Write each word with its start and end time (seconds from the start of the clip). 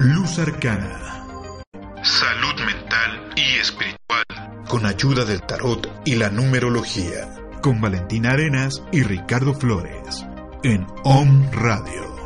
Luz 0.00 0.38
Arcana. 0.38 1.26
Salud 2.04 2.64
mental 2.64 3.32
y 3.34 3.58
espiritual. 3.58 4.24
Con 4.68 4.86
ayuda 4.86 5.24
del 5.24 5.42
tarot 5.42 5.90
y 6.04 6.14
la 6.14 6.30
numerología. 6.30 7.34
Con 7.62 7.80
Valentina 7.80 8.30
Arenas 8.30 8.80
y 8.92 9.02
Ricardo 9.02 9.54
Flores. 9.54 10.24
En 10.62 10.86
OM 11.02 11.50
Radio. 11.50 12.16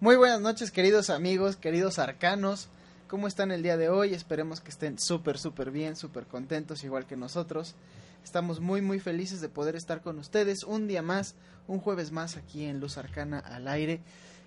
Muy 0.00 0.16
buenas 0.16 0.42
noches 0.42 0.70
queridos 0.70 1.08
amigos, 1.08 1.56
queridos 1.56 1.98
arcanos. 1.98 2.68
¿Cómo 3.08 3.28
están 3.28 3.50
el 3.50 3.62
día 3.62 3.78
de 3.78 3.88
hoy? 3.88 4.12
Esperemos 4.12 4.60
que 4.60 4.70
estén 4.70 4.98
súper, 4.98 5.38
súper 5.38 5.70
bien, 5.70 5.96
súper 5.96 6.26
contentos 6.26 6.84
igual 6.84 7.06
que 7.06 7.16
nosotros. 7.16 7.76
Estamos 8.24 8.60
muy, 8.60 8.80
muy 8.80 9.00
felices 9.00 9.40
de 9.40 9.48
poder 9.48 9.76
estar 9.76 10.00
con 10.00 10.18
ustedes 10.18 10.64
un 10.64 10.86
día 10.86 11.02
más, 11.02 11.34
un 11.68 11.78
jueves 11.78 12.12
más 12.12 12.36
aquí 12.36 12.64
en 12.64 12.80
Luz 12.80 12.98
Arcana 12.98 13.38
al 13.38 13.68
aire. 13.68 14.00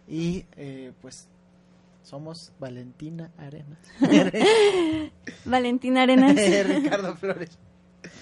Y 0.07 0.45
eh, 0.57 0.91
pues 1.01 1.27
somos 2.03 2.51
Valentina 2.59 3.31
Arenas. 3.37 3.79
Valentina 5.45 6.03
Arenas. 6.03 6.35
Ricardo 6.67 7.15
Flores. 7.15 7.57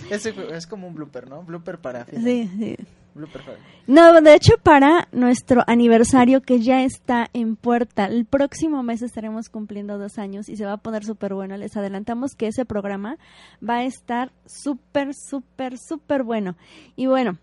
Es, 0.09 0.25
es 0.25 0.67
como 0.67 0.87
un 0.87 0.95
blooper, 0.95 1.29
¿no? 1.29 1.43
Blooper 1.43 1.79
para 1.79 2.05
Sí, 2.05 2.49
sí. 2.57 2.77
Blooper 3.13 3.41
para... 3.43 3.57
No, 3.85 4.21
de 4.21 4.33
hecho 4.33 4.53
para 4.63 5.07
nuestro 5.11 5.63
aniversario 5.67 6.41
que 6.41 6.61
ya 6.61 6.83
está 6.83 7.27
en 7.33 7.55
puerta, 7.55 8.05
el 8.05 8.25
próximo 8.25 8.81
mes 8.81 9.01
estaremos 9.01 9.49
cumpliendo 9.49 9.97
dos 9.97 10.17
años 10.17 10.49
y 10.49 10.55
se 10.55 10.65
va 10.65 10.73
a 10.73 10.77
poner 10.77 11.03
súper 11.03 11.33
bueno. 11.33 11.57
Les 11.57 11.75
adelantamos 11.75 12.35
que 12.35 12.47
ese 12.47 12.65
programa 12.65 13.17
va 13.67 13.79
a 13.79 13.83
estar 13.83 14.31
súper, 14.45 15.09
súper, 15.13 15.77
súper 15.77 16.23
bueno. 16.23 16.55
Y 16.95 17.07
bueno, 17.07 17.37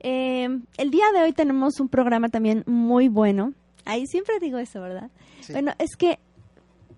eh, 0.00 0.48
el 0.76 0.90
día 0.90 1.06
de 1.12 1.22
hoy 1.22 1.32
tenemos 1.32 1.80
un 1.80 1.88
programa 1.88 2.28
también 2.28 2.64
muy 2.66 3.08
bueno. 3.08 3.52
Ahí 3.84 4.06
siempre 4.06 4.38
digo 4.40 4.58
eso, 4.58 4.80
¿verdad? 4.80 5.10
Sí. 5.40 5.52
Bueno, 5.52 5.72
es 5.78 5.96
que 5.96 6.18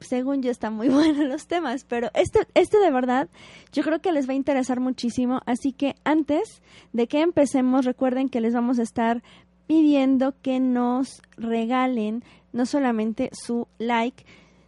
según 0.01 0.43
yo 0.43 0.51
están 0.51 0.75
muy 0.75 0.89
buenos 0.91 1.27
los 1.27 1.47
temas, 1.47 1.85
pero 1.85 2.11
este, 2.15 2.41
este 2.55 2.79
de 2.79 2.91
verdad 2.91 3.29
yo 3.73 3.83
creo 3.83 4.01
que 4.01 4.13
les 4.13 4.29
va 4.29 4.33
a 4.33 4.37
interesar 4.37 4.81
muchísimo, 4.81 5.41
así 5.47 5.73
que 5.73 5.95
antes 6.05 6.63
de 6.93 7.07
que 7.07 7.21
empecemos 7.21 7.85
recuerden 7.85 8.29
que 8.29 8.41
les 8.41 8.55
vamos 8.55 8.79
a 8.79 8.83
estar 8.83 9.23
pidiendo 9.67 10.35
que 10.43 10.61
nos 10.61 11.23
regalen 11.37 12.25
no 12.53 12.67
solamente 12.67 13.31
su 13.33 13.67
like, 13.79 14.25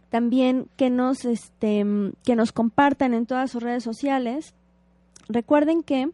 también 0.09 0.67
que 0.77 0.89
nos 0.89 1.25
este 1.25 1.85
que 2.23 2.35
nos 2.35 2.51
compartan 2.51 3.13
en 3.13 3.25
todas 3.25 3.51
sus 3.51 3.61
redes 3.61 3.83
sociales. 3.83 4.53
Recuerden 5.27 5.83
que 5.83 6.09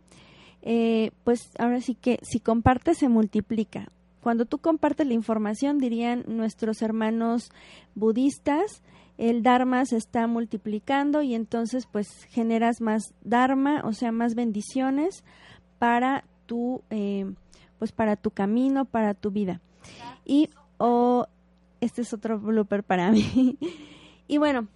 eh, 0.61 1.11
pues 1.23 1.51
ahora 1.57 1.81
sí 1.81 1.95
que 1.95 2.19
si 2.21 2.39
compartes 2.39 2.97
se 2.97 3.09
multiplica. 3.09 3.89
Cuando 4.21 4.45
tú 4.45 4.59
compartes 4.59 5.07
la 5.07 5.13
información, 5.13 5.79
dirían 5.79 6.23
nuestros 6.27 6.81
hermanos 6.81 7.51
budistas, 7.95 8.83
el 9.17 9.43
Dharma 9.43 9.85
se 9.85 9.97
está 9.97 10.27
multiplicando 10.27 11.21
y 11.21 11.33
entonces 11.33 11.87
pues 11.91 12.25
generas 12.29 12.81
más 12.81 13.13
Dharma, 13.23 13.81
o 13.83 13.93
sea, 13.93 14.11
más 14.11 14.35
bendiciones 14.35 15.23
para 15.79 16.23
tu, 16.45 16.81
eh, 16.89 17.31
pues 17.79 17.91
para 17.91 18.15
tu 18.15 18.31
camino, 18.31 18.85
para 18.85 19.13
tu 19.13 19.31
vida. 19.31 19.61
Y, 20.25 20.49
o, 20.77 21.27
este 21.81 22.03
es 22.03 22.13
otro 22.13 22.39
blooper 22.39 22.83
para 22.83 23.11
mí. 23.11 23.57
y 24.27 24.37
bueno, 24.37 24.67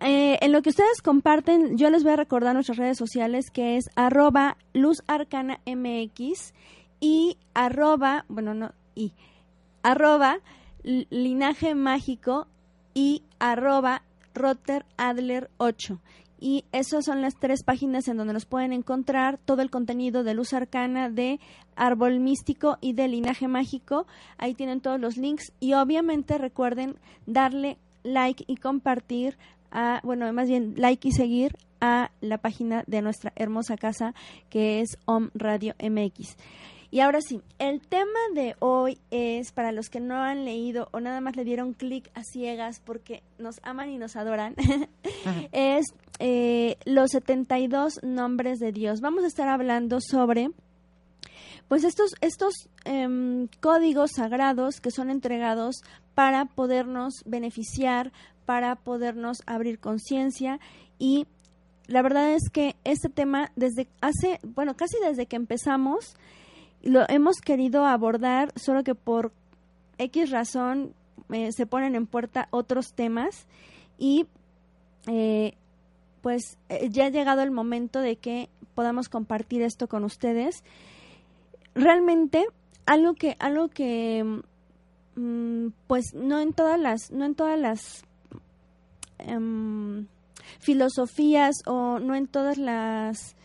eh, 0.00 0.38
en 0.40 0.52
lo 0.52 0.62
que 0.62 0.70
ustedes 0.70 1.02
comparten, 1.02 1.76
yo 1.76 1.90
les 1.90 2.04
voy 2.04 2.12
a 2.12 2.16
recordar 2.16 2.54
nuestras 2.54 2.78
redes 2.78 2.98
sociales 2.98 3.50
que 3.50 3.76
es 3.76 3.90
arroba 3.96 4.56
luzarcanamx 4.72 6.54
y 7.00 7.36
arroba, 7.54 8.24
bueno, 8.28 8.54
no, 8.54 8.72
y 8.94 9.12
arroba 9.82 10.38
linaje 10.82 11.74
mágico 11.74 12.46
y 12.94 13.22
arroba 13.38 14.02
Adler 14.96 15.50
8 15.56 16.00
y 16.40 16.64
esas 16.72 17.04
son 17.04 17.20
las 17.20 17.34
tres 17.34 17.64
páginas 17.64 18.06
en 18.08 18.16
donde 18.16 18.32
nos 18.32 18.46
pueden 18.46 18.72
encontrar 18.72 19.38
todo 19.38 19.62
el 19.62 19.70
contenido 19.70 20.22
de 20.22 20.34
Luz 20.34 20.52
Arcana, 20.52 21.10
de 21.10 21.40
Árbol 21.74 22.20
Místico 22.20 22.78
y 22.80 22.92
de 22.92 23.08
Linaje 23.08 23.48
Mágico. 23.48 24.06
Ahí 24.36 24.54
tienen 24.54 24.80
todos 24.80 25.00
los 25.00 25.16
links 25.16 25.52
y 25.58 25.74
obviamente 25.74 26.38
recuerden 26.38 26.96
darle 27.26 27.78
like 28.04 28.44
y 28.46 28.56
compartir 28.56 29.36
a, 29.70 30.00
bueno, 30.04 30.32
más 30.32 30.48
bien 30.48 30.74
like 30.76 31.08
y 31.08 31.12
seguir 31.12 31.56
a 31.80 32.10
la 32.20 32.38
página 32.38 32.84
de 32.86 33.02
nuestra 33.02 33.32
hermosa 33.36 33.76
casa 33.76 34.14
que 34.50 34.80
es 34.80 34.98
Om 35.04 35.30
Radio 35.34 35.74
MX. 35.80 36.36
Y 36.90 37.00
ahora 37.00 37.20
sí, 37.20 37.42
el 37.58 37.82
tema 37.82 38.18
de 38.34 38.56
hoy 38.60 38.98
es 39.10 39.52
para 39.52 39.72
los 39.72 39.90
que 39.90 40.00
no 40.00 40.22
han 40.22 40.46
leído 40.46 40.88
o 40.92 41.00
nada 41.00 41.20
más 41.20 41.36
le 41.36 41.44
dieron 41.44 41.74
clic 41.74 42.10
a 42.14 42.24
ciegas 42.24 42.80
porque 42.80 43.22
nos 43.38 43.56
aman 43.62 43.90
y 43.90 43.98
nos 43.98 44.16
adoran, 44.16 44.54
es 45.52 45.84
eh, 46.18 46.78
los 46.86 47.10
72 47.10 48.00
nombres 48.02 48.58
de 48.58 48.72
Dios. 48.72 49.02
Vamos 49.02 49.24
a 49.24 49.26
estar 49.26 49.48
hablando 49.48 49.98
sobre 50.00 50.48
pues 51.68 51.84
estos, 51.84 52.14
estos 52.22 52.54
em, 52.86 53.48
códigos 53.60 54.12
sagrados 54.16 54.80
que 54.80 54.90
son 54.90 55.10
entregados 55.10 55.82
para 56.14 56.46
podernos 56.46 57.22
beneficiar, 57.26 58.12
para 58.48 58.76
podernos 58.76 59.42
abrir 59.44 59.78
conciencia 59.78 60.58
y 60.98 61.26
la 61.86 62.00
verdad 62.00 62.32
es 62.32 62.48
que 62.48 62.76
este 62.82 63.10
tema 63.10 63.52
desde 63.56 63.88
hace, 64.00 64.40
bueno, 64.42 64.74
casi 64.74 64.96
desde 65.06 65.26
que 65.26 65.36
empezamos, 65.36 66.16
lo 66.80 67.04
hemos 67.10 67.42
querido 67.42 67.84
abordar, 67.84 68.50
solo 68.56 68.84
que 68.84 68.94
por 68.94 69.32
X 69.98 70.30
razón 70.30 70.94
eh, 71.30 71.52
se 71.52 71.66
ponen 71.66 71.94
en 71.94 72.06
puerta 72.06 72.48
otros 72.50 72.94
temas 72.94 73.46
y 73.98 74.26
eh, 75.08 75.52
pues 76.22 76.56
eh, 76.70 76.88
ya 76.88 77.04
ha 77.04 77.10
llegado 77.10 77.42
el 77.42 77.50
momento 77.50 78.00
de 78.00 78.16
que 78.16 78.48
podamos 78.74 79.10
compartir 79.10 79.60
esto 79.60 79.88
con 79.88 80.04
ustedes. 80.04 80.64
Realmente 81.74 82.46
algo 82.86 83.12
que 83.12 83.36
algo 83.40 83.68
que 83.68 84.42
mm, 85.16 85.66
pues 85.86 86.14
no 86.14 86.40
en 86.40 86.54
todas 86.54 86.80
las 86.80 87.10
no 87.10 87.26
en 87.26 87.34
todas 87.34 87.58
las 87.60 88.07
em, 89.18 90.06
filosofías 90.60 91.56
o 91.66 91.98
no 91.98 92.14
en 92.14 92.26
todas 92.26 92.58
las 92.58 93.36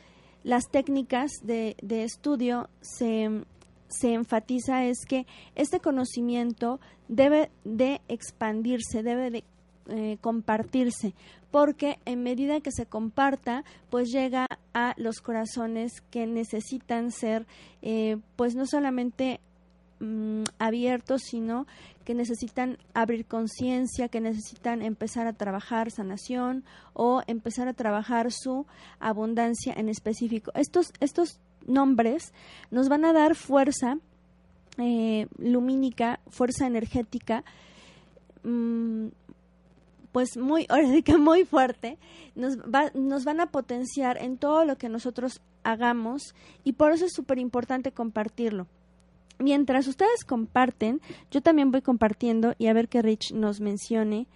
las 0.44 0.70
técnicas 0.70 1.32
de, 1.42 1.76
de 1.82 2.04
estudio 2.04 2.70
se, 2.82 3.44
se 3.88 4.14
enfatiza 4.14 4.86
es 4.86 5.06
que 5.08 5.26
este 5.56 5.80
conocimiento 5.80 6.80
debe 7.08 7.50
de 7.64 8.02
expandirse, 8.08 9.04
debe 9.04 9.32
de 9.32 9.44
eh, 9.88 10.18
compartirse, 10.22 11.14
porque 11.52 12.00
en 12.06 12.24
medida 12.24 12.62
que 12.62 12.72
se 12.72 12.86
comparta, 12.86 13.64
pues 13.90 14.10
llega 14.12 14.48
a 14.74 14.94
los 14.98 15.22
corazones 15.22 16.02
que 16.10 16.26
necesitan 16.26 17.12
ser, 17.12 17.46
eh, 17.82 18.18
pues 18.36 18.56
no 18.56 18.66
solamente 18.66 19.40
mm, 20.00 20.44
abiertos, 20.59 21.22
sino 21.24 21.66
que 22.04 22.14
necesitan 22.14 22.78
abrir 22.94 23.26
conciencia, 23.26 24.09
que 24.09 24.22
necesitan 24.22 24.81
empezar 24.81 25.28
a 25.28 25.34
trabajar 25.34 25.92
sanación 25.92 26.64
o 26.94 27.22
empezar 27.28 27.68
a 27.68 27.74
trabajar 27.74 28.31
su 28.31 28.66
abundancia 29.00 29.74
en 29.76 29.90
específico. 29.90 30.52
Estos, 30.56 30.92
estos 31.00 31.40
nombres 31.66 32.34
nos 32.72 32.90
van 32.90 33.06
a 33.06 33.14
dar 33.14 33.36
fuerza 33.36 33.98
eh, 34.78 35.28
lumínica, 35.38 36.20
fuerza 36.28 36.68
energética, 36.68 37.44
mmm, 38.44 39.08
pues 40.12 40.38
muy, 40.38 40.68
muy 41.20 41.46
fuerte, 41.46 41.98
nos, 42.36 42.58
va, 42.58 42.92
nos 42.94 43.25
van 43.25 43.40
a 43.40 43.48
potenciar 43.48 44.18
en 44.22 44.38
todo 44.38 44.66
lo 44.66 44.78
que 44.78 44.90
nosotros 44.90 45.42
hagamos 45.63 46.36
y 46.63 46.74
por 46.74 46.92
eso 46.92 47.06
es 47.06 47.13
súper 47.13 47.40
importante 47.40 47.92
compartirlo 47.92 48.68
mientras 49.44 49.88
ustedes 49.88 50.24
comparten, 50.25 51.01
yo 51.30 51.42
también 51.42 51.72
voy 51.72 51.81
compartiendo 51.81 52.56
y 52.57 52.68
a 52.68 52.74
ver 52.74 52.88
que 52.88 53.01
Rich 53.01 53.34
nos 53.34 53.60
mencione 53.60 54.28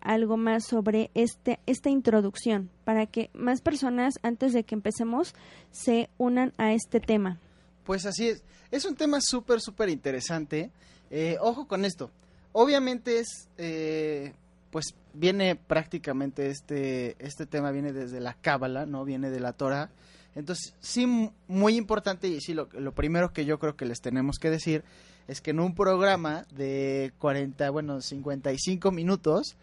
algo 0.00 0.36
más 0.36 0.64
sobre 0.64 1.10
este, 1.14 1.58
esta 1.66 1.90
introducción 1.90 2.70
para 2.84 3.06
que 3.06 3.30
más 3.32 3.60
personas 3.62 4.14
antes 4.22 4.52
de 4.52 4.62
que 4.62 4.74
empecemos 4.74 5.34
se 5.70 6.08
unan 6.18 6.52
a 6.58 6.72
este 6.72 7.00
tema. 7.00 7.40
Pues 7.84 8.06
así 8.06 8.28
es, 8.28 8.44
es 8.70 8.84
un 8.84 8.94
tema 8.94 9.20
súper, 9.20 9.60
súper 9.60 9.88
interesante. 9.88 10.70
Eh, 11.10 11.36
ojo 11.40 11.66
con 11.66 11.84
esto, 11.84 12.10
obviamente 12.52 13.18
es, 13.18 13.48
eh, 13.58 14.32
pues 14.70 14.94
viene 15.14 15.56
prácticamente 15.56 16.48
este, 16.48 17.16
este 17.18 17.46
tema 17.46 17.70
viene 17.70 17.92
desde 17.92 18.20
la 18.20 18.34
Cábala, 18.34 18.86
¿no? 18.86 19.04
Viene 19.04 19.30
de 19.30 19.40
la 19.40 19.52
Torah. 19.52 19.90
Entonces, 20.34 20.74
sí, 20.80 21.30
muy 21.48 21.76
importante 21.76 22.26
y 22.28 22.40
sí, 22.40 22.54
lo, 22.54 22.68
lo, 22.72 22.92
primero 22.92 23.32
que 23.32 23.44
yo 23.44 23.58
creo 23.58 23.76
que 23.76 23.84
les 23.86 24.00
tenemos 24.00 24.38
que 24.38 24.50
decir 24.50 24.82
es 25.28 25.40
que 25.40 25.50
en 25.52 25.60
un 25.60 25.74
programa 25.74 26.44
de 26.54 27.12
40, 27.18 27.70
bueno, 27.70 28.00
55 28.00 28.90
minutos 28.90 29.56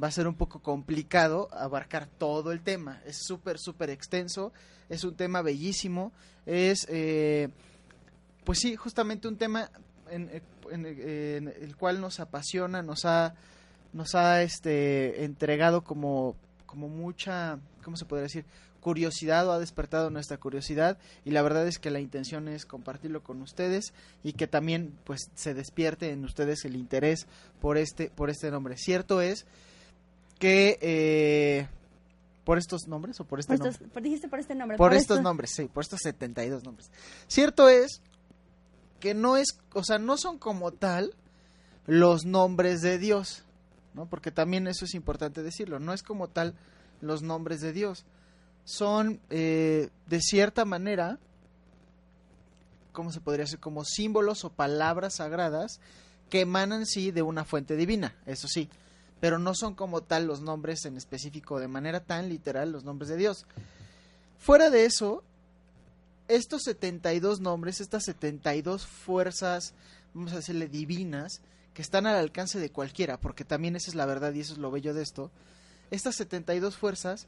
va 0.00 0.08
a 0.08 0.12
ser 0.12 0.26
un 0.28 0.34
poco 0.34 0.60
complicado 0.60 1.48
abarcar 1.52 2.06
todo 2.06 2.52
el 2.52 2.60
tema. 2.62 3.00
Es 3.04 3.18
súper, 3.26 3.58
súper 3.58 3.90
extenso, 3.90 4.52
es 4.88 5.04
un 5.04 5.14
tema 5.16 5.42
bellísimo, 5.42 6.12
es... 6.46 6.86
Eh, 6.88 7.48
pues 8.44 8.58
sí, 8.58 8.74
justamente 8.74 9.28
un 9.28 9.36
tema 9.36 9.70
en, 10.10 10.28
en- 10.70 10.86
en 10.86 11.48
el 11.48 11.76
cual 11.76 12.00
nos 12.00 12.18
apasiona, 12.20 12.82
nos 12.82 13.04
ha, 13.04 13.34
nos 13.92 14.14
ha 14.16 14.42
este, 14.42 15.24
entregado 15.24 15.82
como, 15.84 16.34
como 16.66 16.88
mucha, 16.88 17.58
¿cómo 17.84 17.96
se 17.96 18.04
podría 18.04 18.24
decir? 18.24 18.44
Curiosidad 18.82 19.48
o 19.48 19.52
ha 19.52 19.58
despertado 19.58 20.10
nuestra 20.10 20.36
curiosidad 20.36 20.98
y 21.24 21.30
la 21.30 21.40
verdad 21.40 21.66
es 21.66 21.78
que 21.78 21.90
la 21.90 22.00
intención 22.00 22.48
es 22.48 22.66
compartirlo 22.66 23.22
con 23.22 23.40
ustedes 23.40 23.94
y 24.22 24.34
que 24.34 24.46
también 24.46 24.98
pues 25.04 25.30
se 25.34 25.54
despierte 25.54 26.10
en 26.10 26.24
ustedes 26.24 26.64
el 26.66 26.76
interés 26.76 27.26
por 27.60 27.78
este 27.78 28.10
por 28.10 28.28
este 28.28 28.50
nombre 28.50 28.76
cierto 28.76 29.20
es 29.22 29.46
que 30.38 30.78
eh, 30.82 31.68
por 32.44 32.58
estos 32.58 32.88
nombres 32.88 33.20
o 33.20 33.24
por 33.24 33.38
este 33.38 33.52
Por 33.56 33.58
nombre 33.66 33.72
estos- 33.76 33.88
por- 33.92 34.02
dijiste 34.02 34.28
por 34.28 34.40
este 34.40 34.54
nombre. 34.56 34.76
por, 34.76 34.92
estos 34.94 35.18
esto- 35.18 35.22
nombres, 35.22 35.52
sí, 35.54 35.66
por 35.72 35.84
estos 35.84 36.00
72 36.02 36.64
nombres. 36.64 36.90
Cierto 37.28 37.68
es 37.68 38.02
que 38.98 39.14
no 39.14 39.36
es, 39.36 39.58
o 39.74 39.84
sea, 39.84 39.98
no 39.98 40.16
son 40.16 40.38
como 40.38 40.72
tal 40.72 41.14
los 41.86 42.24
nombres 42.24 42.80
de 42.82 42.98
Dios, 42.98 43.44
¿no? 43.94 44.06
Porque 44.06 44.32
también 44.32 44.66
eso 44.66 44.84
es 44.86 44.94
importante 44.94 45.42
decirlo, 45.44 45.78
no 45.78 45.92
es 45.92 46.02
como 46.02 46.26
tal 46.28 46.54
los 47.00 47.22
nombres 47.22 47.60
de 47.60 47.72
Dios. 47.72 48.04
Son, 48.64 49.20
eh, 49.30 49.90
de 50.06 50.20
cierta 50.20 50.64
manera, 50.64 51.18
¿cómo 52.92 53.12
se 53.12 53.20
podría 53.20 53.44
decir? 53.44 53.58
Como 53.58 53.84
símbolos 53.84 54.44
o 54.44 54.50
palabras 54.50 55.14
sagradas 55.16 55.80
que 56.30 56.40
emanan, 56.40 56.86
sí, 56.86 57.10
de 57.10 57.22
una 57.22 57.44
fuente 57.44 57.76
divina, 57.76 58.16
eso 58.26 58.48
sí. 58.48 58.68
Pero 59.20 59.38
no 59.38 59.54
son 59.54 59.74
como 59.74 60.02
tal 60.02 60.26
los 60.26 60.40
nombres 60.40 60.84
en 60.84 60.96
específico, 60.96 61.60
de 61.60 61.68
manera 61.68 62.00
tan 62.00 62.28
literal, 62.28 62.72
los 62.72 62.84
nombres 62.84 63.08
de 63.08 63.16
Dios. 63.16 63.46
Fuera 64.38 64.70
de 64.70 64.84
eso, 64.84 65.22
estos 66.28 66.62
72 66.62 67.40
nombres, 67.40 67.80
estas 67.80 68.04
72 68.04 68.86
fuerzas, 68.86 69.74
vamos 70.14 70.32
a 70.32 70.36
decirle 70.36 70.68
divinas, 70.68 71.42
que 71.74 71.82
están 71.82 72.06
al 72.06 72.16
alcance 72.16 72.58
de 72.58 72.70
cualquiera, 72.70 73.18
porque 73.18 73.44
también 73.44 73.76
esa 73.76 73.90
es 73.90 73.94
la 73.94 74.06
verdad 74.06 74.32
y 74.32 74.40
eso 74.40 74.54
es 74.54 74.58
lo 74.58 74.70
bello 74.70 74.94
de 74.94 75.02
esto, 75.02 75.30
estas 75.90 76.16
72 76.16 76.76
fuerzas 76.76 77.26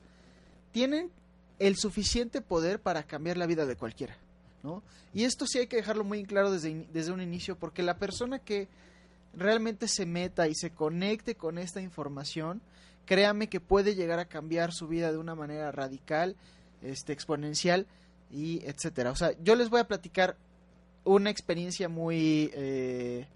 tienen 0.73 1.11
el 1.59 1.77
suficiente 1.77 2.41
poder 2.41 2.81
para 2.81 3.05
cambiar 3.05 3.37
la 3.37 3.47
vida 3.47 3.67
de 3.67 3.77
cualquiera, 3.77 4.17
¿no? 4.63 4.83
Y 5.13 5.25
esto 5.25 5.47
sí 5.47 5.59
hay 5.59 5.67
que 5.67 5.77
dejarlo 5.77 6.05
muy 6.05 6.25
claro 6.25 6.51
desde, 6.51 6.87
desde 6.93 7.13
un 7.13 7.21
inicio, 7.21 7.57
porque 7.57 7.83
la 7.83 7.99
persona 7.99 8.39
que 8.39 8.69
realmente 9.37 9.89
se 9.89 10.07
meta 10.07 10.49
y 10.49 10.55
se 10.55 10.71
conecte 10.71 11.35
con 11.35 11.59
esta 11.59 11.81
información, 11.81 12.61
créame 13.07 13.49
que 13.49 13.61
puede 13.61 13.95
llegar 13.95 14.19
a 14.19 14.27
cambiar 14.27 14.73
su 14.73 14.89
vida 14.89 15.13
de 15.13 15.19
una 15.19 15.35
manera 15.35 15.71
radical, 15.73 16.37
este, 16.83 17.13
exponencial 17.13 17.87
y 18.31 18.65
etcétera. 18.65 19.11
O 19.11 19.17
sea, 19.17 19.33
yo 19.43 19.55
les 19.55 19.71
voy 19.71 19.81
a 19.81 19.89
platicar 19.89 20.37
una 21.05 21.31
experiencia 21.31 21.89
muy 21.89 22.51
eh, 22.55 23.27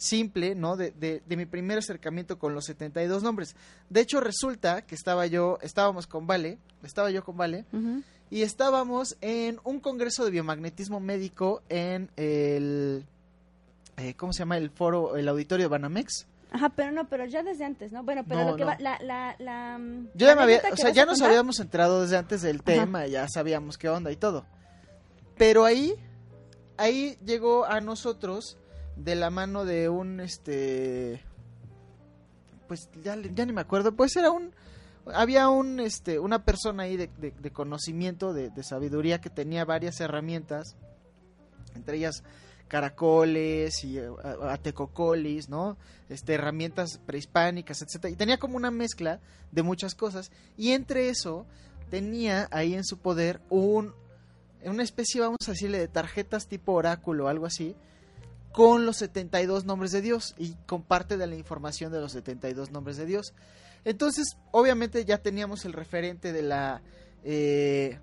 simple, 0.00 0.54
¿no? 0.54 0.76
De, 0.76 0.92
de, 0.92 1.22
de 1.26 1.36
mi 1.36 1.44
primer 1.44 1.76
acercamiento 1.76 2.38
con 2.38 2.54
los 2.54 2.64
72 2.64 3.22
nombres. 3.22 3.54
De 3.90 4.00
hecho, 4.00 4.18
resulta 4.20 4.80
que 4.82 4.94
estaba 4.94 5.26
yo, 5.26 5.58
estábamos 5.60 6.06
con 6.06 6.26
Vale, 6.26 6.56
estaba 6.82 7.10
yo 7.10 7.22
con 7.22 7.36
Vale, 7.36 7.66
y 8.30 8.40
estábamos 8.42 9.16
en 9.20 9.60
un 9.62 9.78
congreso 9.78 10.24
de 10.24 10.30
biomagnetismo 10.30 11.00
médico 11.00 11.62
en 11.68 12.10
el, 12.16 13.04
eh, 13.98 14.14
¿cómo 14.14 14.32
se 14.32 14.38
llama? 14.38 14.56
El 14.56 14.70
foro, 14.70 15.16
el 15.16 15.28
auditorio 15.28 15.64
de 15.66 15.68
Banamex. 15.68 16.26
Ajá, 16.52 16.70
pero 16.70 16.90
no, 16.92 17.06
pero 17.08 17.26
ya 17.26 17.42
desde 17.42 17.64
antes, 17.66 17.92
¿no? 17.92 18.02
Bueno, 18.02 18.24
pero 18.26 18.40
No, 18.42 18.50
lo 18.52 18.56
que 18.56 18.62
no. 18.64 18.70
va, 18.70 18.76
la, 18.80 18.98
la, 19.02 19.36
la, 19.38 19.78
Yo 20.14 20.26
ya 20.26 20.34
me 20.34 20.42
había, 20.42 20.62
o 20.72 20.76
sea, 20.76 20.90
ya 20.90 21.04
nos 21.04 21.18
contar- 21.18 21.28
habíamos 21.30 21.60
enterado 21.60 22.00
desde 22.02 22.16
antes 22.16 22.40
del 22.42 22.62
tema, 22.62 23.06
ya 23.06 23.28
sabíamos 23.28 23.76
qué 23.76 23.88
onda 23.90 24.10
y 24.10 24.16
todo. 24.16 24.46
Pero 25.36 25.64
ahí, 25.66 25.94
ahí 26.78 27.16
llegó 27.24 27.66
a 27.66 27.80
nosotros 27.80 28.56
de 28.96 29.14
la 29.14 29.30
mano 29.30 29.64
de 29.64 29.88
un, 29.88 30.20
este, 30.20 31.22
pues 32.68 32.88
ya, 33.02 33.16
ya 33.34 33.46
ni 33.46 33.52
me 33.52 33.60
acuerdo, 33.62 33.92
pues 33.92 34.14
era 34.16 34.30
un, 34.30 34.52
había 35.14 35.48
un, 35.48 35.80
este, 35.80 36.18
una 36.18 36.44
persona 36.44 36.84
ahí 36.84 36.96
de, 36.96 37.10
de- 37.18 37.50
conocimiento, 37.50 38.32
de, 38.32 38.50
de 38.50 38.62
sabiduría 38.62 39.20
que 39.20 39.30
tenía 39.30 39.64
varias 39.64 40.00
herramientas, 40.00 40.76
entre 41.74 41.96
ellas 41.96 42.22
caracoles 42.68 43.82
y 43.82 43.98
eh, 43.98 44.08
atecocolis, 44.42 45.48
¿no? 45.48 45.76
Este, 46.08 46.34
herramientas 46.34 47.00
prehispánicas, 47.04 47.82
etcétera, 47.82 48.12
y 48.12 48.16
tenía 48.16 48.38
como 48.38 48.56
una 48.56 48.70
mezcla 48.70 49.18
de 49.50 49.62
muchas 49.64 49.94
cosas 49.96 50.30
y 50.56 50.70
entre 50.70 51.08
eso 51.08 51.46
tenía 51.90 52.46
ahí 52.52 52.74
en 52.74 52.84
su 52.84 52.98
poder 52.98 53.40
un 53.50 53.92
una 54.62 54.82
especie, 54.82 55.22
vamos 55.22 55.38
a 55.48 55.52
decirle, 55.52 55.78
de 55.78 55.88
tarjetas 55.88 56.46
tipo 56.46 56.72
oráculo, 56.72 57.28
algo 57.28 57.46
así, 57.46 57.74
con 58.52 58.86
los 58.86 58.96
72 58.98 59.64
nombres 59.64 59.92
de 59.92 60.02
Dios 60.02 60.34
y 60.38 60.54
con 60.66 60.82
parte 60.82 61.16
de 61.16 61.26
la 61.26 61.36
información 61.36 61.92
de 61.92 62.00
los 62.00 62.12
72 62.12 62.70
nombres 62.70 62.96
de 62.96 63.06
Dios. 63.06 63.32
Entonces, 63.84 64.36
obviamente 64.50 65.04
ya 65.04 65.18
teníamos 65.18 65.64
el 65.64 65.72
referente 65.72 66.32
de 66.32 66.42
la, 66.42 66.82
eh, 67.24 67.98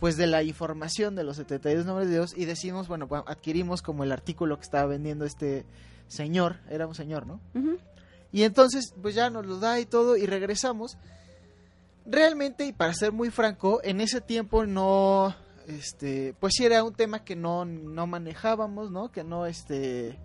pues 0.00 0.16
de 0.16 0.26
la 0.26 0.42
información 0.42 1.16
de 1.16 1.24
los 1.24 1.36
72 1.36 1.84
nombres 1.84 2.08
de 2.08 2.14
Dios 2.14 2.34
y 2.36 2.44
decimos, 2.44 2.88
bueno, 2.88 3.08
adquirimos 3.26 3.82
como 3.82 4.04
el 4.04 4.12
artículo 4.12 4.56
que 4.56 4.62
estaba 4.62 4.86
vendiendo 4.86 5.24
este 5.24 5.66
señor, 6.06 6.56
era 6.70 6.86
un 6.86 6.94
señor, 6.94 7.26
¿no? 7.26 7.40
Y 8.32 8.42
entonces, 8.42 8.94
pues 9.00 9.14
ya 9.14 9.30
nos 9.30 9.46
lo 9.46 9.58
da 9.58 9.80
y 9.80 9.86
todo, 9.86 10.16
y 10.16 10.26
regresamos. 10.26 10.96
Realmente, 12.06 12.64
y 12.66 12.72
para 12.72 12.94
ser 12.94 13.12
muy 13.12 13.30
franco, 13.30 13.80
en 13.84 14.00
ese 14.00 14.20
tiempo 14.20 14.64
no, 14.64 15.34
este, 15.68 16.34
pues 16.40 16.54
sí 16.56 16.64
era 16.64 16.82
un 16.82 16.94
tema 16.94 17.24
que 17.24 17.36
no, 17.36 17.64
no 17.64 18.06
manejábamos, 18.06 18.90
¿no? 18.90 19.12
Que 19.12 19.22
no, 19.22 19.46
este, 19.46 20.18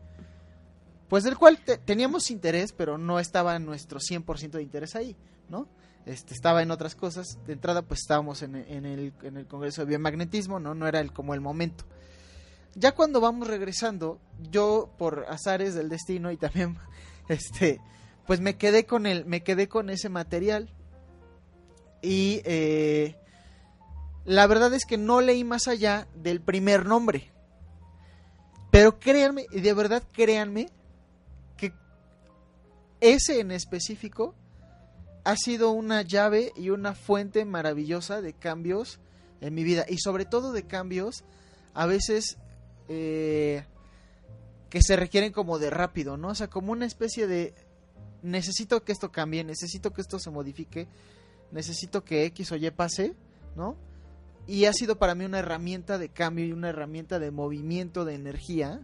pues 1.10 1.24
del 1.24 1.38
cual 1.38 1.60
te- 1.60 1.78
teníamos 1.78 2.32
interés, 2.32 2.72
pero 2.74 2.98
no 2.98 3.20
estaba 3.20 3.60
nuestro 3.60 4.00
100% 4.00 4.52
de 4.52 4.64
interés 4.64 4.96
ahí, 4.96 5.16
¿no? 5.50 5.68
Este, 6.06 6.34
estaba 6.34 6.62
en 6.64 6.72
otras 6.72 6.96
cosas. 6.96 7.38
De 7.46 7.54
entrada, 7.54 7.82
pues 7.82 8.02
estábamos 8.02 8.42
en, 8.42 8.56
en 8.56 8.86
el, 8.86 9.14
en 9.22 9.38
el 9.38 9.46
Congreso 9.48 9.82
de 9.82 9.88
Biomagnetismo, 9.90 10.60
¿no? 10.60 10.74
No 10.76 10.88
era 10.88 11.00
el, 11.00 11.12
como 11.14 11.34
el 11.34 11.42
momento. 11.42 11.86
Ya 12.76 12.94
cuando 12.94 13.22
vamos 13.22 13.48
regresando, 13.48 14.20
yo 14.50 14.90
por 14.98 15.26
azares 15.30 15.76
del 15.76 15.90
destino 15.90 16.32
y 16.32 16.38
también, 16.38 16.78
este, 17.30 17.80
pues 18.26 18.40
me 18.40 18.56
quedé 18.58 18.86
con 18.86 19.06
el, 19.06 19.26
me 19.26 19.44
quedé 19.44 19.68
con 19.68 19.90
ese 19.90 20.10
material 20.10 20.70
y 22.02 22.42
eh, 22.46 23.16
la 24.26 24.48
verdad 24.48 24.74
es 24.74 24.86
que 24.86 24.98
no 24.98 25.22
leí 25.22 25.44
más 25.44 25.68
allá 25.68 26.08
del 26.16 26.42
primer 26.42 26.86
nombre. 26.86 27.32
Pero 28.72 29.00
créanme, 29.00 29.46
y 29.52 29.62
de 29.62 29.74
verdad 29.74 30.04
créanme, 30.12 30.70
que 31.58 31.74
ese 33.02 33.40
en 33.40 33.52
específico 33.52 34.34
ha 35.24 35.36
sido 35.36 35.72
una 35.72 36.02
llave 36.02 36.52
y 36.56 36.70
una 36.70 36.96
fuente 36.96 37.46
maravillosa 37.46 38.22
de 38.22 38.34
cambios 38.34 39.00
en 39.42 39.54
mi 39.54 39.64
vida. 39.64 39.86
Y 39.88 39.98
sobre 40.00 40.26
todo 40.26 40.52
de 40.54 40.64
cambios 40.64 41.24
a 41.74 41.86
veces 41.86 42.38
eh, 42.88 43.66
que 44.70 44.82
se 44.82 44.96
requieren 44.96 45.32
como 45.32 45.60
de 45.60 45.70
rápido, 45.70 46.18
¿no? 46.18 46.30
O 46.30 46.36
sea, 46.36 46.50
como 46.50 46.72
una 46.72 46.86
especie 46.86 47.28
de 47.28 47.54
necesito 48.22 48.84
que 48.84 48.92
esto 48.92 49.12
cambie, 49.12 49.44
necesito 49.44 49.94
que 49.94 50.02
esto 50.02 50.18
se 50.18 50.32
modifique, 50.32 50.88
necesito 51.52 52.04
que 52.04 52.26
X 52.26 52.54
o 52.54 52.56
Y 52.56 52.72
pase, 52.72 53.14
¿no? 53.56 53.76
Y 54.46 54.66
ha 54.66 54.74
sido 54.74 54.98
para 54.98 55.16
mí 55.16 55.26
una 55.26 55.40
herramienta 55.40 55.98
de 55.98 56.10
cambio 56.10 56.46
y 56.46 56.52
una 56.52 56.70
herramienta 56.70 57.20
de 57.20 57.32
movimiento 57.32 58.04
de 58.04 58.16
energía, 58.16 58.82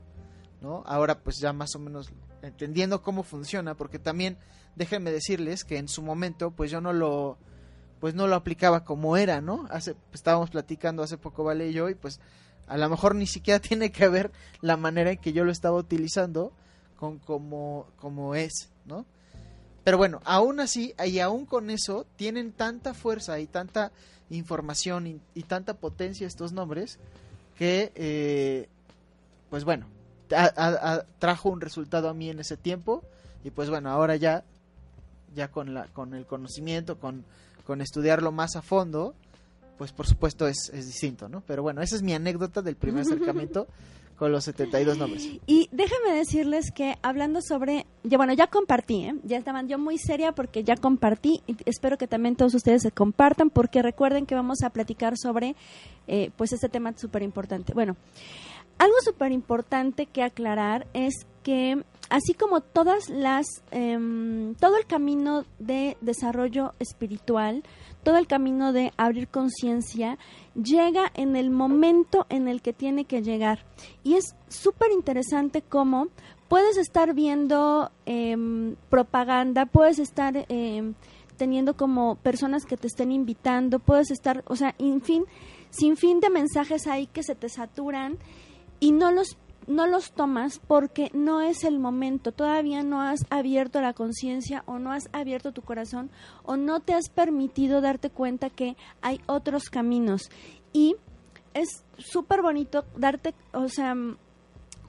¿no? 0.62 0.84
Ahora 0.86 1.20
pues 1.20 1.38
ya 1.42 1.52
más 1.52 1.76
o 1.76 1.80
menos 1.80 2.12
entendiendo 2.42 3.02
cómo 3.02 3.24
funciona, 3.24 3.76
porque 3.76 4.00
también 4.00 4.38
déjenme 4.76 5.12
decirles 5.12 5.66
que 5.66 5.78
en 5.78 5.90
su 5.90 6.02
momento 6.02 6.52
pues 6.52 6.72
yo 6.72 6.80
no 6.82 6.94
lo 6.94 7.38
pues 8.00 8.16
no 8.16 8.28
lo 8.28 8.36
aplicaba 8.36 8.86
como 8.86 9.18
era, 9.18 9.42
¿no? 9.42 9.68
Hace 9.70 9.96
estábamos 10.14 10.50
platicando 10.50 11.04
hace 11.04 11.18
poco 11.18 11.44
Vale 11.44 11.68
y 11.68 11.74
yo 11.74 11.90
y 11.90 11.96
pues 11.96 12.22
a 12.68 12.78
lo 12.78 12.90
mejor 12.90 13.16
ni 13.16 13.28
siquiera 13.28 13.60
tiene 13.60 13.92
que 13.92 14.08
ver 14.08 14.32
la 14.62 14.78
manera 14.78 15.12
en 15.12 15.18
que 15.18 15.34
yo 15.34 15.44
lo 15.44 15.52
estaba 15.52 15.78
utilizando 15.78 16.54
con 16.96 17.20
como 17.20 17.88
como 17.98 18.36
es, 18.36 18.72
¿no? 18.86 19.06
Pero 19.84 19.98
bueno, 19.98 20.22
aún 20.26 20.60
así 20.60 20.94
y 21.06 21.20
aún 21.20 21.46
con 21.46 21.70
eso 21.70 22.06
tienen 22.16 22.52
tanta 22.52 22.94
fuerza 22.94 23.40
y 23.40 23.48
tanta 23.48 23.92
información 24.30 25.08
y, 25.08 25.20
y 25.34 25.44
tanta 25.44 25.74
potencia 25.74 26.28
estos 26.28 26.52
nombres 26.52 27.00
que 27.58 27.92
eh, 27.96 28.68
pues 29.50 29.64
bueno 29.64 29.88
a- 30.36 30.52
a- 30.56 30.94
a- 30.94 31.06
trajo 31.18 31.50
un 31.50 31.62
resultado 31.62 32.08
a 32.10 32.14
mí 32.14 32.30
en 32.30 32.40
ese 32.40 32.56
tiempo. 32.58 33.04
Y 33.44 33.50
pues 33.52 33.70
bueno 33.70 33.90
ahora 33.90 34.16
ya 34.18 34.44
ya 35.36 35.48
con 35.50 35.74
la 35.74 35.86
con 35.88 36.14
el 36.14 36.26
conocimiento 36.26 37.00
con 37.00 37.24
con 37.66 37.82
estudiarlo 37.82 38.32
más 38.32 38.56
a 38.56 38.62
fondo 38.62 39.14
pues 39.78 39.92
por 39.94 40.06
supuesto 40.08 40.48
es, 40.48 40.70
es 40.74 40.88
distinto 40.88 41.30
no 41.30 41.42
pero 41.48 41.62
bueno 41.64 41.82
esa 41.82 41.96
es 41.96 42.02
mi 42.02 42.14
anécdota 42.14 42.62
del 42.62 42.76
primer 42.76 43.02
acercamiento 43.08 43.68
con 44.20 44.34
los 44.34 44.44
72 44.44 44.98
nombres 44.98 45.30
Y 45.48 45.70
déjenme 45.72 46.14
decirles 46.14 46.72
que 46.72 46.98
hablando 47.02 47.42
sobre, 47.42 47.88
bueno, 48.04 48.34
ya 48.34 48.48
compartí, 48.48 49.06
¿eh? 49.06 49.16
ya 49.24 49.38
estaban 49.38 49.70
yo 49.70 49.80
muy 49.80 49.98
seria 49.98 50.34
porque 50.34 50.64
ya 50.64 50.76
compartí 50.76 51.42
y 51.48 51.56
espero 51.66 51.98
que 51.98 52.08
también 52.08 52.36
todos 52.36 52.54
ustedes 52.54 52.82
se 52.84 52.92
compartan 52.92 53.50
porque 53.50 53.82
recuerden 53.82 54.26
que 54.26 54.36
vamos 54.36 54.62
a 54.64 54.70
platicar 54.72 55.18
sobre 55.18 55.56
eh, 56.08 56.32
pues 56.36 56.52
este 56.52 56.68
tema 56.68 56.94
súper 56.98 57.24
importante. 57.24 57.74
Bueno, 57.74 57.96
algo 58.78 58.96
súper 59.04 59.32
importante 59.32 60.06
que 60.06 60.22
aclarar 60.22 60.86
es 60.94 61.26
que 61.44 61.82
así 62.10 62.34
como 62.34 62.62
todas 62.62 63.10
las 63.10 63.46
em, 63.72 64.56
todo 64.56 64.78
el 64.78 64.86
camino 64.86 65.46
de 65.60 65.98
desarrollo 66.02 66.74
espiritual 66.80 67.64
todo 68.04 68.18
el 68.18 68.28
camino 68.28 68.74
de 68.74 68.92
abrir 68.98 69.28
conciencia 69.28 70.18
llega 70.56 71.12
en 71.14 71.36
el 71.36 71.50
momento 71.50 72.26
en 72.30 72.48
el 72.48 72.62
que 72.62 72.74
tiene 72.74 73.06
que 73.06 73.22
llegar. 73.22 73.66
Y 74.04 74.16
es 74.16 74.36
súper 74.48 74.92
interesante 74.92 75.62
cómo 75.62 76.08
puedes 76.50 76.78
estar 76.78 77.14
viendo 77.14 77.92
em, 78.06 78.76
propaganda 78.90 79.66
puedes 79.68 80.00
estar 80.00 80.46
em, 80.50 80.96
teniendo 81.38 81.78
como 81.78 82.16
personas 82.16 82.66
que 82.66 82.76
te 82.76 82.88
estén 82.88 83.12
invitando 83.12 83.80
puedes 83.80 84.10
estar 84.10 84.44
o 84.48 84.56
sea 84.56 84.74
en 84.80 85.00
fin 85.02 85.26
sin 85.70 85.96
fin 85.96 86.20
de 86.20 86.32
mensajes 86.32 86.88
ahí 86.88 87.06
que 87.06 87.22
se 87.22 87.36
te 87.36 87.48
saturan 87.50 88.18
y 88.80 88.92
no 88.92 89.12
los 89.12 89.38
no 89.70 89.86
los 89.86 90.12
tomas 90.12 90.60
porque 90.60 91.12
no 91.14 91.42
es 91.42 91.64
el 91.64 91.78
momento, 91.78 92.32
todavía 92.32 92.82
no 92.82 93.02
has 93.04 93.20
abierto 93.30 93.80
la 93.82 93.94
conciencia 93.94 94.64
o 94.66 94.80
no 94.80 94.92
has 94.92 95.10
abierto 95.14 95.52
tu 95.52 95.62
corazón 95.62 96.10
o 96.44 96.58
no 96.58 96.80
te 96.80 96.96
has 96.96 97.08
permitido 97.10 97.80
darte 97.80 98.10
cuenta 98.10 98.50
que 98.50 98.76
hay 99.02 99.22
otros 99.28 99.70
caminos. 99.70 100.32
Y 100.74 100.96
es 101.54 101.86
súper 102.00 102.42
bonito 102.42 102.84
darte, 102.98 103.36
o 103.54 103.70
sea, 103.70 103.94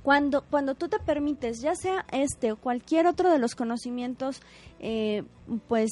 cuando, 0.02 0.44
cuando 0.49 0.75
tú 0.75 0.88
te 0.88 0.99
permites, 0.99 1.60
ya 1.60 1.75
sea 1.75 2.06
este 2.10 2.52
o 2.52 2.56
cualquier 2.56 3.06
otro 3.06 3.30
de 3.30 3.38
los 3.38 3.54
conocimientos, 3.54 4.40
eh, 4.78 5.25
pues 5.68 5.90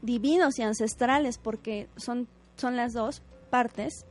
divinos 0.00 0.60
y 0.60 0.62
ancestrales, 0.62 1.38
porque 1.38 1.88
son, 1.96 2.28
son 2.54 2.76
las 2.76 2.92
dos 2.92 3.20
partes, 3.50 4.06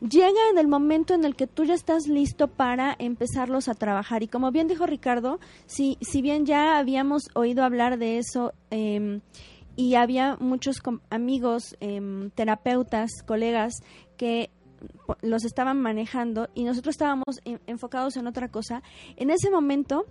llega 0.00 0.50
en 0.50 0.58
el 0.58 0.68
momento 0.68 1.14
en 1.14 1.24
el 1.24 1.36
que 1.36 1.46
tú 1.46 1.64
ya 1.64 1.74
estás 1.74 2.06
listo 2.06 2.48
para 2.48 2.94
empezarlos 2.98 3.68
a 3.68 3.74
trabajar. 3.74 4.22
Y 4.22 4.28
como 4.28 4.50
bien 4.50 4.68
dijo 4.68 4.86
Ricardo, 4.86 5.40
si, 5.66 5.98
si 6.00 6.22
bien 6.22 6.46
ya 6.46 6.78
habíamos 6.78 7.30
oído 7.34 7.64
hablar 7.64 7.98
de 7.98 8.18
eso 8.18 8.52
em, 8.70 9.20
y 9.76 9.94
había 9.94 10.36
muchos 10.36 10.76
amigos, 11.10 11.76
em, 11.80 12.30
terapeutas, 12.30 13.10
colegas 13.26 13.82
que 14.16 14.50
los 15.22 15.44
estaban 15.44 15.80
manejando 15.80 16.48
y 16.54 16.64
nosotros 16.64 16.94
estábamos 16.94 17.40
enfocados 17.66 18.16
en 18.16 18.26
otra 18.26 18.48
cosa, 18.48 18.82
en 19.16 19.30
ese 19.30 19.50
momento 19.50 20.04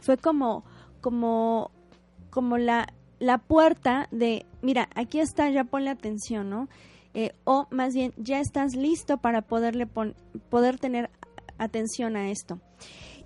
fue 0.00 0.16
como, 0.16 0.64
como, 1.00 1.70
como 2.30 2.56
la, 2.56 2.86
la 3.18 3.38
puerta 3.38 4.08
de, 4.10 4.46
mira, 4.62 4.88
aquí 4.94 5.20
está, 5.20 5.50
ya 5.50 5.64
ponle 5.64 5.90
atención, 5.90 6.48
¿no? 6.48 6.68
Eh, 7.14 7.32
o 7.44 7.66
más 7.70 7.94
bien 7.94 8.12
ya 8.16 8.40
estás 8.40 8.74
listo 8.74 9.18
para 9.18 9.42
poderle 9.42 9.86
poder 9.86 10.78
tener 10.78 11.10
atención 11.58 12.16
a 12.16 12.30
esto. 12.30 12.60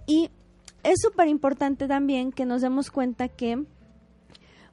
Y 0.07 0.31
es 0.83 1.01
súper 1.01 1.29
importante 1.29 1.87
también 1.87 2.33
que 2.33 2.45
nos 2.45 2.63
demos 2.63 2.91
cuenta 2.91 3.29
que, 3.29 3.65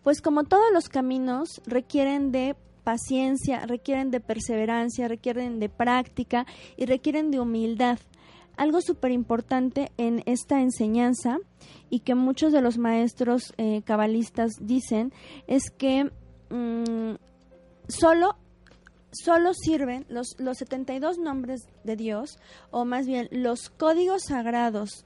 pues 0.03 0.21
como 0.21 0.43
todos 0.43 0.71
los 0.73 0.89
caminos 0.89 1.61
requieren 1.65 2.31
de 2.31 2.55
paciencia, 2.83 3.65
requieren 3.65 4.09
de 4.09 4.19
perseverancia, 4.19 5.07
requieren 5.07 5.59
de 5.59 5.69
práctica 5.69 6.45
y 6.77 6.85
requieren 6.85 7.29
de 7.29 7.39
humildad. 7.39 7.99
Algo 8.57 8.81
súper 8.81 9.11
importante 9.11 9.91
en 9.97 10.23
esta 10.25 10.61
enseñanza 10.61 11.37
y 11.89 11.99
que 11.99 12.15
muchos 12.15 12.51
de 12.51 12.61
los 12.61 12.77
maestros 12.77 13.53
eh, 13.57 13.83
cabalistas 13.83 14.53
dicen 14.59 15.13
es 15.47 15.69
que 15.69 16.11
mm, 16.49 17.15
solo 17.87 18.35
solo 19.11 19.53
sirven 19.53 20.05
los, 20.09 20.35
los 20.39 20.57
72 20.57 21.17
nombres 21.17 21.67
de 21.83 21.95
Dios, 21.95 22.37
o 22.71 22.85
más 22.85 23.05
bien 23.05 23.27
los 23.31 23.69
códigos 23.69 24.23
sagrados 24.23 25.05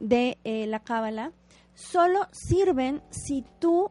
de 0.00 0.38
eh, 0.44 0.66
la 0.66 0.80
Cábala, 0.80 1.32
solo 1.74 2.28
sirven 2.32 3.02
si 3.10 3.44
tú 3.58 3.90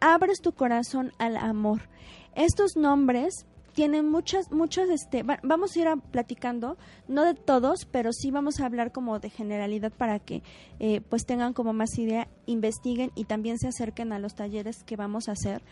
abres 0.00 0.40
tu 0.40 0.52
corazón 0.52 1.12
al 1.18 1.36
amor. 1.36 1.88
Estos 2.34 2.76
nombres 2.76 3.46
tienen 3.74 4.08
muchas, 4.08 4.50
muchos, 4.50 4.88
este, 4.90 5.24
vamos 5.42 5.74
a 5.74 5.78
ir 5.78 5.88
platicando, 6.10 6.76
no 7.08 7.24
de 7.24 7.34
todos, 7.34 7.86
pero 7.86 8.12
sí 8.12 8.30
vamos 8.30 8.60
a 8.60 8.66
hablar 8.66 8.92
como 8.92 9.18
de 9.18 9.30
generalidad 9.30 9.92
para 9.92 10.18
que 10.18 10.42
eh, 10.78 11.00
pues 11.00 11.24
tengan 11.24 11.54
como 11.54 11.72
más 11.72 11.98
idea, 11.98 12.28
investiguen 12.46 13.12
y 13.14 13.24
también 13.24 13.58
se 13.58 13.68
acerquen 13.68 14.12
a 14.12 14.18
los 14.18 14.34
talleres 14.34 14.84
que 14.84 14.96
vamos 14.96 15.28
a 15.28 15.32
hacer. 15.32 15.62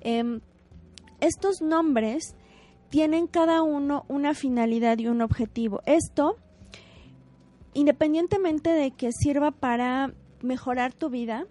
Em, 0.00 0.40
estos 1.20 1.60
nombres 1.60 2.34
tienen 2.90 3.26
cada 3.28 3.62
uno 3.62 4.04
una 4.08 4.34
finalidad 4.34 4.98
y 4.98 5.06
un 5.06 5.22
objetivo. 5.22 5.80
Esto, 5.86 6.36
independientemente 7.72 8.70
de 8.70 8.90
que 8.90 9.10
sirva 9.12 9.52
para 9.52 10.12
mejorar 10.42 10.92
tu 10.92 11.08
vida, 11.08 11.46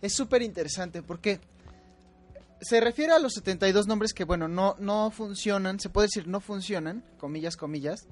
es 0.00 0.14
súper 0.14 0.42
interesante 0.42 1.02
porque 1.02 1.40
se 2.60 2.80
refiere 2.80 3.14
a 3.14 3.18
los 3.18 3.32
72 3.32 3.88
nombres 3.88 4.12
que, 4.12 4.22
bueno, 4.22 4.46
no, 4.46 4.76
no 4.78 5.10
funcionan, 5.10 5.80
se 5.80 5.88
puede 5.88 6.06
decir 6.06 6.28
no 6.28 6.38
funcionan, 6.38 7.02
comillas, 7.18 7.56
comillas, 7.56 8.06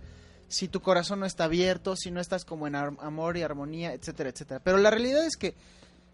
si 0.48 0.68
tu 0.68 0.80
corazón 0.80 1.20
no 1.20 1.26
está 1.26 1.44
abierto, 1.44 1.96
si 1.96 2.10
no 2.10 2.20
estás 2.20 2.44
como 2.44 2.66
en 2.66 2.74
amor 2.74 3.36
y 3.36 3.42
armonía, 3.42 3.92
etcétera, 3.92 4.30
etcétera. 4.30 4.60
Pero 4.62 4.78
la 4.78 4.90
realidad 4.90 5.24
es 5.24 5.36
que 5.36 5.54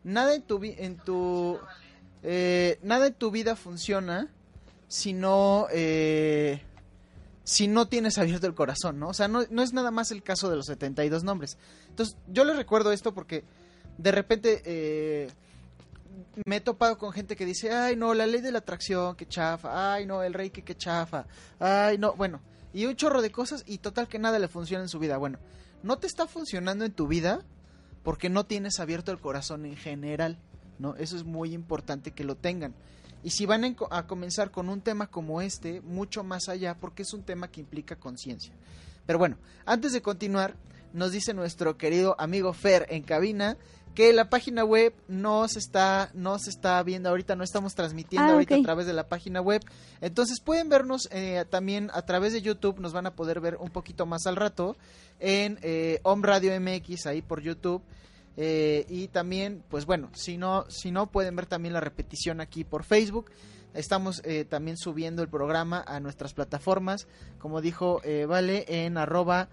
nada 0.04 0.34
en 0.34 0.42
tu, 0.42 0.60
en 0.62 0.96
tu 0.98 1.58
eh, 2.22 2.78
nada 2.82 3.08
en 3.08 3.14
tu 3.14 3.30
vida 3.30 3.56
funciona 3.56 4.28
si 4.88 5.12
no 5.12 5.66
eh, 5.72 6.62
si 7.44 7.66
no 7.66 7.88
tienes 7.88 8.18
abierto 8.18 8.46
el 8.46 8.54
corazón, 8.54 8.98
¿no? 9.00 9.08
O 9.08 9.14
sea, 9.14 9.26
no, 9.26 9.44
no 9.50 9.62
es 9.62 9.72
nada 9.72 9.90
más 9.90 10.10
el 10.10 10.22
caso 10.22 10.48
de 10.50 10.56
los 10.56 10.66
72 10.66 11.24
nombres. 11.24 11.58
Entonces, 11.88 12.16
yo 12.28 12.44
les 12.44 12.56
recuerdo 12.56 12.92
esto 12.92 13.12
porque 13.12 13.44
de 13.98 14.12
repente 14.12 14.62
eh, 14.64 15.28
me 16.44 16.56
he 16.56 16.60
topado 16.60 16.96
con 16.96 17.12
gente 17.12 17.36
que 17.36 17.44
dice, 17.44 17.72
ay, 17.72 17.96
no, 17.96 18.14
la 18.14 18.26
ley 18.26 18.40
de 18.40 18.52
la 18.52 18.58
atracción, 18.58 19.16
que 19.16 19.26
chafa, 19.26 19.94
ay, 19.94 20.06
no, 20.06 20.22
el 20.22 20.32
rey 20.32 20.50
que, 20.50 20.62
que 20.62 20.76
chafa, 20.76 21.26
ay, 21.58 21.98
no, 21.98 22.14
bueno, 22.14 22.40
y 22.72 22.86
un 22.86 22.96
chorro 22.96 23.22
de 23.22 23.30
cosas 23.30 23.64
y 23.66 23.78
total 23.78 24.08
que 24.08 24.18
nada 24.18 24.38
le 24.38 24.48
funciona 24.48 24.84
en 24.84 24.88
su 24.88 24.98
vida. 24.98 25.16
Bueno, 25.16 25.38
no 25.82 25.98
te 25.98 26.06
está 26.06 26.26
funcionando 26.26 26.84
en 26.84 26.92
tu 26.92 27.06
vida 27.06 27.42
porque 28.02 28.28
no 28.28 28.44
tienes 28.44 28.80
abierto 28.80 29.12
el 29.12 29.18
corazón 29.18 29.66
en 29.66 29.76
general, 29.76 30.38
¿no? 30.78 30.96
Eso 30.96 31.16
es 31.16 31.24
muy 31.24 31.52
importante 31.52 32.12
que 32.12 32.24
lo 32.24 32.36
tengan. 32.36 32.74
Y 33.22 33.30
si 33.30 33.44
van 33.44 33.76
a 33.90 34.06
comenzar 34.06 34.50
con 34.50 34.68
un 34.68 34.80
tema 34.80 35.06
como 35.08 35.42
este, 35.42 35.82
mucho 35.82 36.24
más 36.24 36.48
allá, 36.48 36.76
porque 36.78 37.02
es 37.02 37.12
un 37.12 37.22
tema 37.22 37.48
que 37.48 37.60
implica 37.60 37.96
conciencia. 37.96 38.54
Pero 39.04 39.18
bueno, 39.18 39.36
antes 39.66 39.92
de 39.92 40.00
continuar, 40.00 40.56
nos 40.92 41.12
dice 41.12 41.34
nuestro 41.34 41.76
querido 41.76 42.16
amigo 42.18 42.52
Fer 42.52 42.86
en 42.88 43.02
cabina 43.02 43.56
que 43.94 44.12
la 44.12 44.30
página 44.30 44.64
web 44.64 44.94
no 45.08 45.48
se 45.48 45.58
está 45.58 46.10
no 46.14 46.38
se 46.38 46.50
está 46.50 46.82
viendo 46.82 47.08
ahorita 47.08 47.36
no 47.36 47.44
estamos 47.44 47.74
transmitiendo 47.74 48.28
Ah, 48.28 48.32
ahorita 48.34 48.56
a 48.56 48.62
través 48.62 48.86
de 48.86 48.92
la 48.92 49.08
página 49.08 49.40
web. 49.40 49.62
Entonces 50.00 50.40
pueden 50.40 50.68
vernos 50.68 51.08
eh, 51.12 51.44
también 51.50 51.90
a 51.92 52.02
través 52.02 52.32
de 52.32 52.42
YouTube 52.42 52.78
nos 52.78 52.92
van 52.92 53.06
a 53.06 53.14
poder 53.14 53.40
ver 53.40 53.56
un 53.56 53.70
poquito 53.70 54.06
más 54.06 54.26
al 54.26 54.36
rato 54.36 54.76
en 55.18 55.58
eh, 55.62 56.00
Home 56.02 56.26
Radio 56.26 56.58
MX 56.60 57.06
ahí 57.06 57.22
por 57.22 57.42
YouTube. 57.42 57.82
Eh, 58.36 58.86
y 58.88 59.08
también 59.08 59.62
pues 59.68 59.86
bueno 59.86 60.08
si 60.14 60.38
no 60.38 60.64
si 60.70 60.92
no 60.92 61.10
pueden 61.10 61.34
ver 61.34 61.46
también 61.46 61.74
la 61.74 61.80
repetición 61.80 62.40
aquí 62.40 62.64
por 62.64 62.84
Facebook. 62.84 63.30
Estamos 63.74 64.20
eh, 64.24 64.44
también 64.44 64.76
subiendo 64.76 65.22
el 65.22 65.28
programa 65.28 65.84
a 65.86 66.00
nuestras 66.00 66.34
plataformas, 66.34 67.06
como 67.38 67.60
dijo 67.60 68.00
eh, 68.02 68.26
Vale, 68.26 68.64
en 68.66 68.98
arroba 68.98 69.48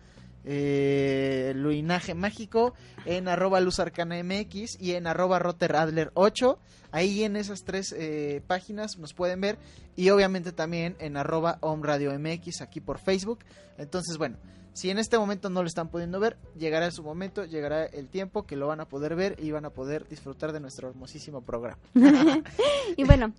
eh, 0.45 1.53
Luinaje 1.55 2.13
Mágico, 2.13 2.73
en 3.05 3.27
arroba 3.27 3.59
Luz 3.59 3.79
Arcana 3.79 4.21
MX 4.23 4.79
y 4.79 4.93
en 4.93 5.07
arroba 5.07 5.39
Rotter 5.39 5.75
Adler 5.75 6.11
8. 6.13 6.59
Ahí 6.91 7.23
en 7.23 7.35
esas 7.35 7.63
tres 7.63 7.93
eh, 7.97 8.41
páginas 8.47 8.97
nos 8.97 9.13
pueden 9.13 9.41
ver 9.41 9.57
y 9.95 10.09
obviamente 10.09 10.51
también 10.51 10.95
en 10.99 11.17
arroba 11.17 11.57
Home 11.61 11.85
Radio 11.85 12.17
MX 12.17 12.61
aquí 12.61 12.79
por 12.79 12.99
Facebook. 12.99 13.39
Entonces, 13.77 14.17
bueno, 14.17 14.37
si 14.77 14.91
en 14.91 14.99
este 14.99 15.17
momento 15.17 15.49
no 15.49 15.63
lo 15.63 15.67
están 15.67 15.89
pudiendo 15.89 16.19
ver, 16.19 16.37
llegará 16.55 16.91
su 16.91 17.01
momento, 17.01 17.43
llegará 17.45 17.85
el 17.85 18.07
tiempo 18.09 18.45
que 18.45 18.55
lo 18.55 18.67
van 18.67 18.79
a 18.79 18.85
poder 18.85 19.15
ver 19.15 19.35
y 19.39 19.49
van 19.49 19.65
a 19.65 19.71
poder 19.71 20.07
disfrutar 20.07 20.53
de 20.53 20.59
nuestro 20.59 20.87
hermosísimo 20.87 21.41
programa. 21.41 21.79
y 22.95 23.03
bueno, 23.03 23.33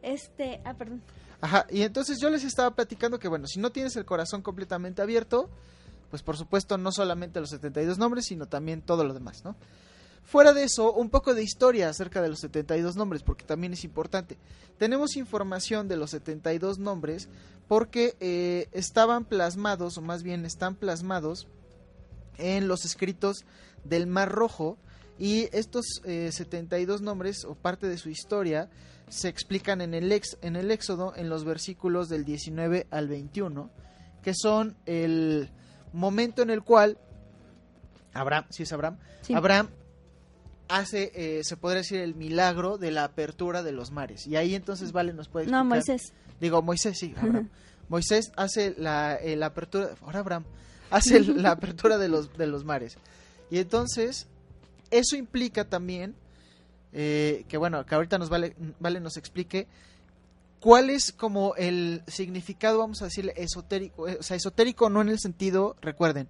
este, 0.00 0.62
ah, 0.64 0.72
perdón. 0.72 1.02
Ajá, 1.40 1.66
y 1.70 1.82
entonces 1.82 2.18
yo 2.20 2.30
les 2.30 2.42
estaba 2.42 2.74
platicando 2.74 3.18
que, 3.18 3.28
bueno, 3.28 3.46
si 3.46 3.60
no 3.60 3.70
tienes 3.70 3.96
el 3.96 4.06
corazón 4.06 4.40
completamente 4.40 5.02
abierto, 5.02 5.50
pues 6.10 6.22
por 6.22 6.36
supuesto 6.36 6.78
no 6.78 6.92
solamente 6.92 7.40
los 7.40 7.50
72 7.50 7.98
nombres, 7.98 8.26
sino 8.26 8.46
también 8.46 8.82
todo 8.82 9.04
lo 9.04 9.14
demás, 9.14 9.44
¿no? 9.44 9.56
Fuera 10.28 10.52
de 10.52 10.64
eso, 10.64 10.92
un 10.92 11.08
poco 11.08 11.32
de 11.32 11.42
historia 11.42 11.88
acerca 11.88 12.20
de 12.20 12.28
los 12.28 12.40
72 12.40 12.96
nombres, 12.96 13.22
porque 13.22 13.46
también 13.46 13.72
es 13.72 13.82
importante. 13.82 14.36
Tenemos 14.76 15.16
información 15.16 15.88
de 15.88 15.96
los 15.96 16.10
72 16.10 16.78
nombres 16.78 17.30
porque 17.66 18.14
eh, 18.20 18.68
estaban 18.72 19.24
plasmados, 19.24 19.96
o 19.96 20.02
más 20.02 20.22
bien 20.22 20.44
están 20.44 20.74
plasmados 20.74 21.46
en 22.36 22.68
los 22.68 22.84
escritos 22.84 23.46
del 23.84 24.06
Mar 24.06 24.30
Rojo, 24.30 24.76
y 25.18 25.48
estos 25.56 26.02
eh, 26.04 26.30
72 26.30 27.00
nombres, 27.00 27.44
o 27.44 27.54
parte 27.54 27.88
de 27.88 27.96
su 27.96 28.10
historia, 28.10 28.68
se 29.08 29.28
explican 29.28 29.80
en 29.80 29.94
el, 29.94 30.12
ex, 30.12 30.36
en 30.42 30.56
el 30.56 30.70
Éxodo, 30.70 31.14
en 31.16 31.30
los 31.30 31.44
versículos 31.44 32.10
del 32.10 32.26
19 32.26 32.86
al 32.90 33.08
21, 33.08 33.70
que 34.22 34.34
son 34.34 34.76
el 34.84 35.50
momento 35.92 36.42
en 36.42 36.50
el 36.50 36.62
cual 36.62 36.98
Abraham, 38.12 38.44
si 38.50 38.62
es 38.64 38.72
Abraham, 38.72 38.98
Sí. 39.22 39.34
Abraham 39.34 39.68
hace, 40.68 41.12
eh, 41.14 41.44
se 41.44 41.56
podría 41.56 41.78
decir, 41.78 42.00
el 42.00 42.14
milagro 42.14 42.78
de 42.78 42.90
la 42.90 43.04
apertura 43.04 43.62
de 43.62 43.72
los 43.72 43.90
mares. 43.90 44.26
Y 44.26 44.36
ahí 44.36 44.54
entonces, 44.54 44.92
Vale, 44.92 45.12
nos 45.12 45.28
puede 45.28 45.46
No, 45.46 45.58
explicar. 45.58 45.66
Moisés. 45.66 46.12
Digo, 46.40 46.62
Moisés, 46.62 46.98
sí, 46.98 47.14
Abraham. 47.20 47.48
Moisés 47.88 48.32
hace 48.36 48.74
la, 48.76 49.16
eh, 49.16 49.36
la 49.36 49.46
apertura, 49.46 49.90
ahora 50.02 50.20
Abraham, 50.20 50.44
hace 50.90 51.20
la 51.20 51.52
apertura 51.52 51.96
de 51.98 52.08
los, 52.08 52.36
de 52.36 52.46
los 52.46 52.64
mares. 52.64 52.98
Y 53.50 53.58
entonces, 53.58 54.26
eso 54.90 55.16
implica 55.16 55.64
también, 55.64 56.14
eh, 56.92 57.44
que 57.48 57.56
bueno, 57.56 57.84
que 57.86 57.94
ahorita 57.94 58.18
nos 58.18 58.28
vale, 58.28 58.54
vale 58.78 59.00
nos 59.00 59.16
explique 59.16 59.66
cuál 60.60 60.90
es 60.90 61.12
como 61.12 61.54
el 61.56 62.02
significado, 62.06 62.78
vamos 62.78 63.00
a 63.02 63.06
decirle, 63.06 63.32
esotérico, 63.36 64.08
eh, 64.08 64.16
o 64.20 64.22
sea, 64.22 64.36
esotérico 64.36 64.90
no 64.90 65.00
en 65.00 65.08
el 65.08 65.18
sentido, 65.18 65.76
recuerden, 65.80 66.28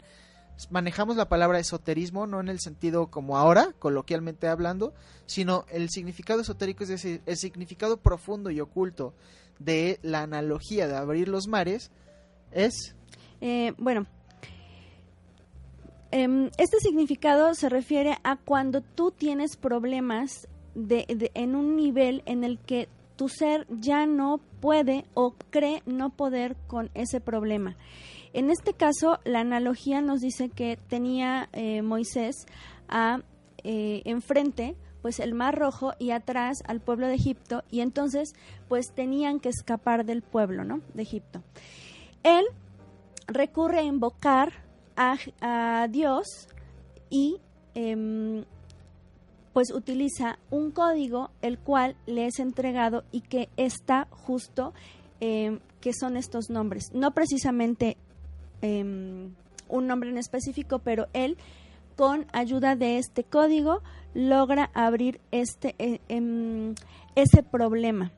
manejamos 0.71 1.17
la 1.17 1.29
palabra 1.29 1.59
esoterismo 1.61 2.27
no 2.27 2.41
en 2.41 2.49
el 2.49 2.59
sentido 2.61 3.07
como 3.09 3.39
ahora, 3.39 3.73
coloquialmente 3.79 4.49
hablando, 4.49 4.93
sino 5.27 5.65
el 5.71 5.89
significado 5.91 6.41
esotérico, 6.41 6.83
es 6.83 6.89
decir, 6.91 7.23
el 7.27 7.37
significado 7.37 7.97
profundo 7.99 8.51
y 8.51 8.61
oculto 8.61 9.15
de 9.59 9.99
la 10.03 10.23
analogía 10.23 10.87
de 10.89 10.97
abrir 10.97 11.29
los 11.29 11.47
mares 11.49 11.91
es 12.53 12.95
Eh, 13.41 13.73
bueno, 13.79 14.07
em, 16.11 16.51
este 16.59 16.79
significado 16.81 17.55
se 17.55 17.69
refiere 17.69 18.17
a 18.25 18.37
cuando 18.37 18.81
tú 18.81 19.11
tienes 19.13 19.57
problemas 19.57 20.49
de, 20.75 21.05
de- 21.09 21.31
en 21.35 21.55
un 21.55 21.77
nivel 21.77 22.23
en 22.27 22.45
el 22.45 22.59
que 22.59 22.89
tu 23.19 23.29
ser 23.29 23.67
ya 23.69 24.07
no 24.07 24.39
puede 24.61 25.05
o 25.13 25.35
cree 25.51 25.83
no 25.87 26.11
poder 26.11 26.57
con 26.69 26.89
ese 26.95 27.21
problema. 27.21 27.77
En 28.33 28.49
este 28.49 28.75
caso, 28.75 29.19
la 29.25 29.41
analogía 29.41 30.01
nos 30.01 30.21
dice 30.21 30.51
que 30.51 30.79
tenía 30.89 31.49
eh, 31.53 31.83
Moisés 31.83 32.47
a 32.89 33.21
eh, 33.65 34.03
enfrente 34.05 34.77
pues 35.03 35.19
el 35.19 35.35
mar 35.35 35.59
rojo 35.59 35.93
y 35.99 36.11
atrás 36.13 36.59
al 36.67 36.81
pueblo 36.81 37.09
de 37.09 37.15
Egipto 37.15 37.65
y 37.71 37.81
entonces 37.81 38.35
pues 38.69 38.93
tenían 38.95 39.41
que 39.41 39.49
escapar 39.49 40.05
del 40.05 40.23
pueblo, 40.23 40.63
¿no? 40.63 40.81
De 40.95 41.03
Egipto. 41.03 41.43
Él 42.23 42.45
recurre 43.27 43.81
a 43.81 43.83
invocar 43.83 44.53
a, 44.97 45.17
a 45.41 45.89
Dios 45.89 46.49
y 47.11 47.41
em, 47.75 48.45
pues 49.59 49.73
utiliza 49.73 50.39
un 50.53 50.71
código 50.71 51.33
el 51.43 51.59
cual 51.59 51.97
le 52.07 52.27
es 52.27 52.39
entregado 52.39 53.03
y 53.11 53.23
que 53.23 53.49
está 53.57 54.07
justo 54.09 54.73
em, 55.19 55.59
que 55.81 55.91
son 55.93 56.17
estos 56.17 56.49
nombres. 56.49 56.93
No 56.95 57.11
precisamente 57.11 57.97
em, 58.63 59.35
un 59.69 59.87
nombre 59.89 60.11
en 60.11 60.17
específico, 60.17 60.79
pero 60.79 61.09
él 61.13 61.37
con 61.97 62.27
ayuda 62.33 62.77
de 62.77 62.99
este 62.99 63.25
código 63.25 63.83
logra 64.15 64.71
abrir 64.75 65.21
este 65.33 65.75
eh, 65.81 66.01
em, 66.09 66.77
ese 67.17 67.43
problema. 67.43 68.13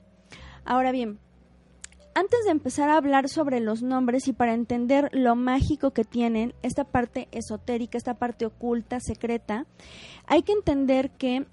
Ahora 0.66 0.92
bien, 0.92 1.18
antes 2.14 2.44
de 2.44 2.50
empezar 2.50 2.90
a 2.90 2.96
hablar 2.96 3.28
sobre 3.28 3.60
los 3.60 3.82
nombres 3.82 4.28
y 4.28 4.32
para 4.32 4.54
entender 4.54 5.08
lo 5.12 5.36
mágico 5.36 5.92
que 5.92 6.04
tienen, 6.04 6.54
esta 6.62 6.84
parte 6.84 7.28
esotérica, 7.32 7.98
esta 7.98 8.14
parte 8.14 8.46
oculta, 8.46 9.00
secreta, 9.00 9.66
hay 10.26 10.42
que 10.42 10.52
entender 10.52 11.10
que 11.10 11.46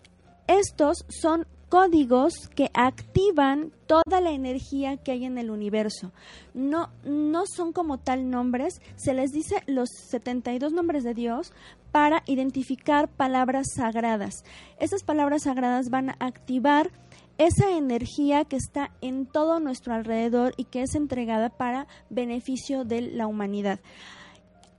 estos 0.48 1.06
son 1.10 1.46
códigos 1.70 2.48
que 2.56 2.72
activan 2.74 3.72
toda 3.88 4.22
la 4.22 4.32
energía 4.32 4.98
que 4.98 5.12
hay 5.12 5.26
en 5.26 5.38
el 5.38 5.50
universo. 5.50 6.12
No, 6.54 6.89
no 7.04 7.43
son 7.46 7.74
como 7.74 7.98
tal 7.98 8.30
nombres, 8.30 8.82
se 8.96 9.13
les 9.13 9.32
dice 9.32 9.63
los 9.67 9.89
72 10.10 10.72
nombres 10.72 11.04
de 11.04 11.13
Dios 11.13 11.52
para 11.91 12.24
identificar 12.26 13.10
palabras 13.10 13.67
sagradas. 13.76 14.43
Esas 14.80 15.04
palabras 15.04 15.43
sagradas 15.43 15.89
van 15.89 16.12
a 16.12 16.17
activar 16.20 16.91
esa 17.38 17.71
energía 17.78 18.45
que 18.45 18.56
está 18.56 18.91
en 19.02 19.26
todo 19.26 19.60
nuestro 19.60 19.93
alrededor 19.93 20.54
y 20.58 20.65
que 20.65 20.82
es 20.82 20.95
entregada 20.95 21.50
para 21.50 21.88
beneficio 22.10 22.84
de 22.84 23.02
la 23.02 23.28
humanidad. 23.28 23.80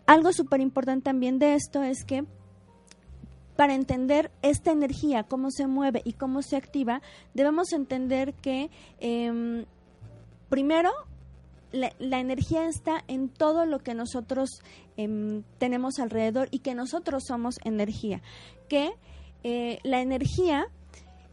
Algo 0.06 0.32
súper 0.32 0.60
importante 0.60 1.04
también 1.04 1.38
de 1.38 1.54
esto 1.54 1.82
es 1.82 2.04
que 2.04 2.24
para 3.56 3.74
entender 3.74 4.30
esta 4.42 4.70
energía, 4.70 5.24
cómo 5.24 5.50
se 5.50 5.66
mueve 5.66 6.00
y 6.04 6.12
cómo 6.12 6.42
se 6.42 6.56
activa, 6.56 7.02
debemos 7.34 7.72
entender 7.72 8.34
que 8.34 8.70
eh, 9.00 9.64
primero 10.48 10.92
la, 11.72 11.92
la, 11.98 12.20
energía 12.20 12.66
está 12.68 13.02
en 13.08 13.28
todo 13.28 13.66
lo 13.66 13.80
que 13.80 13.94
nosotros 13.94 14.62
eh, 14.96 15.42
tenemos 15.58 15.98
alrededor 15.98 16.48
y 16.50 16.60
que 16.60 16.74
nosotros 16.74 17.24
somos 17.26 17.56
energía. 17.64 18.22
Que 18.68 18.92
eh, 19.42 19.78
la 19.82 20.00
energía 20.00 20.66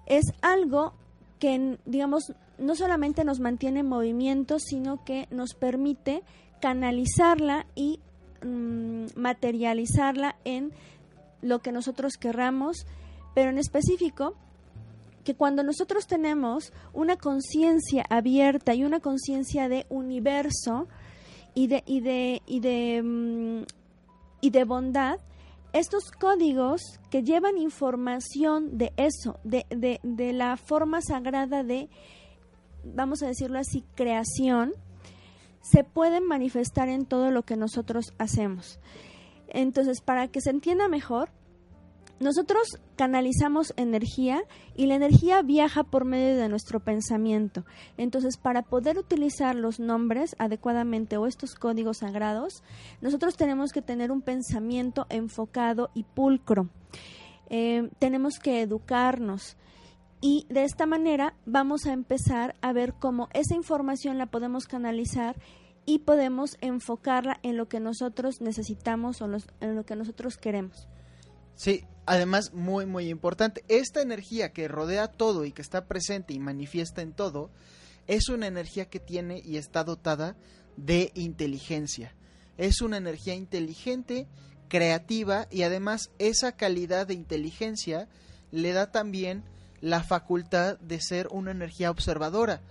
es 0.05 0.25
algo 0.41 0.93
que, 1.45 1.77
digamos, 1.85 2.33
no 2.57 2.73
solamente 2.75 3.23
nos 3.23 3.39
mantiene 3.39 3.81
en 3.81 3.85
movimiento, 3.85 4.57
sino 4.57 5.05
que 5.05 5.27
nos 5.29 5.53
permite 5.53 6.23
canalizarla 6.59 7.67
y 7.75 7.99
mmm, 8.43 9.05
materializarla 9.15 10.37
en 10.43 10.71
lo 11.43 11.59
que 11.59 11.71
nosotros 11.71 12.17
querramos, 12.17 12.87
pero 13.35 13.51
en 13.51 13.59
específico, 13.59 14.33
que 15.23 15.35
cuando 15.35 15.61
nosotros 15.61 16.07
tenemos 16.07 16.73
una 16.93 17.15
conciencia 17.15 18.03
abierta 18.09 18.73
y 18.73 18.83
una 18.83 18.99
conciencia 18.99 19.69
de 19.69 19.85
universo 19.89 20.87
y 21.53 21.67
de, 21.67 21.83
y 21.85 21.99
de, 21.99 22.41
y 22.47 22.59
de, 22.59 23.03
mm, 23.03 23.65
y 24.41 24.49
de 24.49 24.63
bondad, 24.63 25.19
estos 25.75 26.09
códigos 26.09 26.81
que 27.09 27.21
llevan 27.21 27.57
información 27.57 28.77
de 28.77 28.93
eso, 28.95 29.39
de, 29.43 29.65
de, 29.69 29.99
de 30.03 30.31
la 30.31 30.55
forma 30.55 31.01
sagrada 31.01 31.63
de, 31.63 31.89
vamos 32.85 33.21
a 33.21 33.27
decirlo 33.27 33.59
así, 33.59 33.83
creación, 33.93 34.71
se 35.61 35.83
pueden 35.83 36.25
manifestar 36.25 36.87
en 36.87 37.05
todo 37.05 37.29
lo 37.29 37.43
que 37.43 37.57
nosotros 37.57 38.13
hacemos. 38.19 38.79
Entonces, 39.49 39.99
para 39.99 40.29
que 40.29 40.39
se 40.39 40.51
entienda 40.51 40.87
mejor, 40.87 41.29
nosotros 42.19 42.79
canalizamos 42.95 43.73
energía 43.75 44.41
y 44.75 44.85
la 44.85 44.95
energía 44.95 45.41
viaja 45.41 45.83
por 45.83 46.05
medio 46.05 46.37
de 46.37 46.47
nuestro 46.47 46.79
pensamiento. 46.79 47.65
Entonces, 47.97 48.37
para 48.37 48.61
poder 48.61 48.97
utilizar 48.97 49.55
los 49.55 49.79
nombres 49.79 50.35
adecuadamente 50.39 51.17
o 51.17 51.27
estos 51.27 51.55
códigos 51.55 51.97
sagrados, 51.97 52.63
nosotros 53.01 53.35
tenemos 53.35 53.71
que 53.73 53.81
tener 53.81 54.11
un 54.11 54.21
pensamiento 54.21 55.07
enfocado 55.09 55.89
y 55.93 56.03
pulcro. 56.03 56.69
Eh, 57.49 57.89
tenemos 57.99 58.39
que 58.39 58.61
educarnos. 58.61 59.57
Y 60.21 60.47
de 60.49 60.63
esta 60.63 60.85
manera 60.85 61.35
vamos 61.45 61.85
a 61.85 61.93
empezar 61.93 62.55
a 62.61 62.71
ver 62.71 62.93
cómo 62.93 63.27
esa 63.33 63.55
información 63.55 64.17
la 64.17 64.27
podemos 64.27 64.65
canalizar 64.65 65.35
y 65.85 65.99
podemos 65.99 66.57
enfocarla 66.61 67.39
en 67.43 67.57
lo 67.57 67.67
que 67.67 67.79
nosotros 67.79 68.41
necesitamos 68.41 69.21
o 69.21 69.29
en 69.59 69.75
lo 69.75 69.85
que 69.85 69.95
nosotros 69.95 70.37
queremos. 70.37 70.87
Sí, 71.53 71.83
además 72.05 72.53
muy 72.53 72.85
muy 72.85 73.09
importante, 73.09 73.63
esta 73.67 74.01
energía 74.01 74.53
que 74.53 74.67
rodea 74.67 75.07
todo 75.07 75.45
y 75.45 75.51
que 75.51 75.61
está 75.61 75.85
presente 75.85 76.33
y 76.33 76.39
manifiesta 76.39 77.01
en 77.01 77.13
todo, 77.13 77.49
es 78.07 78.29
una 78.29 78.47
energía 78.47 78.85
que 78.85 78.99
tiene 78.99 79.41
y 79.43 79.57
está 79.57 79.83
dotada 79.83 80.35
de 80.77 81.11
inteligencia. 81.15 82.13
Es 82.57 82.81
una 82.81 82.97
energía 82.97 83.33
inteligente, 83.33 84.27
creativa 84.67 85.47
y 85.51 85.63
además 85.63 86.11
esa 86.19 86.53
calidad 86.53 87.07
de 87.07 87.13
inteligencia 87.13 88.07
le 88.51 88.73
da 88.73 88.91
también 88.91 89.43
la 89.81 90.03
facultad 90.03 90.79
de 90.79 91.01
ser 91.01 91.27
una 91.31 91.51
energía 91.51 91.91
observadora. 91.91 92.61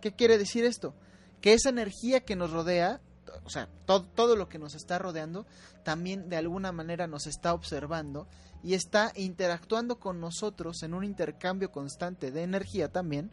¿Qué 0.00 0.12
quiere 0.12 0.38
decir 0.38 0.64
esto? 0.64 0.94
Que 1.40 1.54
esa 1.54 1.70
energía 1.70 2.20
que 2.20 2.36
nos 2.36 2.50
rodea 2.50 3.00
o 3.44 3.50
sea, 3.50 3.68
todo, 3.86 4.04
todo 4.04 4.36
lo 4.36 4.48
que 4.48 4.58
nos 4.58 4.74
está 4.74 4.98
rodeando, 4.98 5.46
también 5.84 6.28
de 6.28 6.36
alguna 6.36 6.72
manera 6.72 7.06
nos 7.06 7.26
está 7.26 7.54
observando 7.54 8.28
y 8.62 8.74
está 8.74 9.12
interactuando 9.16 9.98
con 9.98 10.20
nosotros 10.20 10.82
en 10.82 10.94
un 10.94 11.04
intercambio 11.04 11.70
constante 11.72 12.30
de 12.30 12.42
energía 12.42 12.88
también, 12.90 13.30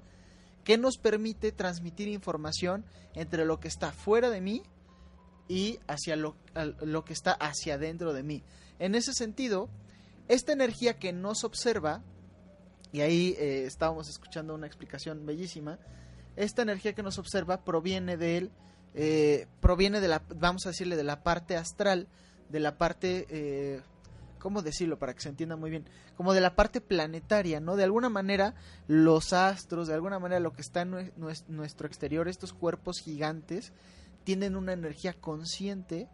que 0.63 0.77
nos 0.77 0.97
permite 0.97 1.51
transmitir 1.51 2.07
información 2.07 2.85
entre 3.13 3.45
lo 3.45 3.59
que 3.59 3.67
está 3.67 3.91
fuera 3.91 4.29
de 4.29 4.41
mí 4.41 4.63
y 5.47 5.79
hacia 5.87 6.15
lo, 6.15 6.35
lo 6.81 7.05
que 7.05 7.13
está 7.13 7.31
hacia 7.33 7.75
adentro 7.75 8.13
de 8.13 8.23
mí. 8.23 8.43
En 8.77 8.95
ese 8.95 9.13
sentido, 9.13 9.69
esta 10.27 10.51
energía 10.51 10.99
que 10.99 11.11
nos 11.11 11.43
observa, 11.43 12.03
y 12.91 13.01
ahí 13.01 13.35
eh, 13.39 13.65
estábamos 13.65 14.09
escuchando 14.09 14.53
una 14.53 14.67
explicación 14.67 15.25
bellísima, 15.25 15.79
esta 16.35 16.61
energía 16.61 16.93
que 16.93 17.03
nos 17.03 17.17
observa 17.17 17.63
proviene 17.63 18.15
del 18.15 18.51
eh, 18.93 19.47
proviene 19.59 20.01
de 20.01 20.07
la, 20.07 20.21
vamos 20.35 20.65
a 20.65 20.69
decirle, 20.69 20.95
de 20.95 21.03
la 21.03 21.23
parte 21.23 21.55
astral, 21.55 22.07
de 22.49 22.59
la 22.59 22.77
parte, 22.77 23.27
eh, 23.29 23.81
¿cómo 24.39 24.61
decirlo 24.61 24.97
para 24.97 25.13
que 25.13 25.21
se 25.21 25.29
entienda 25.29 25.55
muy 25.55 25.69
bien? 25.69 25.85
Como 26.17 26.33
de 26.33 26.41
la 26.41 26.55
parte 26.55 26.81
planetaria, 26.81 27.59
¿no? 27.59 27.75
De 27.75 27.83
alguna 27.83 28.09
manera 28.09 28.55
los 28.87 29.33
astros, 29.33 29.87
de 29.87 29.93
alguna 29.93 30.19
manera 30.19 30.39
lo 30.39 30.53
que 30.53 30.61
está 30.61 30.81
en 30.81 31.13
nuestro 31.47 31.87
exterior, 31.87 32.27
estos 32.27 32.53
cuerpos 32.53 32.99
gigantes, 32.99 33.73
tienen 34.23 34.55
una 34.55 34.73
energía 34.73 35.13
consciente 35.13 36.07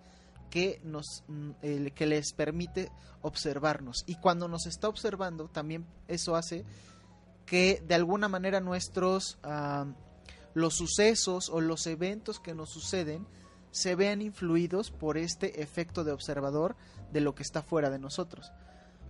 que 0.49 0.79
nos 0.83 1.23
mm, 1.27 1.51
que 1.95 2.05
les 2.05 2.33
permite 2.33 2.91
observarnos 3.21 4.03
y 4.05 4.15
cuando 4.15 4.47
nos 4.47 4.67
está 4.67 4.87
observando 4.87 5.47
también 5.47 5.85
eso 6.07 6.35
hace 6.35 6.63
que 7.45 7.83
de 7.85 7.95
alguna 7.95 8.27
manera 8.27 8.59
nuestros 8.59 9.39
los 10.55 10.73
sucesos 10.73 11.49
o 11.49 11.61
los 11.61 11.85
eventos 11.85 12.39
que 12.39 12.55
nos 12.55 12.71
suceden 12.71 13.27
se 13.69 13.93
vean 13.93 14.21
influidos 14.21 14.89
por 14.89 15.17
este 15.17 15.61
efecto 15.61 16.03
de 16.03 16.13
observador 16.13 16.75
de 17.11 17.19
lo 17.19 17.35
que 17.35 17.43
está 17.43 17.61
fuera 17.61 17.89
de 17.89 17.99
nosotros. 17.99 18.51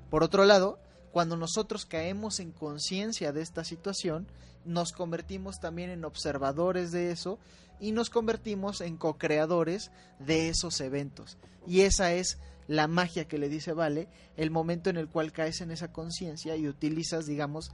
Por 0.09 0.23
otro 0.23 0.43
lado, 0.43 0.79
cuando 1.11 1.37
nosotros 1.37 1.85
caemos 1.85 2.39
en 2.39 2.51
conciencia 2.51 3.31
de 3.31 3.41
esta 3.41 3.63
situación, 3.63 4.27
nos 4.65 4.91
convertimos 4.91 5.59
también 5.59 5.91
en 5.91 6.03
observadores 6.03 6.91
de 6.91 7.11
eso 7.11 7.37
y 7.79 7.91
nos 7.91 8.09
convertimos 8.09 8.81
en 8.81 8.97
co-creadores 8.97 9.91
de 10.19 10.49
esos 10.49 10.81
eventos. 10.81 11.37
Y 11.67 11.81
esa 11.81 12.13
es 12.13 12.39
la 12.67 12.87
magia 12.87 13.27
que 13.27 13.37
le 13.37 13.49
dice 13.49 13.73
Vale, 13.73 14.07
el 14.35 14.49
momento 14.49 14.89
en 14.89 14.97
el 14.97 15.07
cual 15.07 15.31
caes 15.31 15.61
en 15.61 15.69
esa 15.69 15.91
conciencia 15.91 16.55
y 16.55 16.67
utilizas, 16.67 17.27
digamos, 17.27 17.71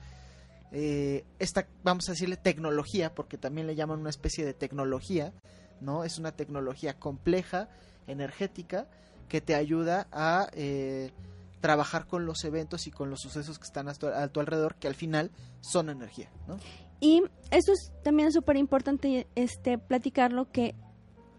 eh, 0.71 1.25
esta, 1.39 1.67
vamos 1.83 2.07
a 2.07 2.13
decirle 2.13 2.37
tecnología, 2.37 3.13
porque 3.13 3.37
también 3.37 3.67
le 3.67 3.75
llaman 3.75 3.99
una 3.99 4.09
especie 4.09 4.45
de 4.45 4.53
tecnología, 4.53 5.33
¿no? 5.81 6.03
Es 6.03 6.17
una 6.17 6.31
tecnología 6.31 6.97
compleja, 6.97 7.69
energética, 8.07 8.87
que 9.27 9.41
te 9.41 9.55
ayuda 9.55 10.07
a 10.11 10.49
eh, 10.53 11.11
trabajar 11.59 12.07
con 12.07 12.25
los 12.25 12.43
eventos 12.43 12.87
y 12.87 12.91
con 12.91 13.09
los 13.09 13.19
sucesos 13.21 13.59
que 13.59 13.65
están 13.65 13.87
a 13.89 13.93
tu, 13.93 14.39
alrededor, 14.39 14.75
que 14.75 14.87
al 14.87 14.95
final 14.95 15.31
son 15.61 15.89
energía, 15.89 16.29
¿no? 16.47 16.57
Y 16.99 17.23
eso 17.49 17.73
es 17.73 17.91
también 18.03 18.31
súper 18.31 18.57
importante 18.57 19.27
este, 19.35 19.77
platicarlo, 19.77 20.51
que 20.51 20.75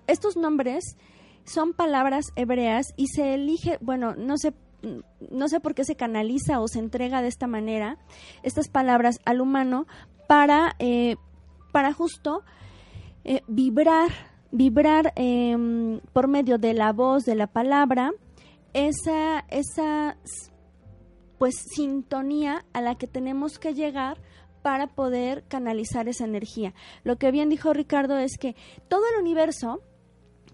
estos 0.07 0.37
nombres 0.37 0.97
son 1.45 1.73
palabras 1.73 2.27
hebreas 2.37 2.92
y 2.97 3.09
se 3.09 3.35
elige, 3.35 3.79
bueno, 3.81 4.14
no 4.14 4.37
sé 4.38 4.53
no 5.31 5.49
sé 5.49 5.61
por 5.61 5.75
qué 5.75 5.85
se 5.85 5.97
canaliza 5.97 6.61
o 6.61 6.68
se 6.68 6.79
entrega 6.79 7.23
de 7.23 7.29
esta 7.29 7.47
manera 7.47 7.99
estas 8.42 8.68
palabras 8.68 9.21
al 9.25 9.40
humano 9.40 9.87
para, 10.27 10.75
eh, 10.79 11.16
para 11.73 11.92
justo 11.92 12.42
eh, 13.25 13.42
vibrar, 13.47 14.11
vibrar 14.51 15.12
em, 15.16 16.01
por 16.12 16.29
medio 16.29 16.59
de 16.59 16.75
la 16.75 16.92
voz, 16.92 17.25
de 17.25 17.35
la 17.35 17.47
palabra, 17.47 18.11
esa, 18.73 19.40
esa 19.49 20.16
pues 21.38 21.55
sintonía 21.75 22.64
a 22.73 22.81
la 22.81 22.97
que 22.97 23.07
tenemos 23.07 23.59
que 23.59 23.75
llegar 23.75 24.18
para 24.62 24.87
poder 24.87 25.45
canalizar 25.49 26.09
esa 26.09 26.25
energía. 26.25 26.73
Lo 27.05 27.16
que 27.16 27.31
bien 27.31 27.49
dijo 27.49 27.73
Ricardo 27.73 28.16
es 28.16 28.38
que 28.38 28.55
todo 28.88 29.03
el 29.12 29.21
universo, 29.21 29.83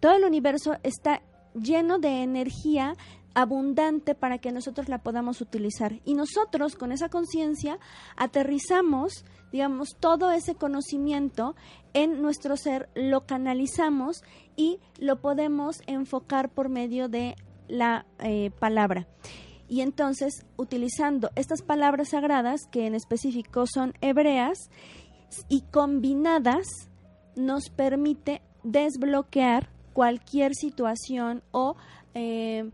todo 0.01 0.17
el 0.17 0.25
universo 0.25 0.77
está 0.83 1.23
lleno 1.55 1.99
de 1.99 2.23
energía 2.23 2.95
abundante 3.38 4.16
para 4.16 4.38
que 4.38 4.51
nosotros 4.51 4.88
la 4.88 4.98
podamos 4.98 5.40
utilizar. 5.40 6.01
Y 6.05 6.14
nosotros 6.14 6.74
con 6.74 6.90
esa 6.90 7.09
conciencia 7.09 7.79
aterrizamos, 8.16 9.24
digamos, 9.53 9.90
todo 10.01 10.33
ese 10.33 10.57
conocimiento 10.57 11.55
en 11.94 12.20
nuestro 12.20 12.57
ser, 12.57 12.88
lo 12.96 13.27
canalizamos 13.27 14.24
y 14.57 14.81
lo 14.98 15.20
podemos 15.20 15.83
enfocar 15.87 16.51
por 16.51 16.68
medio 16.68 17.09
de 17.09 17.37
la 17.68 18.07
eh, 18.18 18.51
palabra. 18.59 19.07
Y 19.68 19.83
entonces, 19.83 20.44
utilizando 20.57 21.31
estas 21.37 21.62
palabras 21.62 22.09
sagradas, 22.09 22.62
que 22.72 22.87
en 22.87 22.96
específico 22.96 23.66
son 23.72 23.94
hebreas, 24.01 24.68
y 25.48 25.61
combinadas, 25.70 26.66
nos 27.37 27.70
permite 27.70 28.42
desbloquear 28.64 29.70
cualquier 29.92 30.55
situación 30.55 31.44
o 31.53 31.77
eh, 32.14 32.70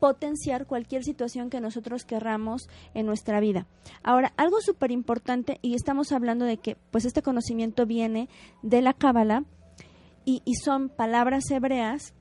potenciar 0.00 0.66
cualquier 0.66 1.04
situación 1.04 1.50
que 1.50 1.60
nosotros 1.60 2.04
querramos 2.04 2.68
en 2.94 3.06
nuestra 3.06 3.38
vida. 3.38 3.66
Ahora, 4.02 4.32
algo 4.36 4.60
súper 4.60 4.90
importante, 4.90 5.58
y 5.62 5.74
estamos 5.74 6.10
hablando 6.10 6.46
de 6.46 6.56
que 6.56 6.76
pues 6.90 7.04
este 7.04 7.22
conocimiento 7.22 7.86
viene 7.86 8.28
de 8.62 8.80
la 8.80 8.94
Cábala 8.94 9.44
y, 10.24 10.42
son 10.62 10.88
palabras 10.88 11.50
hebreas. 11.50 12.14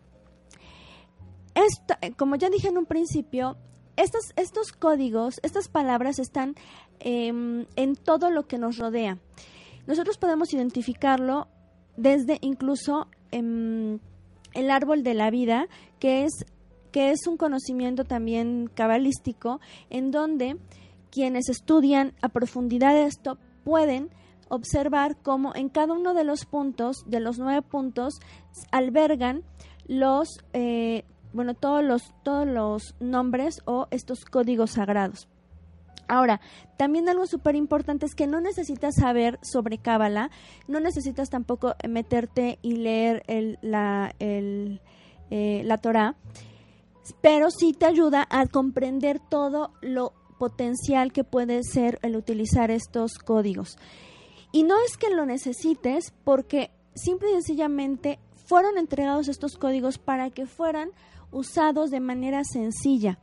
como 2.18 2.36
ya 2.36 2.50
dije 2.50 2.68
en 2.68 2.78
un 2.78 2.86
principio, 2.86 3.58
estos, 3.96 4.32
estos 4.36 4.72
códigos, 4.72 5.39
estas 5.44 5.68
palabras 5.68 6.20
están 6.20 6.56
em, 7.00 7.65
en 7.76 7.96
todo 7.96 8.30
lo 8.32 8.48
que 8.48 8.58
nos 8.58 8.78
rodea. 8.78 9.18
Nosotros 9.88 10.18
podemos 10.18 10.54
identificarlo 10.54 11.48
desde 11.98 12.38
incluso 12.42 13.08
em, 13.32 14.00
el 14.54 14.72
árbol 14.72 15.04
de 15.04 15.13
la 15.13 15.30
vida, 15.30 15.68
que 16.00 16.24
es 16.24 16.46
que 16.91 17.12
es 17.12 17.28
un 17.28 17.38
conocimiento 17.38 18.04
también 18.04 18.69
cabalístico 18.73 19.60
en 19.89 20.12
donde 20.12 20.58
quienes 21.12 21.49
estudian 21.49 22.13
a 22.21 22.30
profundidad 22.30 22.97
esto 22.97 23.38
pueden 23.63 24.10
observar 24.49 25.17
cómo 25.21 25.54
en 25.56 25.69
cada 25.69 25.93
uno 25.93 26.13
de 26.13 26.23
los 26.23 26.45
puntos, 26.45 27.04
de 27.06 27.19
los 27.19 27.39
nueve 27.39 27.62
puntos, 27.62 28.19
albergan 28.71 29.43
los, 29.88 30.43
eh, 30.54 31.04
bueno, 31.34 31.54
todos 31.54 31.84
los, 31.84 32.13
todos 32.23 32.47
los 32.47 32.95
nombres 32.99 33.62
o 33.65 33.88
estos 33.91 34.25
códigos 34.25 34.71
sagrados. 34.71 35.28
Ahora, 36.08 36.41
también 36.78 37.08
algo 37.08 37.28
súper 37.28 37.56
importante 37.56 38.08
es 38.08 38.15
que 38.15 38.25
no 38.25 38.41
necesitas 38.41 38.95
saber 38.95 39.38
sobre 39.43 39.78
Cábala, 39.78 40.32
no 40.67 40.80
necesitas 40.80 41.30
tampoco 41.30 41.75
meterte 41.88 42.58
y 42.63 42.78
leer 42.78 43.21
el, 43.28 43.60
la, 43.62 44.15
el, 44.17 44.82
eh, 45.30 45.62
la 45.65 45.78
Torah, 45.78 46.15
pero 47.22 47.50
sí 47.52 47.74
te 47.74 47.86
ayuda 47.86 48.28
a 48.30 48.46
comprender 48.48 49.20
todo 49.20 49.72
lo 49.82 50.14
potencial 50.38 51.12
que 51.12 51.24
puede 51.24 51.64
ser 51.64 52.00
el 52.02 52.16
utilizar 52.16 52.72
estos 52.72 53.18
códigos. 53.20 53.78
Y 54.52 54.64
no 54.64 54.76
es 54.86 54.98
que 54.98 55.10
lo 55.10 55.26
necesites 55.26 56.14
porque 56.24 56.72
simple 56.96 57.30
y 57.30 57.34
sencillamente 57.34 58.20
fueron 58.48 58.78
entregados 58.78 59.28
estos 59.28 59.58
códigos 59.58 60.00
para 60.00 60.32
que 60.32 60.48
fueran 60.48 60.90
usados 61.32 61.92
de 61.92 62.00
manera 62.00 62.44
sencilla. 62.44 63.20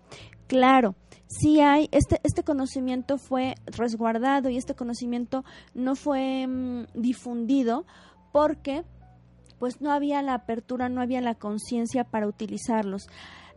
Claro, 0.46 0.94
si 1.26 1.60
hay, 1.60 1.88
este, 1.90 2.20
este 2.22 2.44
conocimiento 2.44 3.18
fue 3.18 3.56
resguardado 3.66 4.48
y 4.48 4.56
este 4.56 4.76
conocimiento 4.76 5.44
no 5.74 5.96
fue 5.96 6.46
mm, 6.46 6.86
difundido 6.94 7.84
porque 8.32 8.84
pues 9.58 9.80
no 9.80 9.90
había 9.90 10.22
la 10.22 10.34
apertura, 10.34 10.88
no 10.88 11.00
había 11.00 11.20
la 11.20 11.34
conciencia 11.34 12.04
para 12.04 12.28
utilizarlos. 12.28 13.08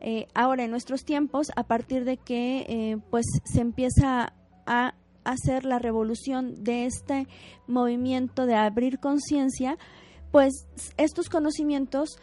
Eh, 0.02 0.28
ahora, 0.34 0.64
en 0.64 0.72
nuestros 0.72 1.04
tiempos, 1.04 1.48
a 1.56 1.64
partir 1.64 2.06
de 2.06 2.18
que 2.18 2.66
eh, 2.68 2.98
pues 3.10 3.26
se 3.44 3.62
empieza 3.62 4.34
a 4.66 4.94
hacer 5.24 5.66
la 5.66 5.80
revolución 5.80 6.64
de 6.64 6.86
este 6.86 7.28
movimiento 7.68 8.46
de 8.46 8.56
abrir 8.56 9.00
conciencia, 9.00 9.78
pues 10.32 10.68
estos 10.98 11.30
conocimientos 11.30 12.20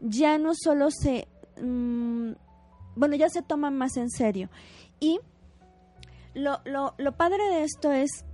ya 0.00 0.38
no 0.38 0.52
solo 0.54 0.90
se, 0.90 1.28
mm, 1.60 2.32
bueno, 2.96 3.16
ya 3.16 3.28
se 3.28 3.42
toman 3.42 3.76
más 3.76 3.96
en 3.96 4.10
serio. 4.10 4.48
Y 5.00 5.20
lo, 6.34 6.60
lo, 6.64 6.94
lo 6.98 7.12
padre 7.16 7.44
de 7.50 7.64
esto 7.64 7.92
es 7.92 8.24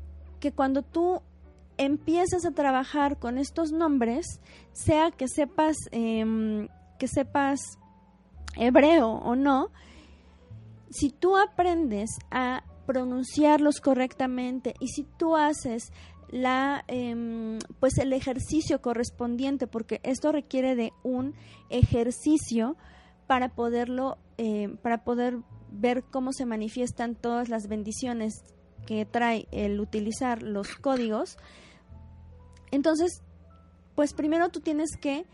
que 0.41 0.53
cuando 0.53 0.83
tú 0.83 1.21
empiezas 1.77 2.45
a 2.45 2.53
trabajar 2.53 3.19
con 3.19 3.39
estos 3.39 3.73
nombres, 3.73 4.41
sea 4.73 5.11
que 5.11 5.29
sepas, 5.29 5.77
em, 5.91 6.69
que 6.99 7.09
sepas 7.09 7.61
hebreo 8.57 9.09
o 9.09 9.37
no, 9.37 9.71
si 10.91 11.11
tú 11.11 11.37
aprendes 11.37 12.11
a 12.31 12.63
pronunciarlos 12.87 13.81
correctamente 13.81 14.75
y 14.79 14.89
si 14.89 15.05
tú 15.05 15.37
haces 15.37 15.93
la 16.31 16.85
em, 16.89 17.59
pues 17.81 17.99
el 17.99 18.13
ejercicio 18.13 18.81
correspondiente 18.81 19.67
porque 19.67 20.01
esto 20.03 20.33
requiere 20.33 20.75
de 20.75 20.93
un 21.03 21.35
ejercicio 21.71 22.77
para 23.27 23.51
poderlo 23.51 24.19
em, 24.37 24.77
para 24.77 25.05
poder 25.05 25.39
ver 25.71 26.05
cómo 26.05 26.33
se 26.33 26.47
manifiestan 26.47 27.15
todas 27.15 27.49
las 27.49 27.69
bendiciones 27.69 28.45
que 28.87 29.07
trae 29.07 29.47
el 29.51 29.81
utilizar 29.81 30.43
los 30.43 30.77
códigos 30.77 31.37
entonces 32.71 33.23
pues 33.95 34.13
primero 34.13 34.49
tú 34.49 34.61
tienes 34.61 34.97
que 34.97 35.25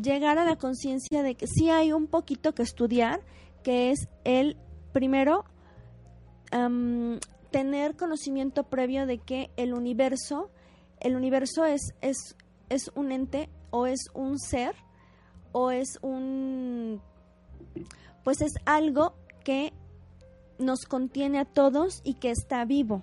llegar 0.00 0.38
a 0.38 0.44
la 0.44 0.56
conciencia 0.56 1.22
de 1.22 1.34
que 1.34 1.46
sí 1.46 1.70
hay 1.70 1.92
un 1.92 2.06
poquito 2.06 2.54
que 2.54 2.62
estudiar 2.62 3.20
que 3.62 3.90
es 3.90 4.08
el 4.24 4.56
primero 4.92 5.44
tener 7.50 7.96
conocimiento 7.96 8.64
previo 8.64 9.06
de 9.06 9.18
que 9.18 9.50
el 9.56 9.74
universo, 9.74 10.50
el 11.00 11.16
universo 11.16 11.64
es, 11.64 11.94
es, 12.00 12.36
es 12.68 12.90
un 12.94 13.12
ente 13.12 13.50
o 13.70 13.86
es 13.86 14.08
un 14.14 14.38
ser 14.38 14.74
o 15.52 15.70
es 15.70 15.98
un, 16.02 17.00
pues 18.22 18.40
es 18.40 18.52
algo 18.64 19.14
que 19.44 19.72
nos 20.58 20.84
contiene 20.86 21.40
a 21.40 21.44
todos 21.44 22.00
y 22.04 22.14
que 22.14 22.30
está 22.30 22.64
vivo. 22.64 23.02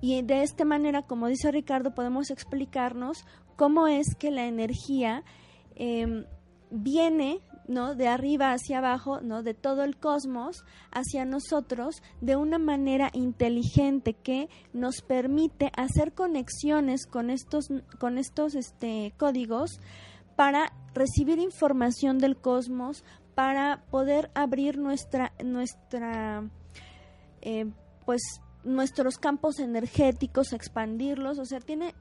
Y 0.00 0.22
de 0.22 0.42
esta 0.42 0.64
manera, 0.64 1.02
como 1.02 1.26
dice 1.26 1.50
Ricardo, 1.50 1.94
podemos 1.94 2.30
explicarnos 2.30 3.24
cómo 3.56 3.88
es 3.88 4.14
que 4.14 4.30
la 4.30 4.46
energía 4.46 5.24
em, 5.76 6.24
viene 6.70 7.40
¿no? 7.68 7.94
De 7.94 8.08
arriba 8.08 8.52
hacia 8.52 8.78
abajo, 8.78 9.20
¿no? 9.20 9.42
De 9.42 9.54
todo 9.54 9.82
el 9.82 9.96
cosmos 9.96 10.64
hacia 10.92 11.24
nosotros 11.24 12.02
de 12.20 12.36
una 12.36 12.58
manera 12.58 13.10
inteligente 13.12 14.14
que 14.14 14.48
nos 14.72 15.02
permite 15.02 15.72
hacer 15.76 16.12
conexiones 16.12 17.06
con 17.06 17.30
estos, 17.30 17.68
con 17.98 18.18
estos 18.18 18.54
este, 18.54 19.14
códigos 19.16 19.80
para 20.36 20.72
recibir 20.94 21.38
información 21.38 22.18
del 22.18 22.36
cosmos, 22.36 23.04
para 23.34 23.84
poder 23.90 24.30
abrir 24.34 24.78
nuestra, 24.78 25.32
nuestra, 25.44 26.48
eh, 27.42 27.70
pues, 28.04 28.22
nuestros 28.64 29.18
campos 29.18 29.58
energéticos, 29.58 30.52
expandirlos, 30.52 31.38
o 31.38 31.44
sea, 31.44 31.60
tiene 31.60 31.94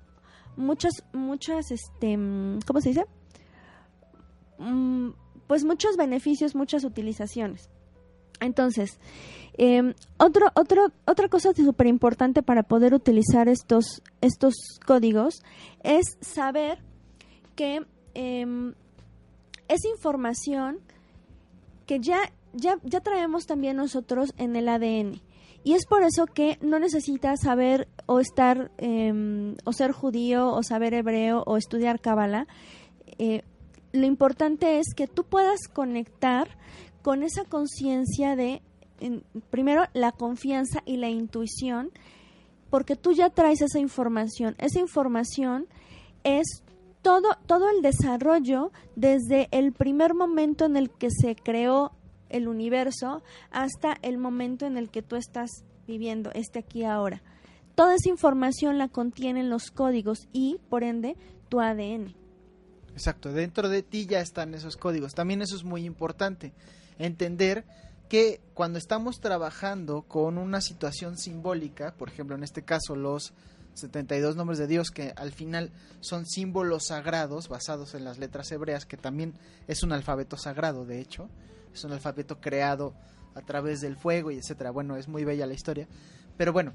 muchas, 0.58 0.94
muchas, 1.14 1.72
este, 1.72 2.18
¿cómo 2.66 2.82
se 2.82 2.90
dice? 2.90 3.06
Mm, 4.58 5.10
pues 5.48 5.64
muchos 5.64 5.98
beneficios, 5.98 6.56
muchas 6.56 6.84
utilizaciones. 6.84 7.70
Entonces, 8.40 9.00
eh, 9.58 9.94
otro, 10.18 10.48
otro, 10.56 10.92
otra 11.06 11.30
cosa 11.30 11.54
súper 11.54 11.88
importante 11.88 12.44
para 12.44 12.64
poder 12.64 12.94
utilizar 12.94 13.48
estos, 13.48 14.02
estos 14.22 14.56
códigos 14.86 15.42
es 15.84 16.18
saber 16.20 16.80
que 17.56 17.86
em, 18.14 18.74
es 19.68 19.86
información 19.86 20.80
que 21.86 22.00
ya, 22.00 22.20
ya, 22.54 22.78
ya 22.84 23.00
traemos 23.00 23.46
también 23.46 23.78
nosotros 23.78 24.34
en 24.38 24.56
el 24.56 24.68
ADN. 24.68 25.22
Y 25.64 25.74
es 25.74 25.86
por 25.88 26.04
eso 26.04 26.28
que 26.28 26.60
no 26.62 26.78
necesitas 26.78 27.42
saber 27.42 27.88
o 28.06 28.20
estar 28.20 28.72
em, 28.78 29.56
o 29.64 29.74
ser 29.74 29.94
judío 29.94 30.52
o 30.52 30.62
saber 30.62 30.94
hebreo 30.94 31.44
o 31.46 31.58
estudiar 31.58 32.00
cábala 32.02 32.48
eh, 33.18 33.44
lo 33.96 34.06
importante 34.06 34.80
es 34.80 34.94
que 34.96 35.08
tú 35.08 35.24
puedas 35.24 35.68
conectar 35.68 36.50
con 37.02 37.24
esa 37.24 37.44
conciencia 37.46 38.36
de, 38.36 38.62
primero, 39.50 39.84
la 39.94 40.12
confianza 40.12 40.82
y 40.86 40.98
la 40.98 41.10
intuición, 41.10 41.92
porque 42.70 42.96
tú 42.96 43.12
ya 43.14 43.30
traes 43.30 43.62
esa 43.62 43.80
información. 43.80 44.56
Esa 44.58 44.80
información 44.80 45.68
es 46.24 46.64
todo, 47.02 47.30
todo 47.46 47.70
el 47.70 47.82
desarrollo 47.82 48.72
desde 48.96 49.48
el 49.52 49.72
primer 49.72 50.14
momento 50.14 50.66
en 50.66 50.76
el 50.76 50.90
que 50.90 51.10
se 51.12 51.36
creó 51.36 51.92
el 52.30 52.48
universo 52.48 53.22
hasta 53.52 53.98
el 54.02 54.18
momento 54.18 54.66
en 54.66 54.78
el 54.78 54.90
que 54.90 55.04
tú 55.04 55.16
estás 55.16 55.64
viviendo, 55.88 56.32
este 56.34 56.60
aquí 56.60 56.84
ahora. 56.84 57.22
Toda 57.76 57.96
esa 57.96 58.10
información 58.10 58.78
la 58.78 58.88
contienen 58.88 59.50
los 59.50 59.70
códigos 59.70 60.28
y, 60.34 60.58
por 60.70 60.84
ende, 60.84 61.16
tu 61.50 61.60
ADN. 61.60 62.25
Exacto, 62.96 63.34
dentro 63.34 63.68
de 63.68 63.84
ti 63.84 64.06
ya 64.06 64.22
están 64.22 64.56
esos 64.56 64.78
códigos. 64.78 65.14
También 65.14 65.42
eso 65.42 65.58
es 65.58 65.66
muy 65.66 65.86
importante, 65.86 66.54
entender 66.98 67.66
que 68.08 68.40
cuando 68.54 68.80
estamos 68.80 69.20
trabajando 69.20 70.04
con 70.04 70.38
una 70.38 70.62
situación 70.62 71.18
simbólica, 71.18 71.94
por 71.98 72.08
ejemplo, 72.08 72.38
en 72.38 72.44
este 72.44 72.64
caso 72.64 72.96
los 72.96 73.34
72 73.74 74.38
nombres 74.38 74.58
de 74.60 74.68
Dios, 74.68 74.92
que 74.92 75.12
al 75.18 75.34
final 75.34 75.72
son 76.00 76.26
símbolos 76.26 76.86
sagrados 76.88 77.50
basados 77.50 77.96
en 77.96 78.06
las 78.06 78.18
letras 78.18 78.50
hebreas, 78.54 78.86
que 78.86 78.96
también 78.96 79.34
es 79.68 79.84
un 79.84 79.92
alfabeto 79.92 80.38
sagrado, 80.38 80.86
de 80.86 81.02
hecho, 81.02 81.30
es 81.74 81.84
un 81.84 81.92
alfabeto 81.92 82.40
creado 82.40 82.94
a 83.34 83.42
través 83.42 83.82
del 83.82 83.98
fuego 83.98 84.32
y 84.32 84.38
etcétera. 84.38 84.72
Bueno, 84.72 84.96
es 84.96 85.10
muy 85.10 85.26
bella 85.26 85.46
la 85.46 85.54
historia, 85.54 85.90
pero 86.38 86.54
bueno, 86.54 86.72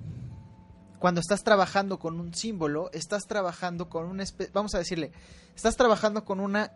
cuando 1.01 1.23
estás 1.23 1.43
trabajando 1.43 1.99
con 1.99 2.21
un 2.21 2.35
símbolo, 2.35 2.91
estás 2.93 3.27
trabajando 3.27 3.89
con 3.89 4.05
una 4.07 4.23
vamos 4.53 4.75
a 4.75 4.79
decirle, 4.79 5.13
estás 5.57 5.75
trabajando 5.75 6.27
con 6.27 6.41
una 6.41 6.73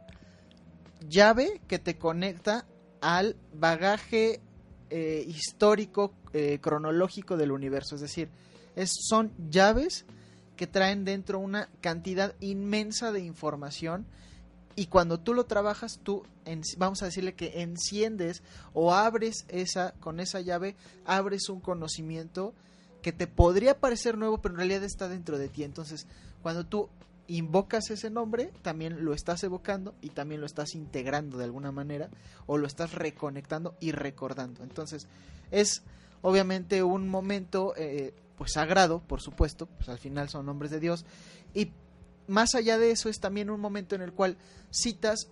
llave 1.06 1.60
que 1.68 1.78
te 1.78 1.98
conecta 1.98 2.64
al 3.02 3.36
bagaje 3.52 4.40
eh, 4.88 5.24
histórico 5.28 6.14
eh, 6.32 6.58
cronológico 6.60 7.36
del 7.36 7.52
universo, 7.52 7.96
es 7.96 8.00
decir, 8.00 8.30
es, 8.76 8.92
son 8.98 9.30
llaves 9.50 10.06
que 10.56 10.66
traen 10.66 11.04
dentro 11.04 11.38
una 11.38 11.68
cantidad 11.82 12.34
inmensa 12.40 13.12
de 13.12 13.20
información 13.20 14.06
y 14.74 14.86
cuando 14.86 15.20
tú 15.20 15.34
lo 15.34 15.44
trabajas, 15.44 16.00
tú, 16.02 16.24
vamos 16.78 17.02
a 17.02 17.06
decirle 17.06 17.34
que 17.34 17.60
enciendes 17.60 18.42
o 18.72 18.94
abres 18.94 19.44
esa, 19.48 19.92
con 20.00 20.18
esa 20.18 20.40
llave, 20.40 20.76
abres 21.04 21.50
un 21.50 21.60
conocimiento 21.60 22.54
que 23.04 23.12
te 23.12 23.26
podría 23.26 23.78
parecer 23.80 24.16
nuevo, 24.16 24.38
pero 24.38 24.54
en 24.54 24.60
realidad 24.60 24.82
está 24.82 25.08
dentro 25.08 25.36
de 25.36 25.50
ti. 25.50 25.62
Entonces, 25.62 26.06
cuando 26.42 26.64
tú 26.64 26.88
invocas 27.26 27.90
ese 27.90 28.08
nombre, 28.08 28.50
también 28.62 29.04
lo 29.04 29.12
estás 29.12 29.44
evocando 29.44 29.94
y 30.00 30.08
también 30.08 30.40
lo 30.40 30.46
estás 30.46 30.74
integrando 30.74 31.36
de 31.36 31.44
alguna 31.44 31.70
manera 31.70 32.08
o 32.46 32.56
lo 32.56 32.66
estás 32.66 32.94
reconectando 32.94 33.76
y 33.78 33.92
recordando. 33.92 34.62
Entonces, 34.62 35.06
es 35.50 35.82
obviamente 36.22 36.82
un 36.82 37.06
momento 37.06 37.74
eh, 37.76 38.14
pues 38.38 38.52
sagrado, 38.54 39.00
por 39.00 39.20
supuesto, 39.20 39.66
pues 39.66 39.90
al 39.90 39.98
final 39.98 40.30
son 40.30 40.46
nombres 40.46 40.70
de 40.70 40.80
Dios 40.80 41.04
y 41.52 41.72
más 42.26 42.54
allá 42.54 42.78
de 42.78 42.90
eso 42.90 43.10
es 43.10 43.20
también 43.20 43.50
un 43.50 43.60
momento 43.60 43.94
en 43.94 44.00
el 44.00 44.14
cual 44.14 44.38
citas 44.70 45.28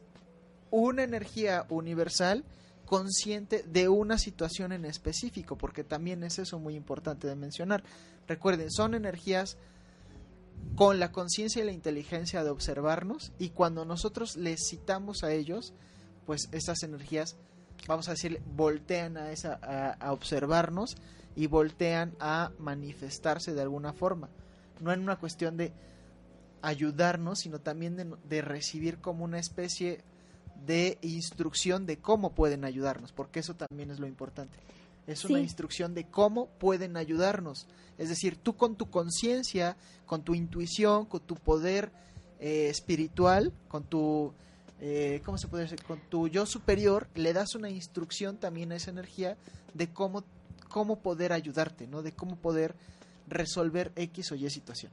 una 0.70 1.04
energía 1.04 1.64
universal 1.70 2.44
consciente 2.92 3.62
de 3.62 3.88
una 3.88 4.18
situación 4.18 4.70
en 4.70 4.84
específico, 4.84 5.56
porque 5.56 5.82
también 5.82 6.22
es 6.24 6.38
eso 6.38 6.58
muy 6.58 6.74
importante 6.74 7.26
de 7.26 7.34
mencionar. 7.34 7.82
Recuerden, 8.28 8.70
son 8.70 8.92
energías 8.92 9.56
con 10.74 11.00
la 11.00 11.10
conciencia 11.10 11.62
y 11.62 11.64
la 11.64 11.72
inteligencia 11.72 12.44
de 12.44 12.50
observarnos 12.50 13.32
y 13.38 13.48
cuando 13.48 13.86
nosotros 13.86 14.36
les 14.36 14.68
citamos 14.68 15.24
a 15.24 15.32
ellos, 15.32 15.72
pues 16.26 16.50
esas 16.52 16.82
energías, 16.82 17.38
vamos 17.88 18.08
a 18.08 18.10
decir, 18.10 18.42
voltean 18.54 19.16
a, 19.16 19.32
esa, 19.32 19.54
a, 19.98 20.12
observarnos 20.12 20.96
y 21.34 21.46
voltean 21.46 22.14
a 22.20 22.52
manifestarse 22.58 23.54
de 23.54 23.62
alguna 23.62 23.94
forma. 23.94 24.28
No 24.82 24.92
en 24.92 25.00
una 25.00 25.16
cuestión 25.16 25.56
de 25.56 25.72
ayudarnos, 26.60 27.38
sino 27.38 27.58
también 27.58 27.96
de, 27.96 28.14
de 28.28 28.42
recibir 28.42 28.98
como 28.98 29.24
una 29.24 29.38
especie 29.38 30.04
de 30.66 30.98
instrucción 31.02 31.86
de 31.86 31.98
cómo 31.98 32.34
pueden 32.34 32.64
ayudarnos, 32.64 33.12
porque 33.12 33.40
eso 33.40 33.54
también 33.54 33.90
es 33.90 33.98
lo 33.98 34.06
importante. 34.06 34.56
Es 35.06 35.24
una 35.24 35.40
instrucción 35.40 35.94
de 35.94 36.04
cómo 36.04 36.46
pueden 36.46 36.96
ayudarnos. 36.96 37.66
Es 37.98 38.08
decir, 38.08 38.36
tú 38.36 38.56
con 38.56 38.76
tu 38.76 38.88
conciencia, 38.88 39.76
con 40.06 40.22
tu 40.22 40.34
intuición, 40.34 41.06
con 41.06 41.20
tu 41.20 41.34
poder 41.34 41.90
eh, 42.38 42.68
espiritual, 42.68 43.52
con 43.68 43.82
tu, 43.82 44.32
eh, 44.80 45.20
¿cómo 45.24 45.38
se 45.38 45.48
puede 45.48 45.64
decir? 45.64 45.82
Con 45.82 45.98
tu 46.08 46.28
yo 46.28 46.46
superior, 46.46 47.08
le 47.16 47.32
das 47.32 47.54
una 47.56 47.68
instrucción 47.68 48.36
también 48.36 48.70
a 48.70 48.76
esa 48.76 48.90
energía 48.90 49.36
de 49.74 49.88
cómo, 49.88 50.22
cómo 50.68 51.00
poder 51.00 51.32
ayudarte, 51.32 51.88
¿no? 51.88 52.02
De 52.02 52.12
cómo 52.12 52.36
poder 52.36 52.76
resolver 53.28 53.90
X 53.96 54.30
o 54.32 54.34
Y 54.36 54.48
situación. 54.50 54.92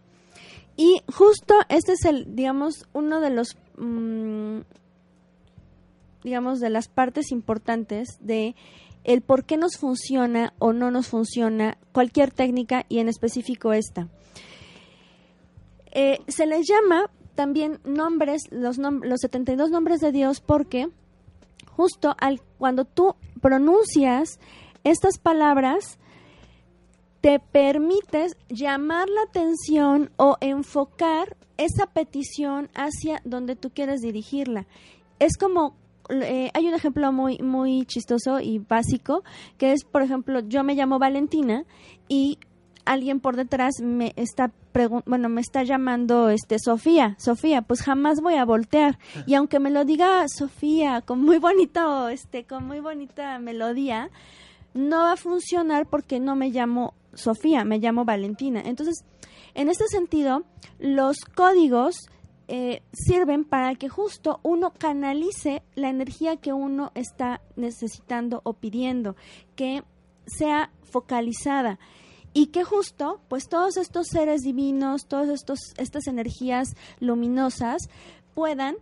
Y 0.75 1.01
justo 1.13 1.55
este 1.69 1.93
es 1.93 2.05
el, 2.05 2.35
digamos, 2.35 2.87
uno 2.93 3.19
de 3.19 3.29
los 3.29 3.57
mm, 3.77 4.59
digamos, 6.23 6.59
de 6.59 6.69
las 6.69 6.87
partes 6.87 7.31
importantes 7.31 8.17
de 8.21 8.55
el 9.03 9.21
por 9.21 9.45
qué 9.45 9.57
nos 9.57 9.77
funciona 9.77 10.53
o 10.59 10.73
no 10.73 10.91
nos 10.91 11.07
funciona 11.07 11.77
cualquier 11.91 12.31
técnica 12.31 12.85
y 12.89 12.99
en 12.99 13.07
específico 13.07 13.73
esta. 13.73 14.07
Eh, 15.91 16.19
se 16.27 16.45
les 16.45 16.67
llama 16.67 17.09
también 17.35 17.79
nombres, 17.83 18.43
los, 18.51 18.77
los 18.77 19.19
72 19.21 19.71
nombres 19.71 20.01
de 20.01 20.11
Dios 20.11 20.41
porque 20.41 20.89
justo 21.65 22.15
al, 22.19 22.41
cuando 22.57 22.83
tú 22.83 23.15
pronuncias 23.41 24.39
estas 24.83 25.17
palabras, 25.17 25.97
te 27.21 27.39
permites 27.39 28.37
llamar 28.49 29.09
la 29.09 29.21
atención 29.21 30.11
o 30.17 30.37
enfocar 30.41 31.37
esa 31.57 31.87
petición 31.87 32.69
hacia 32.75 33.21
donde 33.25 33.55
tú 33.55 33.71
quieres 33.71 34.01
dirigirla. 34.01 34.67
Es 35.19 35.37
como 35.37 35.75
eh, 36.09 36.51
hay 36.53 36.67
un 36.67 36.73
ejemplo 36.73 37.11
muy, 37.11 37.37
muy 37.39 37.85
chistoso 37.85 38.39
y 38.39 38.59
básico, 38.59 39.23
que 39.57 39.73
es, 39.73 39.83
por 39.83 40.01
ejemplo, 40.01 40.39
yo 40.41 40.63
me 40.63 40.75
llamo 40.75 40.99
Valentina 40.99 41.65
y 42.07 42.39
alguien 42.85 43.19
por 43.19 43.35
detrás 43.35 43.75
me 43.81 44.13
está 44.15 44.51
bueno 45.05 45.29
me 45.29 45.41
está 45.41 45.63
llamando 45.63 46.29
este 46.29 46.57
Sofía 46.57 47.15
Sofía 47.19 47.61
pues 47.61 47.81
jamás 47.81 48.21
voy 48.21 48.35
a 48.35 48.45
voltear 48.45 48.97
y 49.27 49.33
aunque 49.33 49.59
me 49.59 49.69
lo 49.69 49.83
diga 49.83 50.23
Sofía 50.27 51.01
con 51.01 51.21
muy 51.21 51.37
bonito 51.37 52.07
este 52.07 52.45
con 52.45 52.65
muy 52.65 52.79
bonita 52.79 53.37
melodía 53.39 54.09
no 54.73 55.03
va 55.03 55.13
a 55.13 55.17
funcionar 55.17 55.87
porque 55.87 56.19
no 56.19 56.35
me 56.35 56.49
llamo 56.49 56.93
Sofía 57.13 57.65
me 57.65 57.79
llamo 57.79 58.05
Valentina. 58.05 58.61
Entonces 58.63 59.03
en 59.53 59.69
este 59.69 59.85
sentido 59.87 60.43
los 60.79 61.17
códigos 61.35 61.95
eh, 62.51 62.81
sirven 62.93 63.45
para 63.45 63.75
que 63.75 63.89
justo 63.89 64.39
uno 64.41 64.73
canalice 64.73 65.61
la 65.75 65.89
energía 65.89 66.37
que 66.37 66.51
uno 66.51 66.91
está 66.95 67.41
necesitando 67.55 68.41
o 68.43 68.53
pidiendo, 68.53 69.15
que 69.55 69.83
sea 70.25 70.71
focalizada. 70.81 71.77
Y 72.33 72.47
que 72.47 72.63
justo 72.63 73.21
pues 73.27 73.49
todos 73.49 73.77
estos 73.77 74.07
seres 74.07 74.41
divinos, 74.41 75.05
todas 75.05 75.43
estas 75.77 76.07
energías 76.07 76.69
luminosas 76.99 77.87
puedan 78.33 78.77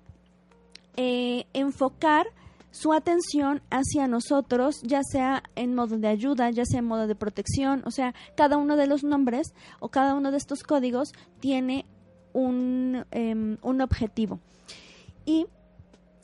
eh, 0.95 1.45
enfocar 1.51 2.27
su 2.71 2.93
atención 2.93 3.61
hacia 3.69 4.07
nosotros, 4.07 4.79
ya 4.83 5.01
sea 5.03 5.43
en 5.55 5.75
modo 5.75 5.97
de 5.97 6.07
ayuda, 6.07 6.51
ya 6.51 6.63
sea 6.63 6.79
en 6.79 6.85
modo 6.85 7.05
de 7.05 7.15
protección, 7.15 7.81
o 7.85 7.91
sea, 7.91 8.15
cada 8.37 8.55
uno 8.55 8.77
de 8.77 8.87
los 8.87 9.03
nombres 9.03 9.53
o 9.81 9.89
cada 9.89 10.13
uno 10.13 10.31
de 10.31 10.37
estos 10.37 10.63
códigos 10.63 11.11
tiene 11.41 11.85
un, 12.37 13.03
em, 13.09 13.57
un 13.63 13.81
objetivo. 13.81 14.39
Y 15.25 15.47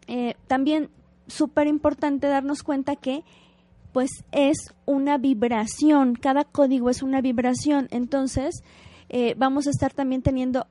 eh, 0.08 0.36
también 0.47 0.89
súper 1.28 1.65
importante 1.65 2.28
darnos 2.28 2.62
cuenta 2.62 2.95
que 2.95 3.23
pues 3.93 4.10
es 4.32 4.58
una 4.86 5.17
vibración, 5.17 6.15
cada 6.15 6.43
código 6.43 6.89
es 6.89 7.04
una 7.04 7.21
vibración, 7.21 7.88
entonces 7.91 8.63
eh, 9.10 9.34
vamos 9.38 9.67
a 9.67 9.71
estar 9.71 9.93
también 9.93 10.21
teniendo 10.21 10.67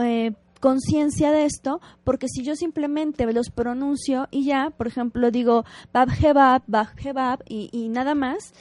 eh, 0.00 0.32
conciencia 0.60 1.30
de 1.30 1.44
esto, 1.44 1.80
porque 2.04 2.26
si 2.28 2.42
yo 2.42 2.54
simplemente 2.56 3.32
los 3.32 3.50
pronuncio 3.50 4.28
y 4.30 4.44
ya, 4.44 4.70
por 4.70 4.86
ejemplo, 4.86 5.30
digo 5.30 5.64
Bab 5.92 6.08
Hebab, 6.10 6.62
Bab 6.66 7.42
y, 7.48 7.70
y 7.72 7.88
nada 7.88 8.14
más, 8.14 8.52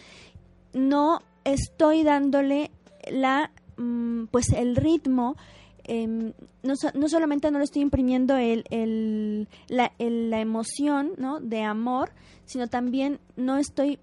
no 0.73 1.21
estoy 1.43 2.03
dándole 2.03 2.71
la 3.11 3.51
mm, 3.77 4.25
pues 4.25 4.49
el 4.53 4.75
ritmo 4.75 5.37
Em, 5.87 6.33
no, 6.63 6.73
no, 6.93 7.07
solamente 7.07 7.49
no 7.49 7.59
le 7.59 7.63
estoy 7.63 7.81
imprimiendo 7.81 8.35
el, 8.35 8.65
el, 8.69 9.47
la, 9.69 9.93
la, 9.97 10.41
emoción 10.41 11.13
¿no? 11.17 11.39
de 11.39 11.63
amor, 11.63 12.11
sino 12.45 12.67
también 12.67 13.21
no 13.37 13.57
estoy, 13.57 13.97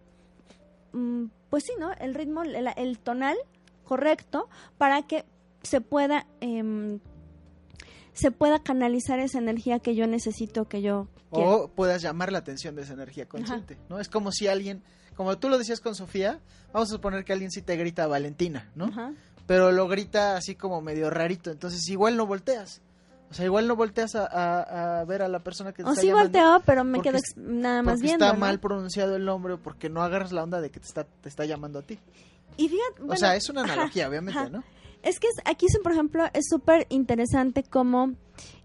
mm, 0.92 1.26
pues 1.50 1.64
sí, 1.66 1.72
¿no? 1.78 1.92
El 1.92 2.14
ritmo, 2.14 2.42
el, 2.42 2.68
el, 2.74 2.98
tonal 2.98 3.36
correcto 3.84 4.48
para 4.78 5.02
que 5.02 5.26
se 5.62 5.82
pueda, 5.82 6.26
eh, 6.40 6.98
se 8.14 8.30
pueda 8.30 8.60
canalizar 8.60 9.18
esa 9.18 9.38
energía 9.38 9.78
que 9.78 9.94
yo 9.94 10.06
necesito, 10.06 10.66
que 10.66 10.80
yo... 10.80 11.08
O 11.30 11.68
puedas 11.68 12.00
llamar 12.00 12.32
la 12.32 12.38
atención 12.38 12.76
de 12.76 12.82
esa 12.82 12.94
energía 12.94 13.26
consciente, 13.26 13.76
¿no? 13.90 14.00
Es 14.00 14.08
como 14.08 14.32
si 14.32 14.46
alguien, 14.46 14.82
como 15.16 15.36
tú 15.36 15.50
lo 15.50 15.58
decías 15.58 15.80
con 15.80 15.94
Sofía, 15.94 16.40
vamos 16.72 16.88
a 16.88 16.92
suponer 16.92 17.24
que 17.24 17.32
alguien 17.34 17.50
sí 17.50 17.60
te 17.60 17.76
grita 17.76 18.06
Valentina, 18.06 18.70
¿no? 18.74 18.86
Pero 19.46 19.72
lo 19.72 19.88
grita 19.88 20.36
así 20.36 20.54
como 20.54 20.80
medio 20.80 21.10
rarito, 21.10 21.50
entonces 21.50 21.88
igual 21.88 22.16
no 22.16 22.26
volteas. 22.26 22.80
O 23.30 23.34
sea, 23.34 23.46
igual 23.46 23.66
no 23.66 23.74
volteas 23.74 24.14
a, 24.14 25.00
a, 25.00 25.04
ver 25.06 25.22
a 25.22 25.28
la 25.28 25.40
persona 25.40 25.72
que 25.72 25.82
te 25.82 25.88
o 25.88 25.92
está 25.92 26.00
sí 26.00 26.12
volteo, 26.12 26.62
pero 26.64 26.84
me 26.84 27.00
quedo 27.00 27.18
nada 27.36 27.82
más 27.82 28.00
viendo. 28.00 28.24
está 28.24 28.38
mal 28.38 28.60
pronunciado 28.60 29.16
el 29.16 29.24
nombre 29.24 29.56
porque 29.56 29.88
no 29.88 30.02
agarras 30.02 30.30
la 30.30 30.44
onda 30.44 30.60
de 30.60 30.70
que 30.70 30.78
te 30.78 30.86
está, 30.86 31.04
te 31.04 31.28
está 31.28 31.44
llamando 31.44 31.80
a 31.80 31.82
ti. 31.82 31.98
Y 32.56 32.68
fíjate, 32.68 33.02
o 33.08 33.16
sea, 33.16 33.34
es 33.34 33.48
una 33.48 33.62
analogía, 33.62 34.08
obviamente, 34.08 34.50
¿no? 34.50 34.62
Es 35.02 35.18
que 35.18 35.26
aquí, 35.44 35.66
por 35.82 35.92
ejemplo, 35.92 36.24
es 36.32 36.44
súper 36.48 36.86
interesante 36.90 37.64
como 37.64 38.12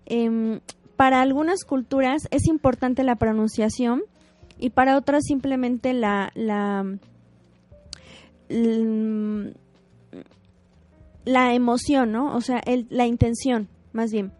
em, 0.06 0.62
para 0.96 1.22
algunas 1.22 1.64
culturas 1.64 2.28
es 2.30 2.46
importante 2.46 3.04
la 3.04 3.16
pronunciación 3.16 4.04
y 4.60 4.70
para 4.70 4.98
otras 4.98 5.24
simplemente 5.26 5.94
la, 5.94 6.32
la 6.36 6.86
la 8.50 9.54
emoción, 11.26 12.12
¿no? 12.12 12.36
O 12.36 12.42
sea, 12.42 12.60
el, 12.60 12.88
la 12.90 13.06
intención, 13.06 13.68
más 13.94 14.12
bien. 14.12 14.32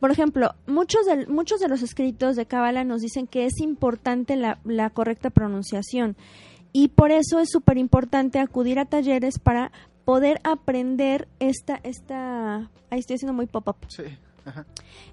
Por 0.00 0.10
ejemplo, 0.10 0.54
muchos 0.66 1.06
de, 1.06 1.26
muchos 1.26 1.60
de 1.60 1.68
los 1.68 1.82
escritos 1.82 2.36
de 2.36 2.46
Kabbalah 2.46 2.84
nos 2.84 3.00
dicen 3.00 3.26
que 3.26 3.46
es 3.46 3.58
importante 3.60 4.36
la, 4.36 4.58
la 4.64 4.90
correcta 4.90 5.30
pronunciación 5.30 6.16
y 6.72 6.88
por 6.88 7.12
eso 7.12 7.38
es 7.38 7.50
súper 7.50 7.78
importante 7.78 8.40
acudir 8.40 8.78
a 8.78 8.84
talleres 8.84 9.38
para 9.38 9.70
poder 10.04 10.40
aprender 10.44 11.28
esta, 11.38 11.80
esta, 11.84 12.70
ahí 12.90 12.98
estoy 12.98 13.14
haciendo 13.14 13.32
muy 13.32 13.46
pop-up. 13.46 13.76
Sí. 13.88 14.02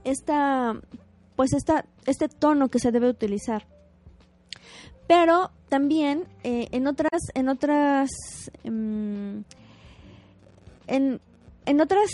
Esta, 0.04 0.76
pues 1.36 1.54
esta, 1.54 1.86
este 2.06 2.28
tono 2.28 2.70
que 2.70 2.80
se 2.80 2.92
debe 2.92 3.10
utilizar. 3.10 3.68
Pero 5.08 5.52
también 5.70 6.26
eh, 6.44 6.68
en 6.72 6.88
otras, 6.88 7.22
en 7.34 7.50
otras, 7.50 8.10
em, 8.64 9.44
en, 10.88 11.20
en 11.66 11.82
otras 11.82 12.10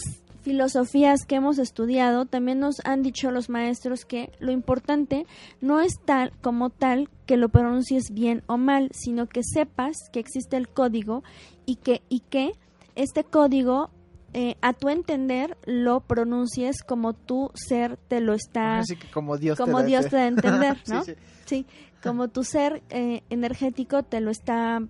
filosofías 0.48 1.26
que 1.28 1.36
hemos 1.36 1.60
estudiado, 1.60 2.26
también 2.26 2.60
nos 2.60 2.76
han 2.86 3.04
dicho 3.04 3.32
los 3.32 3.50
maestros 3.50 4.06
que 4.06 4.32
lo 4.40 4.54
importante 4.54 5.26
no 5.60 5.82
es 5.82 5.94
tal 6.06 6.32
como 6.42 6.70
tal 6.70 7.10
que 7.26 7.36
lo 7.36 7.50
pronuncies 7.50 8.12
bien 8.12 8.44
o 8.48 8.58
mal, 8.58 8.90
sino 8.94 9.28
que 9.28 9.42
sepas 9.44 9.98
que 10.14 10.22
existe 10.22 10.56
el 10.56 10.70
código 10.70 11.22
y 11.66 11.76
que, 11.76 12.02
y 12.08 12.22
que 12.22 12.54
este 12.96 13.26
código 13.26 13.90
eh, 14.34 14.56
a 14.62 14.72
tu 14.72 14.88
entender 14.88 15.58
lo 15.66 16.00
pronuncies 16.00 16.82
como 16.82 17.14
tu 17.14 17.52
ser 17.54 17.98
te 18.08 18.22
lo 18.22 18.34
está 18.34 18.80
Así 18.80 18.96
que 18.96 19.10
como 19.12 19.38
Dios 19.38 19.58
como 19.58 19.80
te 19.80 19.86
Dios 19.88 20.08
te 20.08 20.16
da 20.16 20.24
a 20.24 20.28
entender 20.28 20.78
¿no? 20.88 21.04
sí, 21.46 21.66
como 22.02 22.28
tu 22.30 22.44
ser 22.44 22.84
eh, 22.90 23.24
energético 23.30 24.04
te 24.04 24.22
lo 24.22 24.32
está 24.32 24.82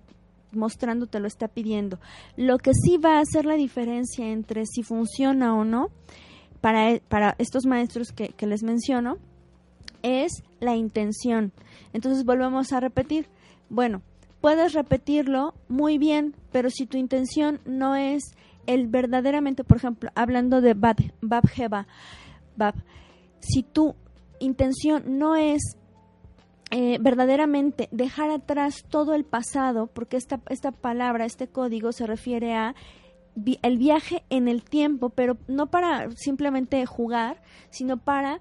mostrando, 0.52 1.06
te 1.06 1.20
lo 1.20 1.26
está 1.26 1.48
pidiendo. 1.48 1.98
Lo 2.36 2.58
que 2.58 2.72
sí 2.74 2.96
va 2.96 3.18
a 3.18 3.20
hacer 3.20 3.44
la 3.44 3.54
diferencia 3.54 4.26
entre 4.28 4.64
si 4.66 4.82
funciona 4.82 5.54
o 5.54 5.64
no 5.64 5.90
para, 6.60 6.98
para 7.08 7.34
estos 7.38 7.66
maestros 7.66 8.12
que, 8.12 8.46
les 8.46 8.62
menciono 8.62 9.18
es 10.02 10.42
la 10.60 10.76
intención. 10.76 11.52
Entonces 11.92 12.24
volvemos 12.24 12.72
a 12.72 12.80
repetir. 12.80 13.28
Bueno, 13.68 14.02
puedes 14.40 14.72
repetirlo 14.72 15.54
muy 15.68 15.98
bien, 15.98 16.34
pero 16.52 16.70
si 16.70 16.86
tu 16.86 16.96
intención 16.96 17.60
no 17.64 17.96
es 17.96 18.34
el 18.66 18.86
verdaderamente, 18.86 19.64
por 19.64 19.78
ejemplo, 19.78 20.10
hablando 20.14 20.60
de 20.60 20.74
Bab, 20.74 20.96
Bab 21.20 21.48
Jeba, 21.48 21.86
Bab, 22.56 22.74
si 23.40 23.62
tu 23.62 23.94
intención 24.40 25.18
no 25.18 25.36
es 25.36 25.76
eh, 26.70 26.98
verdaderamente 27.00 27.88
dejar 27.92 28.30
atrás 28.30 28.84
todo 28.88 29.14
el 29.14 29.24
pasado, 29.24 29.86
porque 29.86 30.16
esta, 30.16 30.40
esta 30.48 30.70
palabra, 30.70 31.24
este 31.24 31.48
código 31.48 31.92
se 31.92 32.06
refiere 32.06 32.54
a 32.54 32.74
el 33.62 33.78
viaje 33.78 34.24
en 34.30 34.48
el 34.48 34.62
tiempo, 34.64 35.10
pero 35.10 35.38
no 35.46 35.68
para 35.68 36.10
simplemente 36.10 36.84
jugar, 36.86 37.40
sino 37.70 37.96
para 37.96 38.40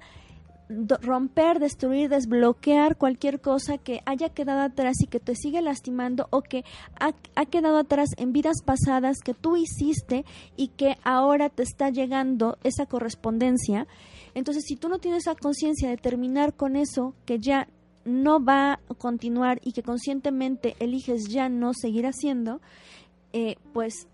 romper, 1.02 1.60
destruir, 1.60 2.10
desbloquear 2.10 2.98
cualquier 2.98 3.40
cosa 3.40 3.78
que 3.78 4.02
haya 4.06 4.30
quedado 4.30 4.62
atrás 4.62 4.98
y 5.02 5.08
que 5.08 5.20
te 5.20 5.34
sigue 5.36 5.62
lastimando 5.62 6.28
o 6.30 6.42
que 6.42 6.66
ha, 7.00 7.14
ha, 7.36 7.46
quedado 7.46 7.78
atrás 7.78 8.10
en 8.18 8.34
vidas 8.34 8.58
pasadas 8.66 9.20
que 9.24 9.34
tú 9.34 9.56
hiciste 9.56 10.26
y 10.58 10.70
que 10.70 10.98
ahora 11.04 11.50
te 11.50 11.64
está 11.64 11.90
llegando 11.90 12.58
esa 12.64 12.86
correspondencia. 12.86 13.88
Entonces, 14.34 14.66
si 14.68 14.76
tú 14.76 14.90
no 14.90 15.00
tienes 15.00 15.26
la 15.26 15.36
conciencia 15.36 15.90
de 15.90 15.98
terminar 15.98 16.54
con 16.54 16.76
eso 16.76 17.14
que 17.26 17.40
ya 17.40 17.70
no 18.08 18.44
va 18.44 18.74
a 18.74 18.80
continuar 18.98 19.60
y 19.62 19.74
que 19.74 19.84
conscientemente 19.84 20.76
eliges 20.80 21.28
ya 21.28 21.50
no 21.50 21.74
seguir 21.74 22.06
haciendo, 22.06 22.62
eh, 23.34 23.58
pues 23.74 24.08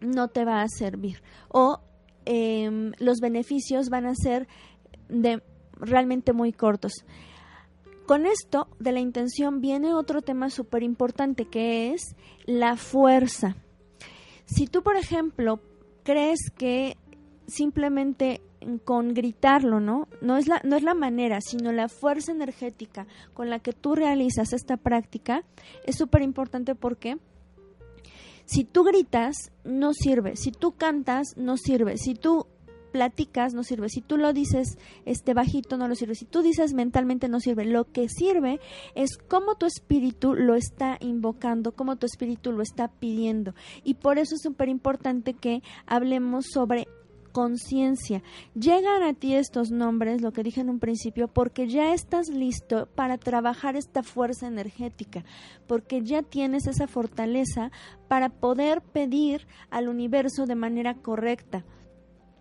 no 0.00 0.28
te 0.28 0.44
va 0.44 0.62
a 0.62 0.68
servir. 0.68 1.20
O 1.48 1.80
eh, 2.26 2.92
los 2.98 3.18
beneficios 3.20 3.88
van 3.88 4.06
a 4.06 4.14
ser 4.14 4.46
de 5.08 5.42
realmente 5.72 6.32
muy 6.32 6.52
cortos. 6.52 6.92
Con 8.06 8.24
esto 8.24 8.68
de 8.78 8.92
la 8.92 9.00
intención 9.00 9.60
viene 9.60 9.92
otro 9.92 10.22
tema 10.22 10.48
súper 10.48 10.82
importante 10.82 11.44
que 11.44 11.92
es 11.92 12.14
la 12.46 12.76
fuerza. 12.76 13.56
Si 14.46 14.66
tú, 14.66 14.82
por 14.82 14.96
ejemplo, 14.96 15.60
crees 16.04 16.38
que 16.56 16.96
simplemente 17.48 18.40
con 18.84 19.14
gritarlo, 19.14 19.80
¿no? 19.80 20.08
No 20.20 20.36
es 20.36 20.48
la, 20.48 20.60
no 20.64 20.76
es 20.76 20.82
la 20.82 20.94
manera, 20.94 21.40
sino 21.40 21.72
la 21.72 21.88
fuerza 21.88 22.32
energética 22.32 23.06
con 23.34 23.50
la 23.50 23.58
que 23.58 23.72
tú 23.72 23.94
realizas 23.94 24.52
esta 24.52 24.76
práctica 24.76 25.44
es 25.84 25.96
súper 25.96 26.22
importante 26.22 26.74
porque 26.74 27.18
si 28.44 28.64
tú 28.64 28.82
gritas, 28.82 29.52
no 29.64 29.92
sirve. 29.92 30.36
Si 30.36 30.52
tú 30.52 30.72
cantas, 30.72 31.34
no 31.36 31.58
sirve. 31.58 31.98
Si 31.98 32.14
tú 32.14 32.46
platicas 32.88 33.54
no 33.54 33.62
sirve. 33.62 33.88
Si 33.88 34.00
tú 34.00 34.16
lo 34.16 34.32
dices 34.32 34.78
este 35.04 35.34
bajito 35.34 35.76
no 35.76 35.88
lo 35.88 35.94
sirve. 35.94 36.14
Si 36.14 36.24
tú 36.24 36.42
dices 36.42 36.74
mentalmente 36.74 37.28
no 37.28 37.40
sirve. 37.40 37.64
Lo 37.64 37.84
que 37.84 38.08
sirve 38.08 38.60
es 38.94 39.18
cómo 39.18 39.56
tu 39.56 39.66
espíritu 39.66 40.34
lo 40.34 40.54
está 40.54 40.96
invocando, 41.00 41.72
cómo 41.72 41.96
tu 41.96 42.06
espíritu 42.06 42.52
lo 42.52 42.62
está 42.62 42.88
pidiendo. 42.88 43.54
Y 43.84 43.94
por 43.94 44.18
eso 44.18 44.34
es 44.34 44.42
súper 44.42 44.68
importante 44.68 45.34
que 45.34 45.62
hablemos 45.86 46.46
sobre 46.52 46.88
conciencia. 47.28 48.22
Llegan 48.54 49.02
a 49.02 49.14
ti 49.14 49.34
estos 49.34 49.70
nombres, 49.70 50.22
lo 50.22 50.32
que 50.32 50.42
dije 50.42 50.60
en 50.60 50.70
un 50.70 50.78
principio, 50.78 51.28
porque 51.28 51.68
ya 51.68 51.92
estás 51.92 52.28
listo 52.28 52.88
para 52.94 53.18
trabajar 53.18 53.76
esta 53.76 54.02
fuerza 54.02 54.46
energética, 54.46 55.24
porque 55.66 56.02
ya 56.02 56.22
tienes 56.22 56.66
esa 56.66 56.86
fortaleza 56.86 57.70
para 58.08 58.28
poder 58.28 58.82
pedir 58.82 59.46
al 59.70 59.88
universo 59.88 60.46
de 60.46 60.54
manera 60.54 60.94
correcta 60.94 61.64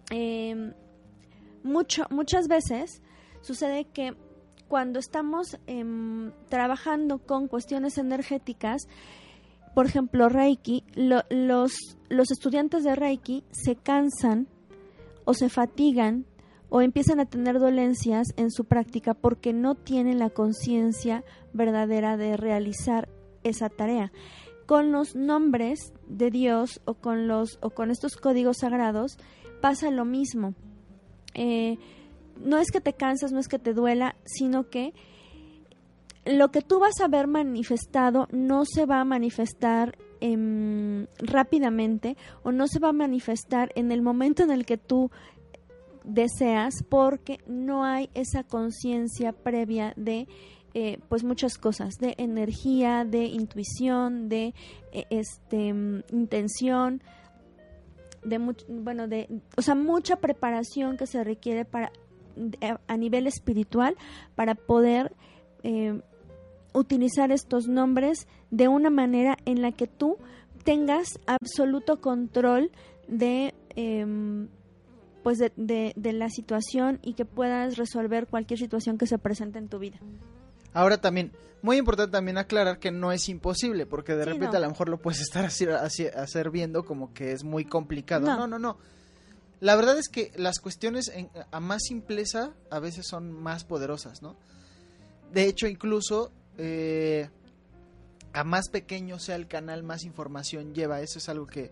eh, 0.10 0.74
mucho, 1.64 2.06
muchas 2.10 2.48
veces 2.48 3.02
sucede 3.42 3.86
que 3.86 4.16
cuando 4.68 5.00
estamos 5.00 5.58
em, 5.68 6.32
trabajando 6.50 7.20
con 7.20 7.48
cuestiones 7.48 7.98
energéticas, 7.98 8.88
por 9.74 9.86
ejemplo, 9.86 10.28
Reiki, 10.28 10.84
los, 10.96 11.76
los 12.10 12.32
estudiantes 12.32 12.84
de 12.84 12.96
Reiki 12.96 13.44
se 13.52 13.76
cansan 13.76 14.48
o 15.28 15.34
se 15.34 15.50
fatigan 15.50 16.26
o 16.70 16.82
empiezan 16.82 17.20
a 17.20 17.26
tener 17.26 17.60
dolencias 17.60 18.28
en 18.38 18.50
su 18.50 18.64
práctica 18.64 19.14
porque 19.14 19.52
no 19.52 19.76
tienen 19.76 20.20
la 20.20 20.30
conciencia 20.30 21.26
verdadera 21.52 22.16
de 22.16 22.38
realizar 22.38 23.10
esa 23.44 23.68
tarea. 23.68 24.14
Con 24.66 24.94
los 24.94 25.18
nombres 25.18 25.94
de 26.08 26.32
Dios 26.32 26.80
o 26.86 26.94
con 26.94 27.28
los 27.28 27.60
o 27.62 27.72
con 27.72 27.92
estos 27.92 28.16
códigos 28.16 28.60
sagrados 28.60 29.18
pasa 29.62 29.92
lo 29.92 30.06
mismo. 30.06 30.56
Eh, 31.34 31.78
no 32.42 32.58
es 32.58 32.72
que 32.72 32.80
te 32.80 32.94
cansas, 32.94 33.34
no 33.34 33.40
es 33.40 33.50
que 33.50 33.60
te 33.60 33.74
duela, 33.74 34.16
sino 34.24 34.70
que 34.70 34.94
lo 36.26 36.52
que 36.52 36.62
tú 36.62 36.80
vas 36.80 37.02
a 37.02 37.10
ver 37.10 37.28
manifestado 37.28 38.30
no 38.32 38.64
se 38.64 38.86
va 38.86 39.02
a 39.02 39.06
manifestar 39.06 39.98
em, 40.22 41.08
rápidamente 41.20 42.18
o 42.44 42.52
no 42.52 42.68
se 42.68 42.80
va 42.80 42.90
a 42.90 42.94
manifestar 42.94 43.72
en 43.76 43.92
el 43.92 44.02
momento 44.02 44.44
en 44.44 44.52
el 44.52 44.66
que 44.66 44.78
tú 44.78 45.12
deseas 46.04 46.84
porque 46.90 47.40
no 47.48 47.84
hay 47.84 48.10
esa 48.14 48.44
conciencia 48.44 49.34
previa 49.34 49.94
de 49.98 50.28
eh, 50.74 51.00
pues 51.10 51.24
muchas 51.24 51.58
cosas 51.58 51.96
de 52.00 52.16
energía 52.18 53.04
de 53.04 53.26
intuición 53.26 54.30
de 54.30 54.54
eh, 54.94 55.06
este 55.10 55.58
intención 56.12 57.02
de 58.24 58.38
bueno 58.68 59.08
de 59.08 59.28
o 59.58 59.62
sea 59.62 59.76
mucha 59.76 60.18
preparación 60.18 60.98
que 60.98 61.08
se 61.08 61.24
requiere 61.24 61.66
para 61.66 61.92
a 62.88 62.98
nivel 62.98 63.28
espiritual 63.28 63.96
para 64.36 64.56
poder 64.56 65.16
eh, 65.64 66.00
utilizar 66.78 67.32
estos 67.32 67.68
nombres 67.68 68.28
de 68.52 68.68
una 68.68 68.90
manera 68.90 69.38
en 69.46 69.62
la 69.62 69.72
que 69.72 69.88
tú 69.88 70.18
tengas 70.64 71.20
absoluto 71.26 72.00
control 72.02 72.72
de 73.08 73.54
em, 73.76 74.50
pues 75.24 75.40
de, 75.40 75.52
de, 75.96 76.14
la 76.14 76.30
situación 76.30 77.00
y 77.04 77.14
que 77.14 77.26
puedas 77.26 77.76
resolver 77.76 78.28
cualquier 78.28 78.60
situación 78.60 78.98
que 78.98 79.08
se 79.08 79.18
presente 79.18 79.60
en 79.60 79.68
tu 79.68 79.78
vida. 79.78 80.00
Ahora 80.74 81.00
también, 81.00 81.34
muy 81.62 81.78
importante 81.78 82.14
también 82.14 82.38
aclarar 82.38 82.80
que 82.80 82.92
no 82.92 83.12
es 83.12 83.28
imposible, 83.28 83.86
porque 83.86 84.16
de 84.16 84.24
repente 84.24 84.56
a 84.56 84.60
lo 84.62 84.70
mejor 84.70 84.88
lo 84.88 85.00
puedes 85.00 85.20
estar 85.20 85.44
así, 85.44 85.68
hacer 86.06 86.50
viendo 86.50 86.86
como 86.86 87.14
que 87.14 87.34
es 87.34 87.44
muy 87.44 87.66
complicado. 87.66 88.26
No, 88.26 88.48
no, 88.48 88.58
no. 88.58 88.78
La 89.60 89.76
verdad 89.76 89.98
es 89.98 90.08
que 90.08 90.32
las 90.36 90.60
cuestiones 90.60 91.12
a 91.52 91.60
más 91.60 91.82
simpleza 91.84 92.54
a 92.70 92.80
veces 92.80 93.08
son 93.08 93.32
más 93.32 93.66
poderosas, 93.66 94.22
¿no? 94.22 94.38
De 95.34 95.46
hecho, 95.46 95.68
incluso 95.68 96.32
eh, 96.58 97.30
a 98.34 98.44
más 98.44 98.70
pequeño 98.70 99.20
sea 99.20 99.36
el 99.36 99.48
canal, 99.48 99.84
más 99.84 100.04
información 100.04 100.74
lleva. 100.74 101.02
Eso 101.02 101.20
es 101.20 101.30
algo 101.30 101.48
que, 101.48 101.72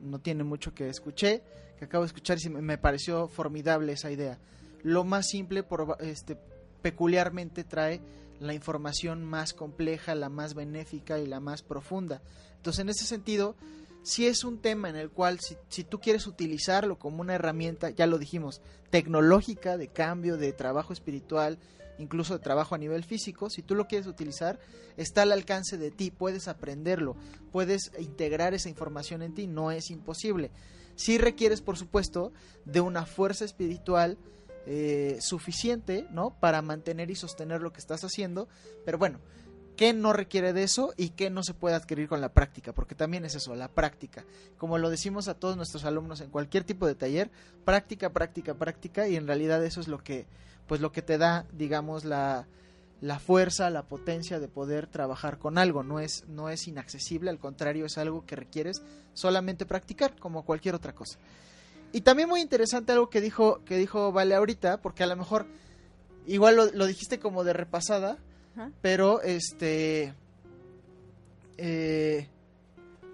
no 0.00 0.20
tiene 0.20 0.44
mucho 0.44 0.74
que 0.74 0.88
escuché, 0.88 1.42
que 1.78 1.86
acabo 1.86 2.04
de 2.04 2.08
escuchar 2.08 2.38
y 2.42 2.48
me 2.48 2.78
pareció 2.78 3.28
formidable 3.28 3.92
esa 3.92 4.10
idea. 4.10 4.38
Lo 4.82 5.04
más 5.04 5.26
simple, 5.26 5.62
por, 5.62 5.96
este, 6.00 6.38
peculiarmente 6.82 7.64
trae 7.64 8.00
la 8.40 8.54
información 8.54 9.24
más 9.24 9.52
compleja, 9.52 10.14
la 10.14 10.28
más 10.28 10.54
benéfica 10.54 11.18
y 11.18 11.26
la 11.26 11.40
más 11.40 11.62
profunda. 11.62 12.22
Entonces, 12.56 12.80
en 12.80 12.88
ese 12.88 13.04
sentido, 13.04 13.56
si 14.02 14.26
es 14.26 14.44
un 14.44 14.60
tema 14.60 14.88
en 14.88 14.96
el 14.96 15.10
cual 15.10 15.40
si, 15.40 15.56
si, 15.68 15.82
tú 15.82 15.98
quieres 16.00 16.26
utilizarlo 16.26 16.98
como 16.98 17.20
una 17.20 17.34
herramienta, 17.34 17.90
ya 17.90 18.06
lo 18.06 18.18
dijimos, 18.18 18.62
tecnológica, 18.90 19.76
de 19.76 19.88
cambio, 19.88 20.36
de 20.36 20.52
trabajo 20.52 20.92
espiritual, 20.92 21.58
incluso 21.98 22.34
de 22.34 22.42
trabajo 22.42 22.74
a 22.74 22.78
nivel 22.78 23.04
físico, 23.04 23.50
si 23.50 23.62
tú 23.62 23.74
lo 23.74 23.86
quieres 23.86 24.06
utilizar, 24.06 24.58
está 24.96 25.22
al 25.22 25.32
alcance 25.32 25.76
de 25.76 25.90
ti, 25.90 26.10
puedes 26.10 26.48
aprenderlo, 26.48 27.16
puedes 27.52 27.92
integrar 27.98 28.54
esa 28.54 28.68
información 28.68 29.22
en 29.22 29.34
ti, 29.34 29.46
no 29.46 29.70
es 29.70 29.90
imposible. 29.90 30.50
Si 30.94 31.18
requieres, 31.18 31.60
por 31.60 31.76
supuesto, 31.76 32.32
de 32.64 32.80
una 32.80 33.06
fuerza 33.06 33.44
espiritual, 33.44 34.18
eh, 34.70 35.16
suficiente, 35.20 36.06
¿no? 36.10 36.38
Para 36.40 36.60
mantener 36.60 37.10
y 37.10 37.14
sostener 37.14 37.62
lo 37.62 37.72
que 37.72 37.78
estás 37.78 38.04
haciendo. 38.04 38.48
Pero 38.84 38.98
bueno, 38.98 39.18
¿qué 39.76 39.94
no 39.94 40.12
requiere 40.12 40.52
de 40.52 40.64
eso 40.64 40.92
y 40.96 41.10
qué 41.10 41.30
no 41.30 41.42
se 41.42 41.54
puede 41.54 41.74
adquirir 41.74 42.06
con 42.06 42.20
la 42.20 42.34
práctica? 42.34 42.74
Porque 42.74 42.94
también 42.94 43.24
es 43.24 43.34
eso, 43.34 43.54
la 43.54 43.68
práctica. 43.68 44.26
Como 44.58 44.76
lo 44.76 44.90
decimos 44.90 45.28
a 45.28 45.34
todos 45.34 45.56
nuestros 45.56 45.84
alumnos 45.84 46.20
en 46.20 46.28
cualquier 46.28 46.64
tipo 46.64 46.86
de 46.86 46.94
taller, 46.94 47.30
práctica, 47.64 48.12
práctica, 48.12 48.54
práctica 48.54 49.08
y 49.08 49.16
en 49.16 49.26
realidad 49.26 49.64
eso 49.64 49.80
es 49.80 49.88
lo 49.88 50.04
que, 50.04 50.26
pues 50.68 50.80
lo 50.80 50.92
que 50.92 51.02
te 51.02 51.18
da, 51.18 51.46
digamos, 51.52 52.04
la, 52.04 52.46
la 53.00 53.18
fuerza, 53.18 53.70
la 53.70 53.84
potencia 53.84 54.38
de 54.38 54.48
poder 54.48 54.86
trabajar 54.86 55.38
con 55.38 55.58
algo. 55.58 55.82
No 55.82 55.98
es, 55.98 56.24
no 56.28 56.50
es 56.50 56.68
inaccesible, 56.68 57.30
al 57.30 57.38
contrario, 57.38 57.86
es 57.86 57.98
algo 57.98 58.24
que 58.26 58.36
requieres 58.36 58.82
solamente 59.14 59.66
practicar, 59.66 60.14
como 60.16 60.44
cualquier 60.44 60.74
otra 60.74 60.94
cosa. 60.94 61.18
Y 61.92 62.02
también 62.02 62.28
muy 62.28 62.40
interesante 62.40 62.92
algo 62.92 63.08
que 63.08 63.20
dijo, 63.20 63.64
que 63.64 63.78
dijo 63.78 64.12
Vale 64.12 64.34
ahorita, 64.34 64.82
porque 64.82 65.02
a 65.02 65.06
lo 65.06 65.16
mejor 65.16 65.46
igual 66.26 66.70
lo, 66.74 66.86
dijiste 66.86 67.18
como 67.18 67.44
de 67.44 67.54
repasada, 67.54 68.18
pero 68.82 69.22
este 69.22 70.14
eh, 71.56 72.28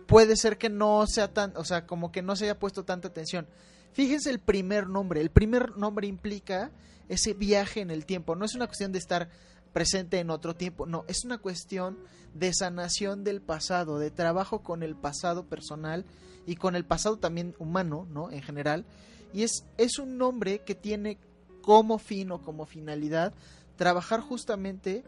puede 0.07 0.37
ser 0.37 0.59
que 0.59 0.71
no 0.71 1.07
sea 1.07 1.33
tan, 1.33 1.57
o 1.57 1.65
sea, 1.65 1.87
como 1.87 2.11
que 2.11 2.23
no 2.23 2.35
se 2.35 2.45
haya 2.45 2.59
puesto 2.59 2.85
tanta 2.85 3.09
atención. 3.09 3.47
Fíjense 3.93 4.31
el 4.31 4.41
primer 4.41 4.89
nombre. 4.89 5.21
El 5.21 5.31
primer 5.31 5.77
nombre 5.77 6.09
implica 6.09 6.73
ese 7.09 7.35
viaje 7.35 7.81
en 7.81 7.91
el 7.91 8.07
tiempo. 8.07 8.37
No 8.37 8.45
es 8.45 8.55
una 8.55 8.67
cuestión 8.67 8.93
de 8.93 8.99
estar 8.99 9.29
presente 9.73 10.21
en 10.21 10.31
otro 10.31 10.55
tiempo, 10.55 10.87
no, 10.87 11.05
es 11.09 11.25
una 11.25 11.39
cuestión 11.39 11.99
de 12.33 12.55
sanación 12.55 13.25
del 13.25 13.43
pasado, 13.43 13.99
de 13.99 14.11
trabajo 14.11 14.63
con 14.63 14.83
el 14.83 14.95
pasado 14.95 15.47
personal 15.47 16.05
y 16.47 16.57
con 16.57 16.77
el 16.77 16.85
pasado 16.85 17.19
también 17.19 17.55
humano, 17.59 18.07
¿no? 18.11 18.31
En 18.31 18.41
general. 18.41 18.87
Y 19.33 19.43
es, 19.43 19.65
es 19.77 19.99
un 19.99 20.17
nombre 20.17 20.61
que 20.61 20.77
tiene 20.77 21.19
como 21.61 21.99
fin 21.99 22.31
o 22.31 22.41
como 22.41 22.67
finalidad 22.67 23.35
trabajar 23.77 24.21
justamente 24.21 25.03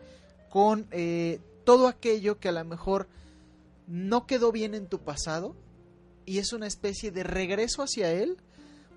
con 0.51 0.89
eh, 0.91 1.41
todo 1.65 1.87
aquello 1.87 2.39
que 2.39 2.49
a 2.49 2.53
lo 2.53 2.65
mejor 2.65 3.09
no 3.87 4.27
quedó 4.27 4.51
bien 4.51 4.75
en 4.75 4.89
tu 4.89 4.99
pasado 4.99 5.55
y 6.25 6.39
es 6.39 6.53
una 6.53 6.67
especie 6.67 7.13
de 7.13 7.23
regreso 7.23 7.83
hacia 7.83 8.11
él, 8.11 8.37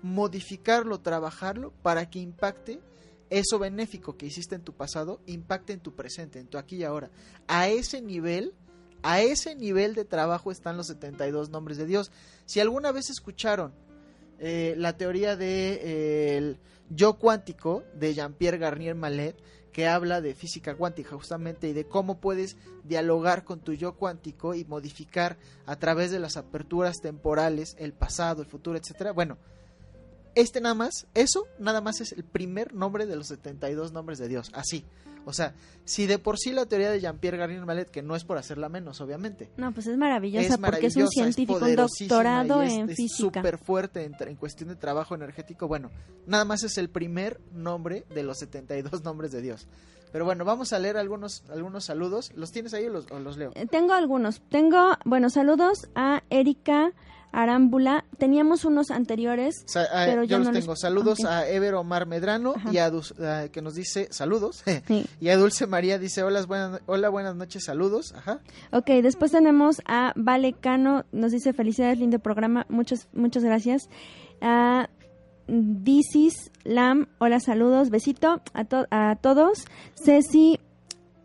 modificarlo, 0.02 1.00
trabajarlo 1.00 1.72
para 1.82 2.10
que 2.10 2.18
impacte 2.18 2.80
eso 3.30 3.58
benéfico 3.58 4.16
que 4.16 4.26
hiciste 4.26 4.56
en 4.56 4.62
tu 4.62 4.74
pasado, 4.74 5.20
impacte 5.26 5.72
en 5.72 5.80
tu 5.80 5.94
presente, 5.94 6.40
en 6.40 6.48
tu 6.48 6.58
aquí 6.58 6.76
y 6.76 6.84
ahora. 6.84 7.10
A 7.46 7.68
ese 7.68 8.02
nivel, 8.02 8.54
a 9.02 9.20
ese 9.20 9.54
nivel 9.54 9.94
de 9.94 10.04
trabajo 10.04 10.50
están 10.50 10.76
los 10.76 10.88
72 10.88 11.50
nombres 11.50 11.78
de 11.78 11.86
Dios. 11.86 12.10
Si 12.44 12.60
alguna 12.60 12.92
vez 12.92 13.08
escucharon 13.08 13.72
eh, 14.40 14.74
la 14.76 14.96
teoría 14.96 15.36
de 15.36 15.80
eh, 15.82 16.56
yo 16.90 17.14
cuántico 17.14 17.84
de 17.94 18.14
Jean-Pierre 18.14 18.58
Garnier 18.58 18.96
Mallet, 18.96 19.36
que 19.72 19.86
habla 19.86 20.20
de 20.20 20.34
física 20.34 20.74
cuántica 20.74 21.10
justamente 21.10 21.68
y 21.68 21.72
de 21.72 21.86
cómo 21.86 22.20
puedes 22.20 22.56
dialogar 22.84 23.44
con 23.44 23.60
tu 23.60 23.72
yo 23.74 23.94
cuántico 23.94 24.54
y 24.54 24.64
modificar 24.64 25.38
a 25.66 25.76
través 25.76 26.10
de 26.10 26.18
las 26.18 26.36
aperturas 26.36 27.00
temporales 27.00 27.76
el 27.78 27.92
pasado, 27.92 28.42
el 28.42 28.48
futuro, 28.48 28.76
etcétera. 28.76 29.12
Bueno, 29.12 29.38
este 30.34 30.60
nada 30.60 30.74
más, 30.74 31.06
eso 31.14 31.46
nada 31.58 31.80
más 31.80 32.00
es 32.00 32.12
el 32.12 32.24
primer 32.24 32.74
nombre 32.74 33.06
de 33.06 33.16
los 33.16 33.28
72 33.28 33.92
nombres 33.92 34.18
de 34.18 34.28
Dios, 34.28 34.50
así. 34.54 34.84
O 35.24 35.32
sea, 35.32 35.54
si 35.84 36.06
de 36.06 36.18
por 36.18 36.38
sí 36.38 36.52
la 36.52 36.66
teoría 36.66 36.90
de 36.90 37.00
Jean-Pierre 37.00 37.36
Garnier 37.36 37.66
Mallet, 37.66 37.90
que 37.90 38.02
no 38.02 38.16
es 38.16 38.24
por 38.24 38.38
hacerla 38.38 38.68
menos, 38.68 39.00
obviamente. 39.00 39.50
No, 39.56 39.72
pues 39.72 39.86
es 39.86 39.96
maravillosa, 39.96 40.56
porque 40.58 40.86
es 40.86 40.96
un 40.96 41.08
científico, 41.08 41.64
un 41.64 41.76
doctorado 41.76 42.62
en 42.62 42.90
es, 42.90 42.96
física. 42.96 43.40
súper 43.40 43.58
fuerte 43.58 44.04
en, 44.04 44.16
en, 44.18 44.36
cuestión 44.36 44.70
de 44.70 44.76
trabajo 44.76 45.14
energético. 45.14 45.68
Bueno, 45.68 45.90
nada 46.26 46.44
más 46.44 46.62
es 46.62 46.78
el 46.78 46.88
primer 46.88 47.40
nombre 47.52 48.04
de 48.14 48.22
los 48.22 48.38
72 48.38 49.04
nombres 49.04 49.30
de 49.30 49.42
Dios. 49.42 49.68
Pero 50.12 50.24
bueno, 50.24 50.44
vamos 50.44 50.72
a 50.72 50.78
leer 50.78 50.96
algunos, 50.96 51.44
algunos 51.50 51.84
saludos. 51.84 52.32
¿Los 52.34 52.50
tienes 52.50 52.74
ahí 52.74 52.86
o 52.86 52.90
los, 52.90 53.10
o 53.10 53.20
los 53.20 53.36
leo? 53.36 53.52
Eh, 53.54 53.66
tengo 53.66 53.92
algunos. 53.92 54.40
Tengo, 54.48 54.96
bueno, 55.04 55.30
saludos 55.30 55.88
a 55.94 56.24
Erika. 56.30 56.92
Arámbula. 57.32 58.04
Teníamos 58.18 58.64
unos 58.64 58.90
anteriores, 58.90 59.62
Sa 59.66 59.82
a, 59.82 60.06
pero 60.06 60.24
yo 60.24 60.38
los 60.38 60.48
no 60.48 60.52
tengo. 60.52 60.66
los... 60.72 60.80
Saludos 60.80 61.24
a 61.24 61.48
Ever 61.48 61.74
Omar 61.74 62.06
Medrano 62.06 62.54
Ajá. 62.56 62.70
y 62.72 62.78
a, 62.78 62.90
Dus- 62.90 63.14
a- 63.20 63.48
que 63.48 63.62
nos 63.62 63.74
dice 63.74 64.08
saludos. 64.10 64.62
Sí. 64.86 65.06
y 65.20 65.28
a 65.28 65.36
Dulce 65.36 65.66
María 65.66 65.98
dice 65.98 66.22
hola 66.22 66.44
buenas, 66.46 66.80
hola, 66.86 67.08
buenas 67.08 67.36
noches, 67.36 67.64
saludos. 67.64 68.12
Ajá. 68.14 68.40
Ok, 68.72 68.86
después 69.02 69.30
tenemos 69.32 69.80
a 69.86 70.12
Vale 70.16 70.52
Cano, 70.54 71.04
nos 71.12 71.32
dice 71.32 71.52
felicidades, 71.52 71.98
lindo 71.98 72.18
programa, 72.18 72.66
muchas, 72.68 73.08
muchas 73.12 73.44
gracias. 73.44 73.88
A 74.40 74.88
Dicis 75.46 76.50
Lam, 76.64 77.08
hola, 77.18 77.40
saludos, 77.40 77.90
besito 77.90 78.40
a, 78.54 78.64
to- 78.64 78.86
a 78.90 79.16
todos. 79.20 79.64
Ceci 79.94 80.60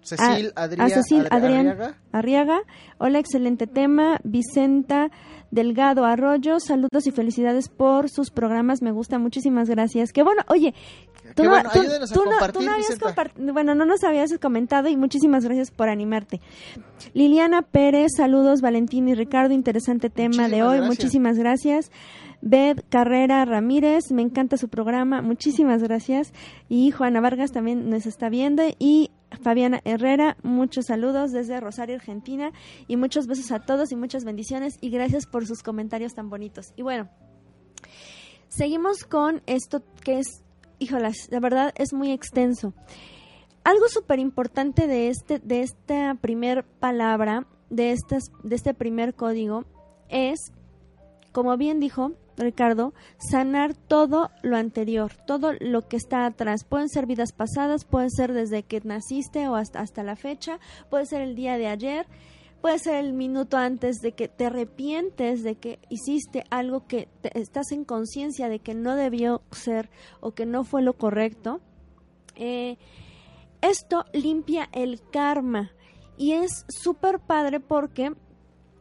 Cecil, 0.05 0.53
a 0.55 0.63
Adrián, 0.63 0.89
Cecil, 0.89 1.27
Adrián. 1.31 1.67
Arriaga. 1.67 1.97
Arriaga, 2.11 2.61
hola, 2.97 3.19
excelente 3.19 3.67
tema. 3.67 4.19
Vicenta 4.23 5.09
Delgado 5.51 6.05
Arroyo, 6.05 6.59
saludos 6.59 7.07
y 7.07 7.11
felicidades 7.11 7.69
por 7.69 8.09
sus 8.09 8.29
programas, 8.29 8.81
me 8.81 8.91
gusta, 8.91 9.19
muchísimas 9.19 9.69
gracias. 9.69 10.11
Que 10.11 10.23
bueno, 10.23 10.43
oye, 10.47 10.73
tú 11.35 11.43
no, 11.43 11.49
bueno, 11.51 11.69
tú- 11.71 11.79
ayúdenos 11.81 12.11
a 12.11 12.13
tú 12.13 12.23
no- 12.25 12.31
compartir, 12.31 12.61
no 12.67 12.73
compart- 12.99 13.53
bueno, 13.53 13.75
no 13.75 13.85
nos 13.85 14.03
habías 14.03 14.35
comentado 14.39 14.89
y 14.89 14.97
muchísimas 14.97 15.43
gracias 15.45 15.69
por 15.71 15.89
animarte. 15.89 16.41
Liliana 17.13 17.61
Pérez, 17.61 18.13
saludos 18.17 18.61
Valentín 18.61 19.07
y 19.07 19.13
Ricardo, 19.15 19.53
interesante 19.53 20.09
tema 20.09 20.47
de 20.49 20.63
hoy, 20.63 20.77
gracias. 20.77 20.87
muchísimas 20.87 21.37
gracias. 21.37 21.91
Bed 22.41 22.79
Carrera 22.89 23.43
Ramírez, 23.45 24.11
me 24.11 24.21
encanta 24.21 24.57
su 24.57 24.69
programa, 24.69 25.21
muchísimas 25.21 25.81
gracias. 25.81 26.31
Y 26.69 26.91
Juana 26.91 27.19
Vargas 27.19 27.51
también 27.51 27.89
nos 27.89 28.05
está 28.05 28.29
viendo. 28.29 28.61
Y 28.77 29.09
Fabiana 29.41 29.81
Herrera, 29.83 30.37
muchos 30.43 30.85
saludos 30.85 31.31
desde 31.31 31.59
Rosario, 31.59 31.95
Argentina. 31.95 32.51
Y 32.87 32.97
muchos 32.97 33.25
besos 33.25 33.51
a 33.51 33.59
todos 33.59 33.91
y 33.91 33.95
muchas 33.95 34.25
bendiciones. 34.25 34.77
Y 34.79 34.91
gracias 34.91 35.25
por 35.25 35.47
sus 35.47 35.63
comentarios 35.63 36.13
tan 36.13 36.29
bonitos. 36.29 36.67
Y 36.75 36.83
bueno, 36.83 37.09
seguimos 38.47 39.03
con 39.05 39.41
esto 39.47 39.81
que 40.03 40.19
es, 40.19 40.43
híjolas, 40.79 41.27
la 41.29 41.39
verdad 41.39 41.73
es 41.75 41.93
muy 41.93 42.11
extenso. 42.11 42.73
Algo 43.63 43.87
súper 43.87 44.19
importante 44.19 44.87
de, 44.87 45.09
este, 45.09 45.39
de 45.39 45.61
esta 45.61 46.15
primer 46.21 46.63
palabra, 46.63 47.47
de, 47.69 47.91
estas, 47.91 48.31
de 48.43 48.55
este 48.55 48.73
primer 48.73 49.15
código, 49.15 49.65
es, 50.09 50.51
como 51.31 51.57
bien 51.57 51.79
dijo 51.79 52.11
Ricardo, 52.37 52.93
sanar 53.17 53.73
todo 53.73 54.29
lo 54.43 54.57
anterior, 54.57 55.13
todo 55.25 55.53
lo 55.59 55.87
que 55.87 55.97
está 55.97 56.25
atrás. 56.25 56.63
Pueden 56.63 56.89
ser 56.89 57.05
vidas 57.05 57.31
pasadas, 57.31 57.85
puede 57.85 58.09
ser 58.09 58.33
desde 58.33 58.63
que 58.63 58.81
naciste 58.83 59.47
o 59.47 59.55
hasta, 59.55 59.79
hasta 59.79 60.03
la 60.03 60.15
fecha, 60.15 60.59
puede 60.89 61.05
ser 61.05 61.21
el 61.21 61.35
día 61.35 61.57
de 61.57 61.67
ayer, 61.67 62.05
puede 62.65 62.79
ser 62.79 62.95
el 62.95 63.13
minuto 63.13 63.57
antes 63.57 63.97
de 64.01 64.13
que 64.13 64.27
te 64.27 64.47
arrepientes 64.47 65.43
de 65.43 65.53
que 65.53 65.77
hiciste 65.87 66.45
algo 66.49 66.87
que 66.87 67.07
te- 67.21 67.39
estás 67.39 67.71
en 67.71 67.85
conciencia 67.85 68.49
de 68.49 68.57
que 68.57 68.73
no 68.73 68.95
debió 68.95 69.43
ser 69.51 69.91
o 70.19 70.31
que 70.31 70.47
no 70.47 70.63
fue 70.63 70.81
lo 70.81 70.93
correcto. 70.93 71.61
Eh, 72.35 72.77
esto 73.61 74.05
limpia 74.13 74.67
el 74.71 74.99
karma 75.11 75.73
y 76.17 76.31
es 76.31 76.65
súper 76.67 77.19
padre 77.19 77.59
porque 77.59 78.13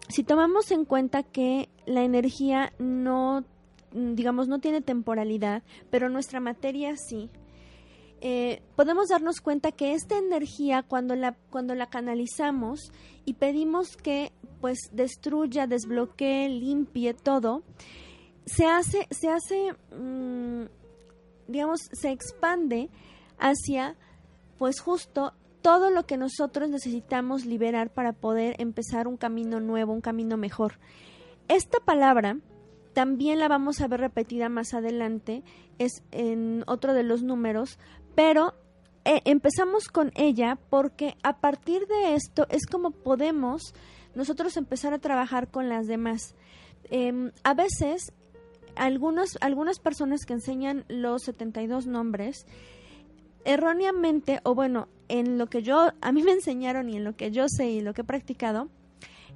si 0.09 0.25
tomamos 0.25 0.71
en 0.71 0.87
cuenta 0.87 1.23
que 1.23 1.69
la 1.85 2.05
energía 2.05 2.73
no, 2.79 3.45
digamos, 3.93 4.49
no 4.49 4.61
tiene 4.61 4.81
temporalidad, 4.81 5.63
pero 5.91 6.09
nuestra 6.09 6.41
materia 6.41 6.97
sí, 6.97 7.29
eh, 8.27 8.63
podemos 8.75 9.09
darnos 9.09 9.43
cuenta 9.43 9.71
que 9.71 9.93
esta 9.93 10.17
energía 10.17 10.83
cuando 10.83 11.15
la, 11.15 11.37
cuando 11.51 11.75
la 11.75 11.91
canalizamos 11.91 12.91
y 13.27 13.35
pedimos 13.35 13.99
que 13.99 14.33
pues 14.63 14.79
destruya, 14.93 15.67
desbloquee, 15.67 16.49
limpie 16.49 17.13
todo, 17.13 17.65
se 18.47 18.65
hace, 18.65 19.07
se 19.11 19.29
hace, 19.29 19.75
mm, 19.95 20.65
digamos, 21.49 21.81
se 21.93 22.13
expande 22.13 22.89
hacia 23.39 23.95
pues 24.57 24.81
justo 24.81 25.35
todo 25.61 25.91
lo 25.91 26.07
que 26.07 26.17
nosotros 26.17 26.71
necesitamos 26.71 27.45
liberar 27.45 27.93
para 27.93 28.15
poder 28.15 28.57
empezar 28.59 29.07
un 29.07 29.19
camino 29.19 29.61
nuevo, 29.61 29.93
un 29.93 30.01
camino 30.01 30.39
mejor. 30.39 30.79
Esta 31.49 31.79
palabra 31.79 32.39
también 32.95 33.39
la 33.39 33.49
vamos 33.49 33.83
a 33.83 33.89
ver 33.89 34.01
repetida 34.01 34.49
más 34.49 34.73
adelante, 34.73 35.43
es 35.79 36.03
en 36.11 36.65
otro 36.67 36.95
de 36.95 37.03
los 37.03 37.23
números, 37.23 37.79
pero 38.15 38.55
eh, 39.05 39.21
empezamos 39.25 39.89
con 39.89 40.13
ella 40.15 40.59
porque 40.71 41.17
a 41.23 41.39
partir 41.39 41.87
de 41.87 42.15
esto 42.15 42.47
es 42.49 42.67
como 42.67 42.91
podemos 42.91 43.75
nosotros 44.15 44.57
empezar 44.57 44.95
a 44.95 44.99
trabajar 44.99 45.49
con 45.49 45.69
las 45.69 45.87
demás. 45.87 46.35
Em, 46.91 47.33
a 47.43 47.55
veces, 47.55 48.13
algunos, 48.77 49.37
algunas 49.41 49.79
personas 49.79 50.25
que 50.25 50.35
enseñan 50.35 50.85
los 50.89 51.23
72 51.25 51.87
nombres, 51.87 52.47
erróneamente, 53.45 54.41
o 54.45 54.55
bueno, 54.55 54.89
en 55.09 55.39
lo 55.39 55.49
que 55.49 55.63
yo, 55.63 55.93
a 56.01 56.13
mí 56.13 56.23
me 56.23 56.33
enseñaron 56.33 56.89
y 56.89 56.97
en 56.97 57.05
lo 57.05 57.17
que 57.17 57.31
yo 57.31 57.47
sé 57.49 57.71
y 57.71 57.81
lo 57.81 57.93
que 57.93 58.03
he 58.03 58.05
practicado, 58.05 58.69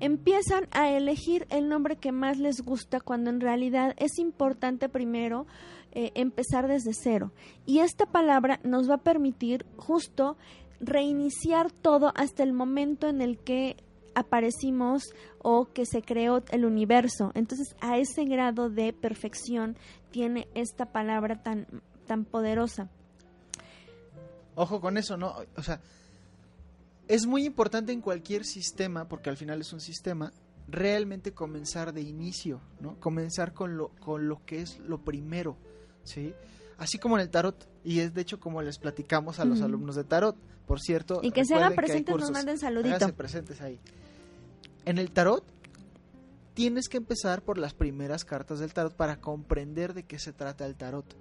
empiezan 0.01 0.69
a 0.71 0.91
elegir 0.91 1.47
el 1.51 1.69
nombre 1.69 1.97
que 1.97 2.13
más 2.13 2.39
les 2.39 2.61
gusta 2.63 3.01
cuando 3.01 3.31
en 3.31 3.41
realidad 3.41 3.95
es 3.99 4.19
importante 4.19 4.89
primero 4.89 5.47
eh, 5.93 6.13
empezar 6.15 6.69
desde 6.69 6.93
cero. 6.93 7.33
Y 7.67 7.81
esta 7.81 8.07
palabra 8.07 8.61
nos 8.63 8.89
va 8.89 8.97
a 8.97 9.03
permitir 9.03 9.67
justo 9.77 10.37
reiniciar 10.81 11.73
todo 11.73 12.13
hasta 12.15 12.43
el 12.43 12.53
momento 12.53 13.09
en 13.09 13.21
el 13.21 13.39
que 13.39 13.77
aparecimos 14.15 15.05
o 15.43 15.67
que 15.67 15.87
se 15.87 16.03
creó 16.03 16.43
el 16.51 16.65
universo. 16.65 17.31
Entonces, 17.35 17.75
a 17.81 17.99
ese 17.99 18.25
grado 18.25 18.69
de 18.69 18.93
perfección 18.93 19.77
tiene 20.11 20.49
esta 20.55 20.87
palabra 20.87 21.43
tan, 21.43 21.67
tan 22.07 22.25
poderosa. 22.25 22.89
Ojo 24.55 24.81
con 24.81 24.97
eso, 24.99 25.17
¿no? 25.17 25.37
O 25.57 25.63
sea, 25.63 25.81
es 27.09 27.27
muy 27.27 27.45
importante 27.45 27.93
en 27.93 28.01
cualquier 28.01 28.45
sistema, 28.45 29.09
porque 29.09 29.31
al 29.31 29.37
final 29.37 29.61
es 29.61 29.73
un 29.73 29.81
sistema, 29.81 30.33
realmente 30.69 31.33
comenzar 31.33 31.93
de 31.93 32.03
inicio, 32.03 32.61
¿no? 32.81 33.01
Comenzar 33.01 33.55
con 33.55 33.77
lo, 33.77 33.89
con 34.01 34.29
lo 34.29 34.45
que 34.45 34.61
es 34.61 34.79
lo 34.81 35.03
primero, 35.03 35.57
¿sí? 36.05 36.35
Así 36.77 36.99
como 36.99 37.17
en 37.17 37.23
el 37.23 37.31
tarot, 37.31 37.69
y 37.83 38.01
es 38.01 38.15
de 38.15 38.21
hecho 38.21 38.39
como 38.39 38.63
les 38.63 38.79
platicamos 38.79 39.41
a 39.41 39.45
los 39.45 39.63
alumnos 39.63 39.97
de 39.97 40.05
tarot, 40.05 40.37
por 40.67 40.81
cierto. 40.81 41.21
Y 41.23 41.33
que 41.33 41.45
se 41.45 41.55
hagan 41.55 41.75
presentes, 41.75 42.15
nos 42.15 42.31
manden 42.31 42.59
saludito. 42.59 42.95
Háganse 42.95 43.15
presentes 43.15 43.61
ahí. 43.63 43.81
En 44.85 44.99
el 44.99 45.11
tarot, 45.11 45.43
tienes 46.55 46.89
que 46.89 46.99
empezar 46.99 47.43
por 47.43 47.57
las 47.57 47.73
primeras 47.73 48.25
cartas 48.25 48.59
del 48.59 48.75
tarot 48.75 48.95
para 48.95 49.21
comprender 49.21 49.95
de 49.95 50.05
qué 50.05 50.19
se 50.19 50.33
trata 50.33 50.67
el 50.67 50.77
tarot. 50.77 51.17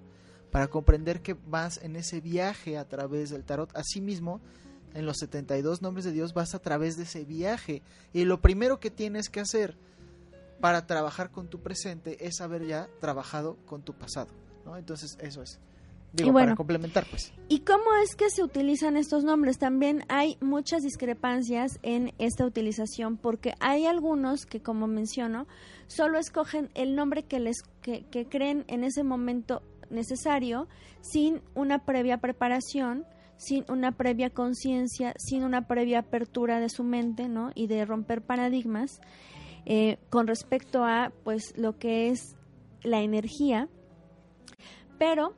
para 0.50 0.68
comprender 0.68 1.20
que 1.20 1.34
vas 1.34 1.78
en 1.82 1.96
ese 1.96 2.20
viaje 2.20 2.78
a 2.78 2.88
través 2.88 3.30
del 3.30 3.44
tarot. 3.44 3.74
Asimismo, 3.76 4.40
en 4.94 5.06
los 5.06 5.18
72 5.18 5.82
nombres 5.82 6.04
de 6.04 6.12
Dios 6.12 6.34
vas 6.34 6.54
a 6.54 6.58
través 6.58 6.96
de 6.96 7.04
ese 7.04 7.24
viaje. 7.24 7.82
Y 8.12 8.24
lo 8.24 8.40
primero 8.40 8.80
que 8.80 8.90
tienes 8.90 9.28
que 9.28 9.40
hacer 9.40 9.76
para 10.60 10.86
trabajar 10.86 11.30
con 11.30 11.48
tu 11.48 11.60
presente 11.60 12.26
es 12.26 12.40
haber 12.40 12.66
ya 12.66 12.88
trabajado 13.00 13.56
con 13.66 13.82
tu 13.82 13.94
pasado. 13.94 14.28
¿no? 14.64 14.76
Entonces, 14.76 15.16
eso 15.20 15.42
es. 15.42 15.58
Digo, 16.12 16.30
Y 16.30 16.32
bueno, 16.32 16.46
para 16.46 16.56
complementar, 16.56 17.06
pues. 17.10 17.32
¿Y 17.48 17.60
cómo 17.60 17.84
es 18.02 18.16
que 18.16 18.30
se 18.30 18.42
utilizan 18.42 18.96
estos 18.96 19.24
nombres? 19.24 19.58
También 19.58 20.04
hay 20.08 20.38
muchas 20.40 20.82
discrepancias 20.82 21.78
en 21.82 22.14
esta 22.18 22.46
utilización 22.46 23.18
porque 23.18 23.52
hay 23.60 23.84
algunos 23.84 24.46
que, 24.46 24.62
como 24.62 24.86
menciono, 24.86 25.46
solo 25.86 26.18
escogen 26.18 26.70
el 26.74 26.96
nombre 26.96 27.24
que 27.24 27.40
les 27.40 27.58
que, 27.82 28.06
que 28.10 28.26
creen 28.26 28.64
en 28.68 28.84
ese 28.84 29.04
momento 29.04 29.62
necesario 29.90 30.66
sin 31.00 31.42
una 31.54 31.84
previa 31.84 32.18
preparación, 32.18 33.04
sin 33.38 33.64
una 33.68 33.92
previa 33.92 34.30
conciencia, 34.30 35.14
sin 35.16 35.44
una 35.44 35.66
previa 35.66 36.00
apertura 36.00 36.60
de 36.60 36.68
su 36.68 36.84
mente, 36.84 37.28
¿no? 37.28 37.52
Y 37.54 37.68
de 37.68 37.84
romper 37.86 38.20
paradigmas 38.20 39.00
eh, 39.64 39.98
con 40.10 40.26
respecto 40.26 40.84
a, 40.84 41.12
pues, 41.24 41.56
lo 41.56 41.78
que 41.78 42.08
es 42.08 42.36
la 42.82 43.00
energía, 43.00 43.68
pero 44.98 45.34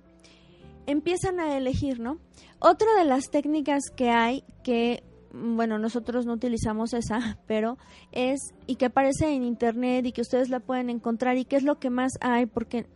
empiezan 0.86 1.40
a 1.40 1.56
elegir, 1.56 2.00
¿no? 2.00 2.18
Otra 2.58 2.88
de 2.98 3.04
las 3.04 3.30
técnicas 3.30 3.90
que 3.94 4.10
hay 4.10 4.44
que 4.64 5.02
mm, 5.32 5.56
bueno, 5.56 5.78
nosotros 5.78 6.26
no 6.26 6.32
utilizamos 6.32 6.94
esa, 6.94 7.38
pero 7.46 7.76
es 8.12 8.54
y 8.66 8.76
que 8.76 8.86
aparece 8.86 9.34
en 9.34 9.44
internet 9.44 10.06
y 10.06 10.12
que 10.12 10.22
ustedes 10.22 10.48
la 10.48 10.60
pueden 10.60 10.90
encontrar 10.90 11.36
y 11.36 11.44
que 11.44 11.56
es 11.56 11.62
lo 11.62 11.78
que 11.78 11.90
más 11.90 12.12
hay 12.20 12.46
porque 12.46 12.86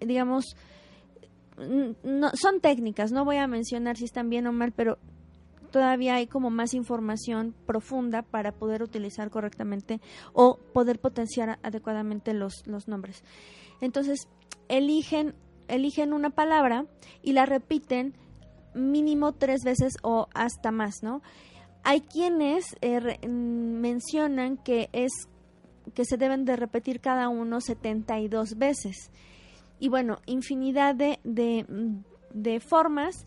digamos 0.00 0.56
no 1.58 2.30
son 2.34 2.60
técnicas, 2.60 3.12
no 3.12 3.24
voy 3.24 3.36
a 3.36 3.46
mencionar 3.46 3.96
si 3.96 4.04
están 4.04 4.28
bien 4.28 4.46
o 4.46 4.52
mal, 4.52 4.72
pero 4.72 4.98
todavía 5.70 6.14
hay 6.16 6.26
como 6.26 6.50
más 6.50 6.74
información 6.74 7.54
profunda 7.66 8.22
para 8.22 8.52
poder 8.52 8.82
utilizar 8.82 9.30
correctamente 9.30 10.00
o 10.32 10.58
poder 10.72 10.98
potenciar 10.98 11.58
adecuadamente 11.62 12.34
los, 12.34 12.66
los 12.66 12.88
nombres. 12.88 13.22
Entonces, 13.80 14.28
eligen, 14.68 15.34
eligen 15.68 16.12
una 16.12 16.30
palabra 16.30 16.86
y 17.22 17.32
la 17.32 17.46
repiten 17.46 18.14
mínimo 18.74 19.32
tres 19.32 19.64
veces 19.64 19.94
o 20.02 20.28
hasta 20.34 20.70
más, 20.70 21.02
¿no? 21.02 21.22
Hay 21.82 22.00
quienes 22.00 22.76
eh, 22.80 23.18
mm, 23.26 23.80
mencionan 23.80 24.56
que 24.56 24.88
es 24.92 25.12
que 25.94 26.04
se 26.04 26.16
deben 26.16 26.44
de 26.44 26.56
repetir 26.56 27.00
cada 27.00 27.28
uno 27.28 27.60
72 27.60 28.58
veces. 28.58 29.10
Y 29.78 29.88
bueno, 29.88 30.18
infinidad 30.26 30.94
de, 30.94 31.18
de, 31.24 32.60
formas 32.60 33.26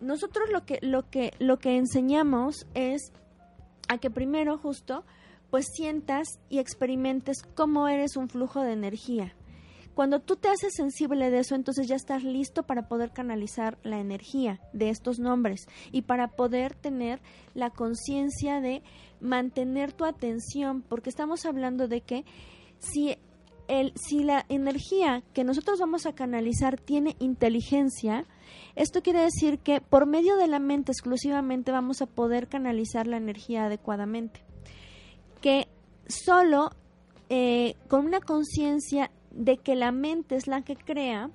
nosotros 0.00 0.48
lo 0.50 0.64
que 0.64 0.78
lo 0.82 1.08
que 1.10 1.32
lo 1.38 1.58
que 1.58 1.76
enseñamos 1.76 2.66
es 2.74 3.12
a 3.88 3.98
que 3.98 4.10
primero 4.10 4.58
justo 4.58 5.04
pues 5.50 5.66
sientas 5.74 6.38
y 6.48 6.58
experimentes 6.58 7.42
cómo 7.54 7.88
eres 7.88 8.16
un 8.16 8.28
flujo 8.28 8.62
de 8.62 8.72
energía. 8.72 9.34
Cuando 9.94 10.20
tú 10.20 10.36
te 10.36 10.48
haces 10.48 10.72
sensible 10.74 11.30
de 11.30 11.40
eso, 11.40 11.56
entonces 11.56 11.88
ya 11.88 11.96
estás 11.96 12.22
listo 12.22 12.62
para 12.62 12.88
poder 12.88 13.10
canalizar 13.10 13.76
la 13.82 13.98
energía 13.98 14.60
de 14.72 14.88
estos 14.88 15.18
nombres 15.18 15.66
y 15.90 16.02
para 16.02 16.28
poder 16.28 16.74
tener 16.74 17.20
la 17.54 17.70
conciencia 17.70 18.60
de 18.60 18.82
mantener 19.20 19.92
tu 19.92 20.04
atención, 20.04 20.82
porque 20.82 21.10
estamos 21.10 21.44
hablando 21.44 21.88
de 21.88 22.00
que 22.00 22.24
si 22.78 23.16
el, 23.70 23.92
si 23.94 24.24
la 24.24 24.44
energía 24.48 25.22
que 25.32 25.44
nosotros 25.44 25.78
vamos 25.78 26.04
a 26.04 26.12
canalizar 26.12 26.76
tiene 26.76 27.14
inteligencia, 27.20 28.26
esto 28.74 29.00
quiere 29.00 29.20
decir 29.20 29.60
que 29.60 29.80
por 29.80 30.06
medio 30.06 30.36
de 30.36 30.48
la 30.48 30.58
mente 30.58 30.90
exclusivamente 30.90 31.70
vamos 31.70 32.02
a 32.02 32.06
poder 32.06 32.48
canalizar 32.48 33.06
la 33.06 33.16
energía 33.16 33.66
adecuadamente. 33.66 34.42
Que 35.40 35.68
solo 36.08 36.70
eh, 37.28 37.76
con 37.88 38.06
una 38.06 38.20
conciencia 38.20 39.12
de 39.30 39.56
que 39.58 39.76
la 39.76 39.92
mente 39.92 40.34
es 40.34 40.48
la 40.48 40.62
que 40.62 40.74
crea, 40.74 41.30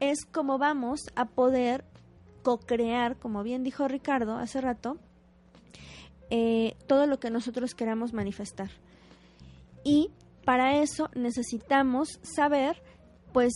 es 0.00 0.26
como 0.26 0.58
vamos 0.58 1.00
a 1.16 1.24
poder 1.24 1.86
co-crear, 2.42 3.18
como 3.18 3.42
bien 3.42 3.62
dijo 3.62 3.88
Ricardo 3.88 4.36
hace 4.36 4.60
rato, 4.60 4.98
eh, 6.28 6.76
todo 6.86 7.06
lo 7.06 7.18
que 7.18 7.30
nosotros 7.30 7.74
queramos 7.74 8.12
manifestar. 8.12 8.70
Y 9.82 10.10
para 10.44 10.82
eso 10.82 11.08
necesitamos 11.14 12.18
saber, 12.22 12.82
pues, 13.32 13.52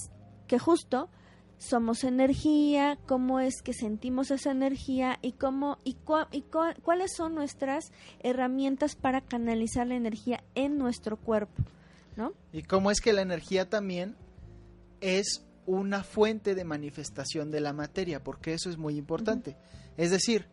que 0.47 0.59
justo 0.59 1.09
somos 1.59 2.05
energía, 2.05 2.99
cómo 3.07 3.41
es 3.41 3.63
que 3.63 3.73
sentimos 3.73 4.31
esa 4.31 4.51
energía 4.51 5.19
y 5.23 5.33
cómo 5.33 5.79
y, 5.85 5.95
cua- 6.05 6.29
y 6.31 6.43
cua- 6.43 6.77
cuáles 6.83 7.15
son 7.17 7.35
nuestras 7.35 7.93
herramientas 8.21 8.95
para 8.95 9.23
canalizar 9.23 9.87
la 9.87 9.95
energía 9.97 10.45
en 10.55 10.77
nuestro 10.77 11.17
cuerpo, 11.17 11.63
¿no? 12.17 12.35
Y 12.53 12.63
cómo 12.63 12.91
es 12.91 13.01
que 13.01 13.13
la 13.15 13.23
energía 13.23 13.71
también 13.71 14.17
es 15.01 15.45
una 15.65 16.05
fuente 16.05 16.55
de 16.55 16.65
manifestación 16.65 17.51
de 17.51 17.61
la 17.61 17.73
materia, 17.73 18.23
porque 18.23 18.53
eso 18.53 18.69
es 18.71 18.77
muy 18.77 18.97
importante. 18.99 19.57
Es 19.97 20.11
decir, 20.11 20.47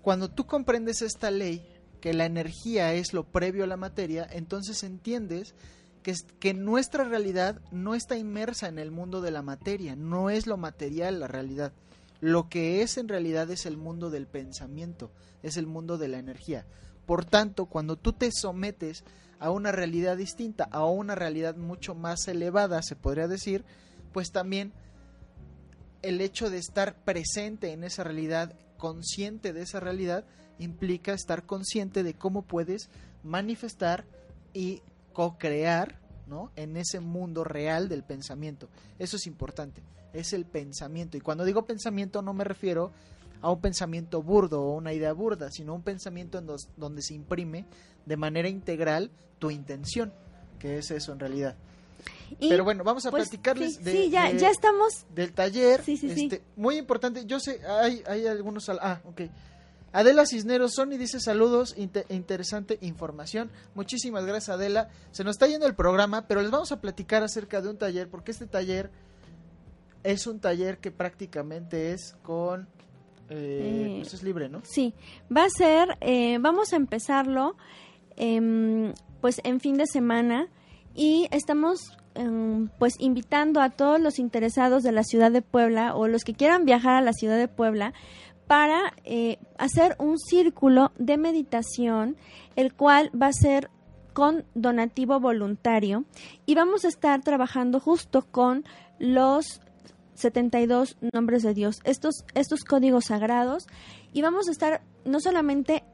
cuando 0.00 0.28
tú 0.30 0.46
comprendes 0.46 1.02
esta 1.02 1.30
ley, 1.30 1.66
que 2.00 2.14
la 2.14 2.26
energía 2.26 2.92
es 2.94 3.12
lo 3.12 3.24
previo 3.24 3.64
a 3.64 3.66
la 3.66 3.76
materia, 3.76 4.26
entonces 4.30 4.82
entiendes 4.82 5.54
que, 6.02 6.14
que 6.38 6.54
nuestra 6.54 7.04
realidad 7.04 7.60
no 7.70 7.94
está 7.94 8.16
inmersa 8.16 8.68
en 8.68 8.78
el 8.78 8.90
mundo 8.90 9.20
de 9.20 9.30
la 9.30 9.42
materia, 9.42 9.96
no 9.96 10.30
es 10.30 10.46
lo 10.46 10.56
material 10.56 11.20
la 11.20 11.28
realidad. 11.28 11.72
Lo 12.20 12.48
que 12.48 12.82
es 12.82 12.98
en 12.98 13.08
realidad 13.08 13.50
es 13.50 13.64
el 13.66 13.76
mundo 13.76 14.10
del 14.10 14.26
pensamiento, 14.26 15.10
es 15.42 15.56
el 15.56 15.66
mundo 15.66 15.96
de 15.96 16.08
la 16.08 16.18
energía. 16.18 16.66
Por 17.06 17.24
tanto, 17.24 17.66
cuando 17.66 17.96
tú 17.96 18.12
te 18.12 18.30
sometes 18.30 19.04
a 19.38 19.50
una 19.50 19.72
realidad 19.72 20.16
distinta, 20.16 20.64
a 20.70 20.84
una 20.84 21.14
realidad 21.14 21.56
mucho 21.56 21.94
más 21.94 22.28
elevada, 22.28 22.82
se 22.82 22.94
podría 22.94 23.26
decir, 23.26 23.64
pues 24.12 24.30
también 24.30 24.72
el 26.02 26.20
hecho 26.20 26.50
de 26.50 26.58
estar 26.58 26.94
presente 27.04 27.72
en 27.72 27.84
esa 27.84 28.04
realidad, 28.04 28.54
consciente 28.76 29.52
de 29.52 29.62
esa 29.62 29.80
realidad, 29.80 30.24
implica 30.60 31.12
estar 31.12 31.44
consciente 31.44 32.02
de 32.04 32.14
cómo 32.14 32.42
puedes 32.42 32.88
manifestar 33.24 34.04
y 34.54 34.82
co-crear 35.12 35.96
¿no? 36.26 36.50
en 36.56 36.76
ese 36.76 37.00
mundo 37.00 37.42
real 37.44 37.88
del 37.88 38.02
pensamiento. 38.04 38.68
Eso 38.98 39.16
es 39.16 39.26
importante, 39.26 39.82
es 40.12 40.32
el 40.32 40.44
pensamiento. 40.44 41.16
Y 41.16 41.20
cuando 41.20 41.44
digo 41.44 41.66
pensamiento 41.66 42.22
no 42.22 42.32
me 42.32 42.44
refiero 42.44 42.92
a 43.42 43.50
un 43.50 43.60
pensamiento 43.60 44.22
burdo 44.22 44.62
o 44.62 44.74
una 44.76 44.92
idea 44.92 45.12
burda, 45.12 45.50
sino 45.50 45.74
un 45.74 45.82
pensamiento 45.82 46.38
en 46.38 46.46
dos- 46.46 46.68
donde 46.76 47.02
se 47.02 47.14
imprime 47.14 47.64
de 48.06 48.16
manera 48.16 48.48
integral 48.48 49.10
tu 49.38 49.50
intención, 49.50 50.12
que 50.58 50.78
es 50.78 50.90
eso 50.90 51.12
en 51.12 51.18
realidad. 51.20 51.56
Y, 52.38 52.48
Pero 52.48 52.64
bueno, 52.64 52.84
vamos 52.84 53.04
a 53.06 53.10
pues, 53.10 53.28
platicarles 53.28 53.76
sí, 53.76 53.82
de, 53.82 53.92
sí, 53.92 54.10
ya, 54.10 54.30
de- 54.32 54.38
ya 54.38 54.50
estamos 54.50 55.04
del 55.14 55.32
taller. 55.32 55.82
Sí, 55.82 55.96
sí, 55.96 56.10
sí. 56.14 56.24
este, 56.24 56.42
Muy 56.56 56.76
importante, 56.76 57.24
yo 57.26 57.40
sé, 57.40 57.60
hay, 57.66 58.02
hay 58.06 58.26
algunos... 58.26 58.68
al- 58.68 58.78
Ah, 58.80 59.00
ok. 59.04 59.22
Adela 59.92 60.24
Cisneros, 60.26 60.74
Sony 60.74 60.96
dice 60.98 61.18
saludos, 61.20 61.74
inte- 61.76 62.06
interesante 62.10 62.78
información. 62.80 63.50
Muchísimas 63.74 64.24
gracias 64.24 64.50
Adela. 64.50 64.88
Se 65.10 65.24
nos 65.24 65.32
está 65.36 65.46
yendo 65.48 65.66
el 65.66 65.74
programa, 65.74 66.26
pero 66.28 66.42
les 66.42 66.50
vamos 66.50 66.70
a 66.72 66.80
platicar 66.80 67.22
acerca 67.22 67.60
de 67.60 67.70
un 67.70 67.76
taller, 67.76 68.08
porque 68.08 68.30
este 68.30 68.46
taller 68.46 68.90
es 70.04 70.26
un 70.26 70.40
taller 70.40 70.78
que 70.78 70.90
prácticamente 70.90 71.92
es 71.92 72.14
con... 72.22 72.68
Eh, 73.28 73.86
Eh, 73.88 73.94
pues 74.00 74.14
es 74.14 74.22
libre, 74.22 74.48
¿no? 74.48 74.60
Sí, 74.64 74.92
va 75.34 75.44
a 75.44 75.50
ser, 75.50 75.88
eh, 76.00 76.38
vamos 76.40 76.72
a 76.72 76.76
empezarlo 76.76 77.56
em, 78.16 78.92
pues 79.20 79.40
en 79.44 79.60
fin 79.60 79.76
de 79.76 79.86
semana 79.86 80.48
y 80.94 81.28
estamos 81.30 81.78
em, 82.14 82.68
pues 82.78 82.94
invitando 82.98 83.60
a 83.60 83.70
todos 83.70 84.00
los 84.00 84.18
interesados 84.18 84.82
de 84.82 84.90
la 84.92 85.04
ciudad 85.04 85.30
de 85.30 85.42
Puebla 85.42 85.94
o 85.94 86.08
los 86.08 86.24
que 86.24 86.34
quieran 86.34 86.64
viajar 86.64 86.94
a 86.96 87.00
la 87.02 87.12
ciudad 87.12 87.38
de 87.38 87.46
Puebla 87.46 87.92
para 88.50 88.94
eh, 89.04 89.38
hacer 89.58 89.94
un 90.00 90.18
círculo 90.18 90.90
de 90.98 91.16
meditación, 91.18 92.16
el 92.56 92.74
cual 92.74 93.08
va 93.14 93.28
a 93.28 93.32
ser 93.32 93.70
con 94.12 94.44
donativo 94.56 95.20
voluntario. 95.20 96.04
Y 96.46 96.56
vamos 96.56 96.84
a 96.84 96.88
estar 96.88 97.20
trabajando 97.20 97.78
justo 97.78 98.26
con 98.28 98.64
los 98.98 99.60
72 100.14 100.96
nombres 101.12 101.44
de 101.44 101.54
Dios, 101.54 101.78
estos, 101.84 102.24
estos 102.34 102.64
códigos 102.64 103.04
sagrados, 103.04 103.68
y 104.12 104.20
vamos 104.20 104.48
a 104.48 104.50
estar 104.50 104.82
no 105.04 105.20
solamente 105.20 105.84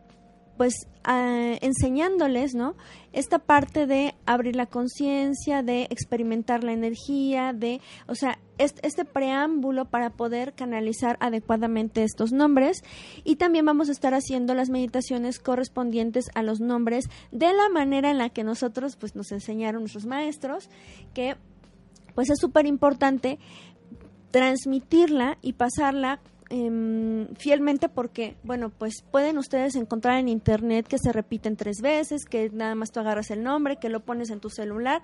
pues 0.56 0.88
ah, 1.04 1.54
enseñándoles, 1.60 2.54
¿no? 2.54 2.74
Esta 3.12 3.38
parte 3.38 3.86
de 3.86 4.14
abrir 4.26 4.56
la 4.56 4.66
conciencia, 4.66 5.62
de 5.62 5.84
experimentar 5.84 6.64
la 6.64 6.72
energía, 6.72 7.52
de, 7.52 7.80
o 8.06 8.14
sea, 8.14 8.38
este, 8.58 8.86
este 8.86 9.04
preámbulo 9.04 9.84
para 9.84 10.10
poder 10.10 10.54
canalizar 10.54 11.16
adecuadamente 11.20 12.02
estos 12.02 12.32
nombres 12.32 12.82
y 13.24 13.36
también 13.36 13.66
vamos 13.66 13.88
a 13.88 13.92
estar 13.92 14.14
haciendo 14.14 14.54
las 14.54 14.70
meditaciones 14.70 15.38
correspondientes 15.38 16.26
a 16.34 16.42
los 16.42 16.60
nombres 16.60 17.08
de 17.32 17.52
la 17.52 17.68
manera 17.68 18.10
en 18.10 18.18
la 18.18 18.30
que 18.30 18.44
nosotros 18.44 18.96
pues 18.96 19.14
nos 19.14 19.30
enseñaron 19.32 19.82
nuestros 19.82 20.06
maestros, 20.06 20.70
que 21.12 21.36
pues 22.14 22.30
es 22.30 22.38
súper 22.38 22.66
importante 22.66 23.38
transmitirla 24.30 25.38
y 25.42 25.52
pasarla 25.52 26.20
em, 26.50 27.28
fielmente 27.36 27.88
porque, 27.88 28.36
bueno, 28.42 28.70
pues 28.70 29.02
pueden 29.10 29.38
ustedes 29.38 29.74
encontrar 29.74 30.18
en 30.18 30.28
internet 30.28 30.86
que 30.86 30.98
se 30.98 31.12
repiten 31.12 31.56
tres 31.56 31.80
veces, 31.80 32.24
que 32.24 32.50
nada 32.50 32.74
más 32.74 32.92
tú 32.92 33.00
agarras 33.00 33.30
el 33.30 33.42
nombre, 33.42 33.76
que 33.76 33.88
lo 33.88 34.00
pones 34.00 34.30
en 34.30 34.40
tu 34.40 34.50
celular. 34.50 35.02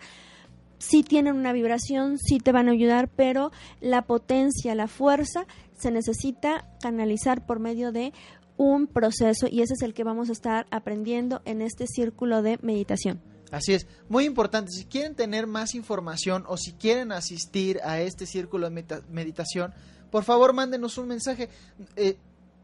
Sí 0.79 1.03
tienen 1.03 1.37
una 1.37 1.53
vibración, 1.53 2.19
sí 2.19 2.39
te 2.39 2.53
van 2.53 2.69
a 2.69 2.73
ayudar, 2.73 3.09
pero 3.09 3.53
la 3.81 4.03
potencia, 4.03 4.75
la 4.75 4.89
fuerza 4.89 5.47
se 5.79 5.91
necesita 5.91 6.69
canalizar 6.81 7.47
por 7.47 7.61
medio 7.61 7.93
de 7.93 8.13
un 8.57 8.87
proceso 8.87 9.47
y 9.51 9.63
ese 9.63 9.75
es 9.75 9.83
el 9.83 9.95
que 9.95 10.05
vamos 10.05 10.29
a 10.29 10.33
estar 10.33 10.67
aprendiendo 10.71 11.43
en 11.45 11.63
este 11.63 11.87
círculo 11.87 12.43
de 12.43 12.59
meditación. 12.63 13.21
Así 13.51 13.75
es, 13.75 13.87
muy 14.09 14.25
importante, 14.25 14.73
si 14.73 14.87
quieren 14.87 15.15
tener 15.15 15.47
más 15.47 15.75
información 15.75 16.45
o 16.49 16.57
si 16.57 16.73
quieren 16.73 17.13
asistir 17.13 17.81
a 17.85 18.01
este 18.01 18.25
círculo 18.25 18.71
de 18.71 19.03
meditación, 19.11 19.75
por 20.13 20.23
favor 20.23 20.53
mándenos 20.53 20.99
un 20.99 21.09
mensaje. 21.09 21.49
Eh, 21.97 22.17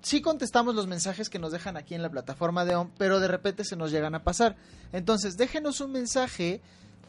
sí 0.03 0.21
contestamos 0.21 0.75
los 0.75 0.87
mensajes 0.87 1.29
que 1.29 1.41
nos 1.41 1.51
dejan 1.51 1.77
aquí 1.77 1.95
en 1.95 2.03
la 2.03 2.11
plataforma 2.11 2.65
de 2.65 2.77
OM, 2.77 2.91
pero 2.97 3.19
de 3.19 3.27
repente 3.27 3.65
se 3.65 3.75
nos 3.75 3.91
llegan 3.91 4.15
a 4.15 4.23
pasar. 4.23 4.55
Entonces, 4.93 5.37
déjenos 5.37 5.81
un 5.81 5.91
mensaje 5.91 6.61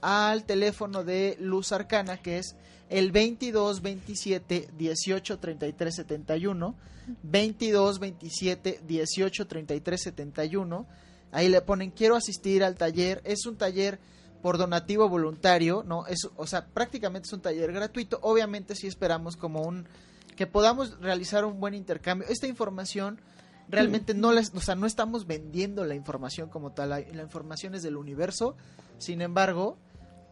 al 0.01 0.45
teléfono 0.45 1.03
de 1.03 1.37
Luz 1.39 1.71
Arcana, 1.73 2.17
que 2.17 2.39
es 2.39 2.55
el 2.89 3.11
22 3.11 3.81
27 3.81 4.69
18 4.75 5.39
33 5.39 5.95
71, 5.95 6.75
22 7.21 7.99
27 7.99 8.81
18 8.87 9.47
33 9.47 10.01
71 10.01 10.87
Ahí 11.31 11.47
le 11.47 11.61
ponen 11.61 11.91
quiero 11.91 12.15
asistir 12.15 12.63
al 12.63 12.75
taller. 12.75 13.21
Es 13.23 13.45
un 13.45 13.57
taller 13.57 13.99
por 14.41 14.57
donativo 14.57 15.09
voluntario, 15.09 15.83
¿no? 15.85 16.07
Es, 16.07 16.27
o 16.35 16.47
sea, 16.47 16.65
prácticamente 16.65 17.27
es 17.27 17.33
un 17.33 17.41
taller 17.41 17.71
gratuito. 17.71 18.19
Obviamente 18.21 18.73
sí 18.75 18.87
esperamos 18.87 19.35
como 19.35 19.61
un 19.61 19.85
que 20.35 20.47
podamos 20.47 20.99
realizar 20.99 21.45
un 21.45 21.59
buen 21.59 21.73
intercambio. 21.73 22.27
Esta 22.29 22.47
información 22.47 23.19
realmente 23.69 24.13
no 24.13 24.31
les, 24.31 24.53
o 24.53 24.61
sea, 24.61 24.75
no 24.75 24.87
estamos 24.87 25.27
vendiendo 25.27 25.85
la 25.85 25.95
información 25.95 26.49
como 26.49 26.71
tal. 26.71 26.89
La, 26.89 26.99
información 27.01 27.75
es 27.75 27.83
del 27.83 27.97
universo. 27.97 28.55
Sin 28.97 29.21
embargo, 29.21 29.77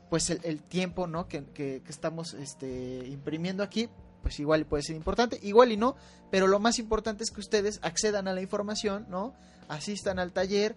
pues 0.10 0.30
el, 0.30 0.62
tiempo, 0.62 1.08
¿no? 1.08 1.28
Que, 1.28 1.44
que, 1.46 1.82
que, 1.84 1.92
estamos 1.92 2.34
este, 2.34 3.06
imprimiendo 3.08 3.64
aquí, 3.64 3.90
pues 4.24 4.40
igual 4.40 4.66
puede 4.66 4.84
ser 4.84 4.96
importante, 4.96 5.40
igual 5.44 5.72
y 5.72 5.78
no, 5.78 5.96
pero 6.32 6.48
lo 6.48 6.60
más 6.60 6.80
importante 6.80 7.24
es 7.24 7.32
que 7.32 7.40
ustedes 7.40 7.80
accedan 7.82 8.28
a 8.28 8.34
la 8.34 8.42
información, 8.42 9.06
¿no? 9.10 9.34
Asistan 9.70 10.20
al 10.20 10.32
taller, 10.32 10.76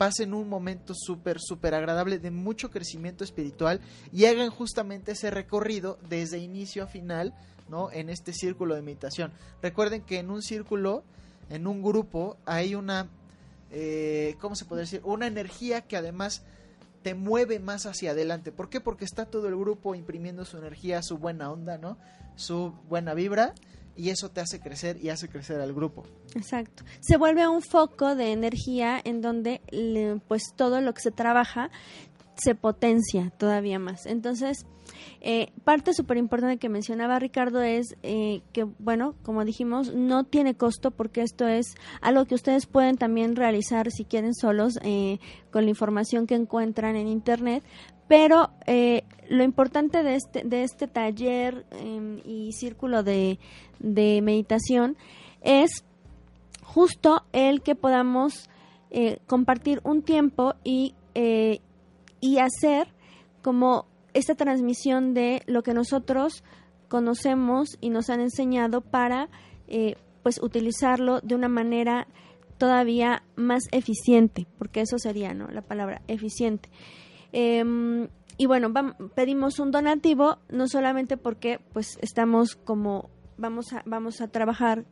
pasen 0.00 0.32
un 0.32 0.48
momento 0.48 0.94
súper, 0.96 1.36
súper 1.38 1.74
agradable 1.74 2.18
de 2.18 2.30
mucho 2.30 2.70
crecimiento 2.70 3.22
espiritual 3.22 3.80
y 4.12 4.24
hagan 4.24 4.48
justamente 4.48 5.12
ese 5.12 5.30
recorrido 5.30 5.98
desde 6.08 6.38
inicio 6.38 6.84
a 6.84 6.86
final, 6.86 7.34
¿no? 7.70 7.90
En 7.92 8.10
este 8.10 8.32
círculo 8.32 8.74
de 8.74 8.82
meditación. 8.82 9.32
Recuerden 9.62 10.02
que 10.02 10.18
en 10.18 10.30
un 10.30 10.42
círculo, 10.42 11.04
en 11.48 11.66
un 11.66 11.82
grupo, 11.82 12.36
hay 12.44 12.74
una, 12.74 13.08
eh, 13.70 14.36
¿cómo 14.40 14.56
se 14.56 14.64
puede 14.64 14.82
decir? 14.82 15.00
Una 15.04 15.26
energía 15.26 15.82
que 15.82 15.96
además 15.96 16.42
te 17.02 17.14
mueve 17.14 17.58
más 17.60 17.86
hacia 17.86 18.10
adelante. 18.10 18.52
¿Por 18.52 18.68
qué? 18.68 18.80
Porque 18.80 19.04
está 19.04 19.24
todo 19.24 19.48
el 19.48 19.56
grupo 19.56 19.94
imprimiendo 19.94 20.44
su 20.44 20.58
energía, 20.58 21.02
su 21.02 21.16
buena 21.16 21.50
onda, 21.50 21.78
¿no? 21.78 21.96
Su 22.36 22.74
buena 22.88 23.14
vibra 23.14 23.54
y 23.96 24.10
eso 24.10 24.30
te 24.30 24.40
hace 24.40 24.60
crecer 24.60 24.98
y 25.02 25.10
hace 25.10 25.28
crecer 25.28 25.60
al 25.60 25.72
grupo. 25.72 26.04
Exacto. 26.34 26.84
Se 27.00 27.16
vuelve 27.16 27.46
un 27.48 27.62
foco 27.62 28.14
de 28.14 28.32
energía 28.32 29.00
en 29.02 29.20
donde 29.20 29.60
pues 30.28 30.42
todo 30.56 30.80
lo 30.80 30.94
que 30.94 31.02
se 31.02 31.10
trabaja 31.10 31.70
se 32.36 32.54
potencia 32.54 33.30
todavía 33.36 33.78
más. 33.78 34.06
Entonces, 34.06 34.64
eh, 35.20 35.52
parte 35.64 35.92
súper 35.92 36.16
importante 36.16 36.58
que 36.58 36.68
mencionaba 36.68 37.18
Ricardo 37.18 37.62
es 37.62 37.96
eh, 38.02 38.42
que, 38.52 38.64
bueno, 38.78 39.14
como 39.22 39.44
dijimos, 39.44 39.94
no 39.94 40.24
tiene 40.24 40.54
costo 40.54 40.90
porque 40.90 41.22
esto 41.22 41.46
es 41.46 41.74
algo 42.00 42.24
que 42.24 42.34
ustedes 42.34 42.66
pueden 42.66 42.96
también 42.96 43.36
realizar 43.36 43.90
si 43.90 44.04
quieren 44.04 44.34
solos 44.34 44.78
eh, 44.82 45.18
con 45.50 45.64
la 45.64 45.70
información 45.70 46.26
que 46.26 46.34
encuentran 46.34 46.96
en 46.96 47.06
Internet. 47.06 47.64
Pero 48.08 48.50
lo 49.28 49.44
importante 49.44 50.02
de 50.02 50.16
este, 50.16 50.42
de 50.42 50.64
este 50.64 50.88
taller 50.88 51.64
em, 51.70 52.18
y 52.24 52.50
círculo 52.52 53.04
de, 53.04 53.38
de 53.78 54.20
meditación 54.20 54.96
es 55.42 55.84
justo 56.64 57.22
el 57.32 57.62
que 57.62 57.76
podamos 57.76 58.48
compartir 59.28 59.80
un 59.84 60.02
tiempo 60.02 60.54
y, 60.64 60.96
y 61.14 62.38
hacer 62.38 62.88
como 63.42 63.86
esta 64.14 64.34
transmisión 64.34 65.14
de 65.14 65.42
lo 65.46 65.62
que 65.62 65.74
nosotros 65.74 66.44
conocemos 66.88 67.78
y 67.80 67.90
nos 67.90 68.10
han 68.10 68.20
enseñado 68.20 68.80
para 68.80 69.28
eh, 69.68 69.94
pues 70.22 70.40
utilizarlo 70.42 71.20
de 71.20 71.34
una 71.34 71.48
manera 71.48 72.06
todavía 72.58 73.22
más 73.36 73.62
eficiente, 73.72 74.46
porque 74.58 74.82
eso 74.82 74.98
sería 74.98 75.32
¿no? 75.32 75.48
la 75.48 75.62
palabra 75.62 76.02
eficiente. 76.08 76.68
Em, 77.32 78.08
y 78.36 78.46
bueno, 78.46 78.72
pedimos 79.14 79.58
un 79.58 79.70
donativo, 79.70 80.38
no 80.50 80.68
solamente 80.68 81.16
porque 81.16 81.60
pues 81.72 81.98
estamos 82.02 82.56
como 82.56 83.08
vamos 83.38 83.72
a, 83.72 83.82
vamos 83.86 84.20
a 84.20 84.28
trabajar 84.28 84.84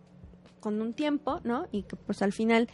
con 0.60 0.80
un 0.80 0.94
tiempo, 0.94 1.40
¿no? 1.44 1.66
Y 1.72 1.82
que 1.82 1.96
pues 1.96 2.22
al 2.22 2.32
final 2.32 2.68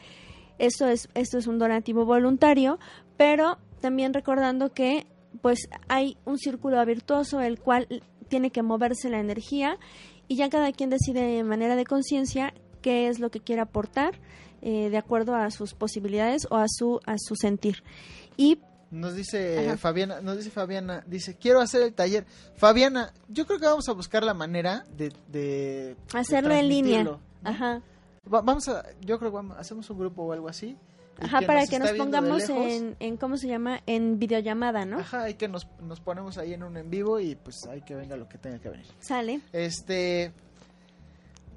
eso 0.58 0.86
es, 0.86 1.08
esto 1.14 1.38
es 1.38 1.46
un 1.46 1.58
donativo 1.58 2.04
voluntario, 2.04 2.78
pero 3.16 3.58
también 3.80 4.14
recordando 4.14 4.72
que 4.72 5.06
pues 5.40 5.68
hay 5.88 6.16
un 6.24 6.38
círculo 6.38 6.84
virtuoso 6.84 7.40
el 7.40 7.58
cual 7.58 7.86
tiene 8.28 8.50
que 8.50 8.62
moverse 8.62 9.10
la 9.10 9.20
energía 9.20 9.78
y 10.28 10.36
ya 10.36 10.48
cada 10.48 10.72
quien 10.72 10.90
decide 10.90 11.22
de 11.22 11.44
manera 11.44 11.76
de 11.76 11.84
conciencia 11.84 12.54
qué 12.82 13.08
es 13.08 13.18
lo 13.18 13.30
que 13.30 13.40
quiere 13.40 13.62
aportar 13.62 14.18
eh, 14.62 14.88
de 14.90 14.96
acuerdo 14.96 15.34
a 15.34 15.50
sus 15.50 15.74
posibilidades 15.74 16.46
o 16.50 16.56
a 16.56 16.66
su 16.68 17.00
a 17.06 17.16
su 17.18 17.36
sentir 17.36 17.82
y 18.36 18.58
nos 18.90 19.14
dice 19.14 19.76
Fabiana, 19.76 20.20
nos 20.20 20.36
dice 20.36 20.50
Fabiana, 20.50 21.02
dice, 21.08 21.36
quiero 21.36 21.60
hacer 21.60 21.82
el 21.82 21.94
taller. 21.94 22.26
Fabiana, 22.54 23.12
yo 23.28 23.44
creo 23.44 23.58
que 23.58 23.66
vamos 23.66 23.88
a 23.88 23.92
buscar 23.92 24.22
la 24.22 24.34
manera 24.34 24.84
de... 24.96 25.96
Hacerlo 26.12 26.54
en 26.54 26.68
línea. 26.68 27.18
Ajá. 27.42 27.82
vamos 28.24 28.68
a, 28.68 28.84
yo 29.00 29.18
creo 29.18 29.32
que 29.32 29.52
hacemos 29.58 29.90
un 29.90 29.98
grupo 29.98 30.22
o 30.22 30.32
algo 30.32 30.48
así 30.48 30.76
Ajá, 31.20 31.42
para 31.42 31.66
que 31.66 31.78
nos 31.78 31.92
pongamos 31.92 32.48
en, 32.48 32.96
en, 32.98 33.16
¿cómo 33.16 33.36
se 33.36 33.48
llama? 33.48 33.80
En 33.86 34.18
videollamada, 34.18 34.84
¿no? 34.84 34.98
Ajá, 34.98 35.24
hay 35.24 35.34
que 35.34 35.48
nos, 35.48 35.66
nos 35.80 36.00
ponemos 36.00 36.38
ahí 36.38 36.54
en 36.54 36.62
un 36.62 36.76
en 36.76 36.90
vivo 36.90 37.20
y 37.20 37.34
pues 37.36 37.66
hay 37.70 37.82
que 37.82 37.94
venga 37.94 38.16
lo 38.16 38.28
que 38.28 38.38
tenga 38.38 38.58
que 38.58 38.68
venir. 38.68 38.86
Sale. 39.00 39.40
Este... 39.52 40.32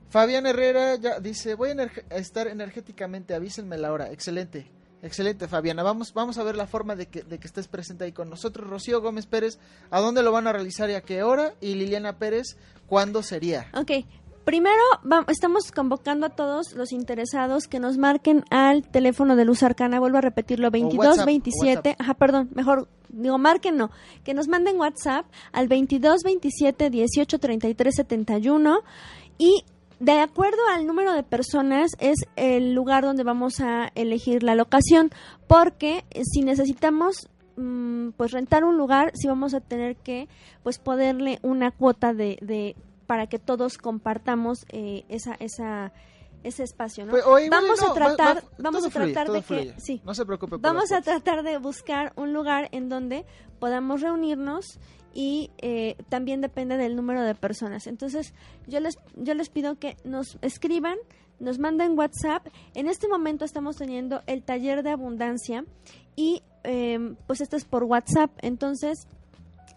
Fabián 0.09 0.45
Herrera 0.45 0.95
ya 0.95 1.19
dice, 1.19 1.55
voy 1.55 1.71
a 1.71 2.15
estar 2.15 2.47
energéticamente, 2.47 3.35
avísenme 3.35 3.77
la 3.77 3.91
hora. 3.91 4.09
Excelente, 4.09 4.71
excelente 5.01 5.49
Fabiana. 5.49 5.83
Vamos, 5.83 6.13
vamos 6.13 6.37
a 6.37 6.43
ver 6.43 6.55
la 6.55 6.65
forma 6.65 6.95
de 6.95 7.07
que, 7.07 7.23
de 7.23 7.39
que 7.39 7.47
estés 7.47 7.67
presente 7.67 8.05
ahí 8.05 8.13
con 8.13 8.29
nosotros. 8.29 8.69
Rocío 8.69 9.01
Gómez 9.01 9.25
Pérez, 9.25 9.59
¿a 9.91 9.99
dónde 9.99 10.23
lo 10.23 10.31
van 10.31 10.47
a 10.47 10.53
realizar 10.53 10.89
y 10.89 10.93
a 10.93 11.01
qué 11.01 11.23
hora? 11.23 11.55
Y 11.59 11.75
Liliana 11.75 12.17
Pérez, 12.17 12.55
¿cuándo 12.87 13.21
sería? 13.21 13.67
Ok, 13.73 13.91
Primero, 14.47 14.81
estamos 15.27 15.73
convocando 15.73 16.25
a 16.25 16.29
todos 16.29 16.71
los 16.71 16.93
interesados 16.93 17.67
que 17.67 17.81
nos 17.81 17.97
marquen 17.97 18.45
al 18.49 18.87
teléfono 18.87 19.35
de 19.35 19.43
Luz 19.43 19.61
Arcana, 19.61 19.99
vuelvo 19.99 20.19
a 20.19 20.21
repetirlo, 20.21 20.71
2227, 20.71 21.97
ajá, 21.99 22.13
perdón, 22.13 22.49
mejor 22.55 22.87
digo, 23.09 23.37
marquen 23.37 23.75
no, 23.75 23.91
que 24.23 24.33
nos 24.33 24.47
manden 24.47 24.79
WhatsApp 24.79 25.25
al 25.51 25.67
2227 25.67 26.89
1833 26.91 27.93
71 27.93 28.79
y 29.37 29.65
de 29.99 30.21
acuerdo 30.21 30.61
al 30.73 30.87
número 30.87 31.11
de 31.11 31.23
personas 31.23 31.91
es 31.99 32.19
el 32.37 32.73
lugar 32.73 33.03
donde 33.03 33.23
vamos 33.23 33.59
a 33.59 33.91
elegir 33.95 34.43
la 34.43 34.55
locación, 34.55 35.11
porque 35.47 36.05
si 36.23 36.43
necesitamos 36.43 37.27
mm, 37.57 38.11
pues 38.15 38.31
rentar 38.31 38.63
un 38.63 38.77
lugar, 38.77 39.11
si 39.13 39.27
vamos 39.27 39.53
a 39.53 39.59
tener 39.59 39.97
que 39.97 40.29
pues 40.63 40.79
ponerle 40.79 41.39
una 41.41 41.71
cuota 41.71 42.13
de, 42.13 42.37
de 42.39 42.77
para 43.07 43.27
que 43.27 43.39
todos 43.39 43.77
compartamos 43.77 44.65
eh, 44.69 45.05
esa, 45.09 45.33
esa, 45.39 45.93
ese 46.43 46.63
espacio, 46.63 47.05
¿no? 47.05 47.11
Pues, 47.11 47.49
vamos 47.49 47.81
a 47.81 47.93
tratar, 47.93 48.43
vamos 48.59 48.85
a 48.85 48.89
tratar 48.89 49.31
de 49.31 49.41
que, 49.41 49.73
sí, 49.79 50.01
no 50.05 50.13
se 50.13 50.25
preocupe. 50.25 50.57
vamos 50.57 50.91
a 50.91 51.01
tratar 51.01 51.43
de 51.43 51.57
buscar 51.57 52.13
un 52.15 52.33
lugar 52.33 52.69
en 52.71 52.89
donde 52.89 53.25
podamos 53.59 54.01
reunirnos 54.01 54.79
y 55.13 55.49
eh, 55.57 55.95
también 56.09 56.41
depende 56.41 56.77
del 56.77 56.95
número 56.95 57.23
de 57.23 57.33
personas. 57.33 57.87
Entonces, 57.87 58.33
yo 58.67 58.79
les, 58.79 58.99
yo 59.15 59.33
les 59.33 59.49
pido 59.49 59.79
que 59.79 59.97
nos 60.03 60.37
escriban, 60.41 60.97
nos 61.39 61.57
manden 61.59 61.97
WhatsApp. 61.97 62.47
En 62.75 62.87
este 62.87 63.07
momento 63.07 63.45
estamos 63.45 63.77
teniendo 63.77 64.21
el 64.27 64.43
taller 64.43 64.83
de 64.83 64.91
abundancia 64.91 65.65
y 66.15 66.43
eh, 66.63 67.15
pues 67.25 67.41
esto 67.41 67.55
es 67.55 67.65
por 67.65 67.85
WhatsApp. 67.85 68.31
Entonces, 68.41 69.07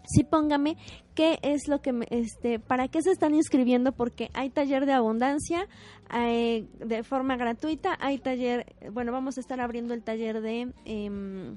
sí 0.05 0.23
póngame 0.23 0.77
qué 1.15 1.39
es 1.41 1.67
lo 1.67 1.81
que, 1.81 1.93
me, 1.93 2.07
este, 2.09 2.59
para 2.59 2.87
qué 2.87 3.01
se 3.01 3.11
están 3.11 3.35
inscribiendo, 3.35 3.91
porque 3.91 4.29
hay 4.33 4.49
taller 4.49 4.85
de 4.85 4.93
abundancia 4.93 5.67
hay, 6.11 6.67
de 6.79 7.03
forma 7.03 7.37
gratuita, 7.37 7.97
hay 8.01 8.17
taller, 8.17 8.65
bueno, 8.91 9.13
vamos 9.13 9.37
a 9.37 9.41
estar 9.41 9.61
abriendo 9.61 9.93
el 9.93 10.03
taller 10.03 10.41
de, 10.41 10.73
eh, 10.83 11.55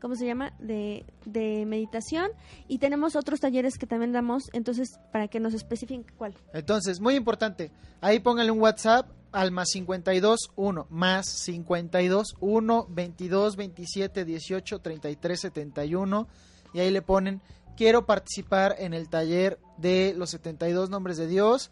¿cómo 0.00 0.14
se 0.14 0.26
llama? 0.26 0.52
De, 0.58 1.06
de 1.24 1.64
meditación 1.64 2.30
y 2.68 2.78
tenemos 2.78 3.16
otros 3.16 3.40
talleres 3.40 3.78
que 3.78 3.86
también 3.86 4.12
damos, 4.12 4.50
entonces, 4.52 5.00
para 5.10 5.28
que 5.28 5.40
nos 5.40 5.54
especifiquen 5.54 6.04
cuál. 6.18 6.34
Entonces, 6.52 7.00
muy 7.00 7.14
importante, 7.14 7.70
ahí 8.02 8.20
pónganle 8.20 8.52
un 8.52 8.60
WhatsApp 8.60 9.08
al 9.32 9.50
más 9.50 9.70
52 9.70 10.52
1 10.54 10.86
más 10.90 11.26
52 11.26 12.36
1 12.38 12.86
22 12.88 13.56
27 13.56 14.24
18 14.24 14.78
33 14.78 15.40
71 15.40 16.28
y 16.72 16.80
ahí 16.80 16.90
le 16.90 17.02
ponen 17.02 17.40
quiero 17.76 18.06
participar 18.06 18.76
en 18.78 18.94
el 18.94 19.08
taller 19.08 19.58
de 19.76 20.14
los 20.16 20.30
72 20.30 20.90
nombres 20.90 21.16
de 21.16 21.26
Dios 21.26 21.70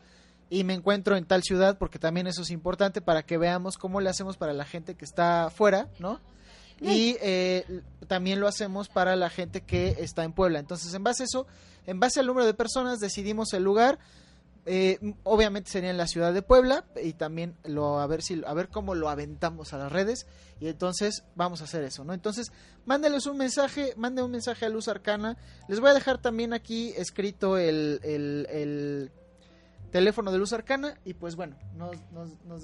y 0.50 0.64
me 0.64 0.74
encuentro 0.74 1.16
en 1.16 1.24
tal 1.24 1.42
ciudad 1.42 1.78
porque 1.78 1.98
también 1.98 2.26
eso 2.26 2.42
es 2.42 2.50
importante 2.50 3.00
para 3.00 3.22
que 3.22 3.38
veamos 3.38 3.78
cómo 3.78 4.00
le 4.00 4.10
hacemos 4.10 4.36
para 4.36 4.52
la 4.52 4.64
gente 4.64 4.94
que 4.94 5.04
está 5.04 5.50
fuera, 5.50 5.88
¿no? 5.98 6.20
Y 6.80 7.16
eh, 7.20 7.82
también 8.08 8.40
lo 8.40 8.48
hacemos 8.48 8.88
para 8.88 9.14
la 9.14 9.30
gente 9.30 9.60
que 9.60 9.96
está 10.00 10.24
en 10.24 10.32
Puebla. 10.32 10.58
Entonces, 10.58 10.92
en 10.94 11.04
base 11.04 11.22
a 11.22 11.26
eso, 11.26 11.46
en 11.86 12.00
base 12.00 12.18
al 12.18 12.26
número 12.26 12.44
de 12.44 12.54
personas, 12.54 12.98
decidimos 12.98 13.52
el 13.52 13.62
lugar. 13.62 14.00
Eh, 14.64 15.14
obviamente 15.24 15.70
sería 15.70 15.90
en 15.90 15.96
la 15.96 16.06
ciudad 16.06 16.32
de 16.32 16.40
Puebla 16.40 16.84
y 17.02 17.14
también 17.14 17.56
lo 17.64 17.98
a 17.98 18.06
ver 18.06 18.22
si 18.22 18.40
a 18.46 18.54
ver 18.54 18.68
cómo 18.68 18.94
lo 18.94 19.08
aventamos 19.08 19.72
a 19.72 19.78
las 19.78 19.90
redes 19.90 20.26
y 20.60 20.68
entonces 20.68 21.24
vamos 21.34 21.60
a 21.60 21.64
hacer 21.64 21.82
eso, 21.82 22.04
¿no? 22.04 22.12
Entonces, 22.12 22.52
mándenles 22.86 23.26
un 23.26 23.38
mensaje, 23.38 23.94
manden 23.96 24.24
un 24.24 24.30
mensaje 24.30 24.64
a 24.64 24.68
Luz 24.68 24.86
Arcana. 24.86 25.36
Les 25.66 25.80
voy 25.80 25.90
a 25.90 25.94
dejar 25.94 26.18
también 26.18 26.52
aquí 26.52 26.92
escrito 26.96 27.58
el, 27.58 27.98
el, 28.04 28.46
el 28.50 29.10
teléfono 29.92 30.32
de 30.32 30.38
Luz 30.38 30.52
Arcana 30.52 30.98
y 31.04 31.14
pues 31.14 31.36
bueno, 31.36 31.56
nos, 31.76 31.96
nos, 32.12 32.30
nos, 32.44 32.62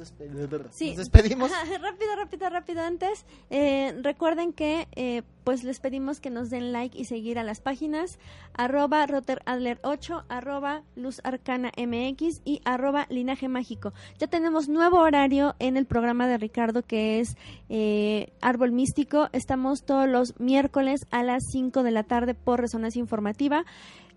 sí. 0.70 0.88
nos 0.88 0.96
despedimos. 0.96 1.51
rápido, 1.80 2.16
rápido, 2.16 2.51
rápido 2.51 2.82
antes. 2.82 3.24
Eh, 3.51 3.96
recuerden 4.03 4.53
que 4.53 4.88
eh, 4.92 5.22
pues 5.49 5.64
les 5.64 5.80
pedimos 5.80 6.20
que 6.20 6.28
nos 6.28 6.51
den 6.51 6.74
like 6.74 6.99
y 7.01 7.07
seguir 7.07 7.38
a 7.38 7.42
las 7.42 7.62
páginas 7.62 8.18
arroba 8.53 9.07
roteradler8, 9.07 10.24
arroba 10.28 10.82
Luz 10.94 11.22
Arcana 11.24 11.72
MX 11.74 12.42
y 12.44 12.61
arroba 12.66 13.07
Linaje 13.09 13.49
Mágico. 13.49 13.94
Ya 14.18 14.26
tenemos 14.26 14.68
nuevo 14.68 14.99
horario 14.99 15.55
en 15.59 15.78
el 15.78 15.86
programa 15.86 16.26
de 16.26 16.36
Ricardo 16.36 16.82
que 16.82 17.20
es 17.20 17.34
eh, 17.70 18.30
Árbol 18.42 18.72
Místico. 18.72 19.30
Estamos 19.32 19.84
todos 19.86 20.07
los 20.07 20.38
miércoles 20.38 21.07
a 21.11 21.22
las 21.22 21.42
5 21.51 21.82
de 21.82 21.92
la 21.92 22.03
tarde 22.03 22.34
por 22.34 22.61
Resonancia 22.61 23.01
Informativa. 23.01 23.64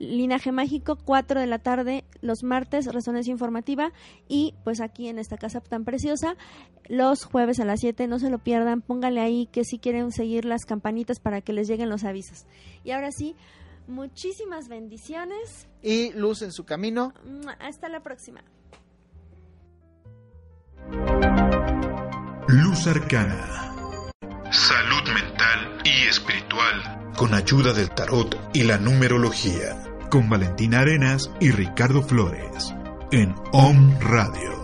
Linaje 0.01 0.51
Mágico, 0.51 0.97
4 1.05 1.39
de 1.39 1.45
la 1.45 1.59
tarde 1.59 2.03
los 2.21 2.43
martes, 2.43 2.91
Resonancia 2.91 3.31
Informativa 3.31 3.91
y 4.27 4.55
pues 4.63 4.81
aquí 4.81 5.07
en 5.07 5.19
esta 5.19 5.37
casa 5.37 5.61
tan 5.61 5.85
preciosa, 5.85 6.35
los 6.87 7.23
jueves 7.23 7.59
a 7.59 7.65
las 7.65 7.81
7, 7.81 8.07
no 8.07 8.17
se 8.17 8.31
lo 8.31 8.39
pierdan, 8.39 8.81
póngale 8.81 9.21
ahí 9.21 9.47
que 9.51 9.63
si 9.63 9.77
quieren 9.77 10.11
seguir 10.11 10.45
las 10.45 10.65
campanitas 10.65 11.19
para 11.23 11.41
que 11.41 11.53
les 11.53 11.67
lleguen 11.67 11.89
los 11.89 12.03
avisos. 12.03 12.45
Y 12.83 12.91
ahora 12.91 13.11
sí, 13.11 13.35
muchísimas 13.87 14.67
bendiciones. 14.67 15.67
Y 15.81 16.11
luz 16.13 16.41
en 16.41 16.51
su 16.51 16.65
camino. 16.65 17.13
Hasta 17.59 17.89
la 17.89 18.01
próxima. 18.01 18.43
Luz 22.47 22.87
Arcana. 22.87 23.73
Salud 24.51 25.13
mental 25.13 25.81
y 25.85 26.07
espiritual. 26.07 27.13
Con 27.17 27.33
ayuda 27.33 27.73
del 27.73 27.89
tarot 27.91 28.37
y 28.53 28.63
la 28.63 28.77
numerología 28.77 29.91
con 30.11 30.29
Valentina 30.29 30.81
Arenas 30.81 31.31
y 31.39 31.51
Ricardo 31.51 32.03
Flores 32.03 32.75
en 33.11 33.33
OM 33.53 33.97
Radio. 34.01 34.60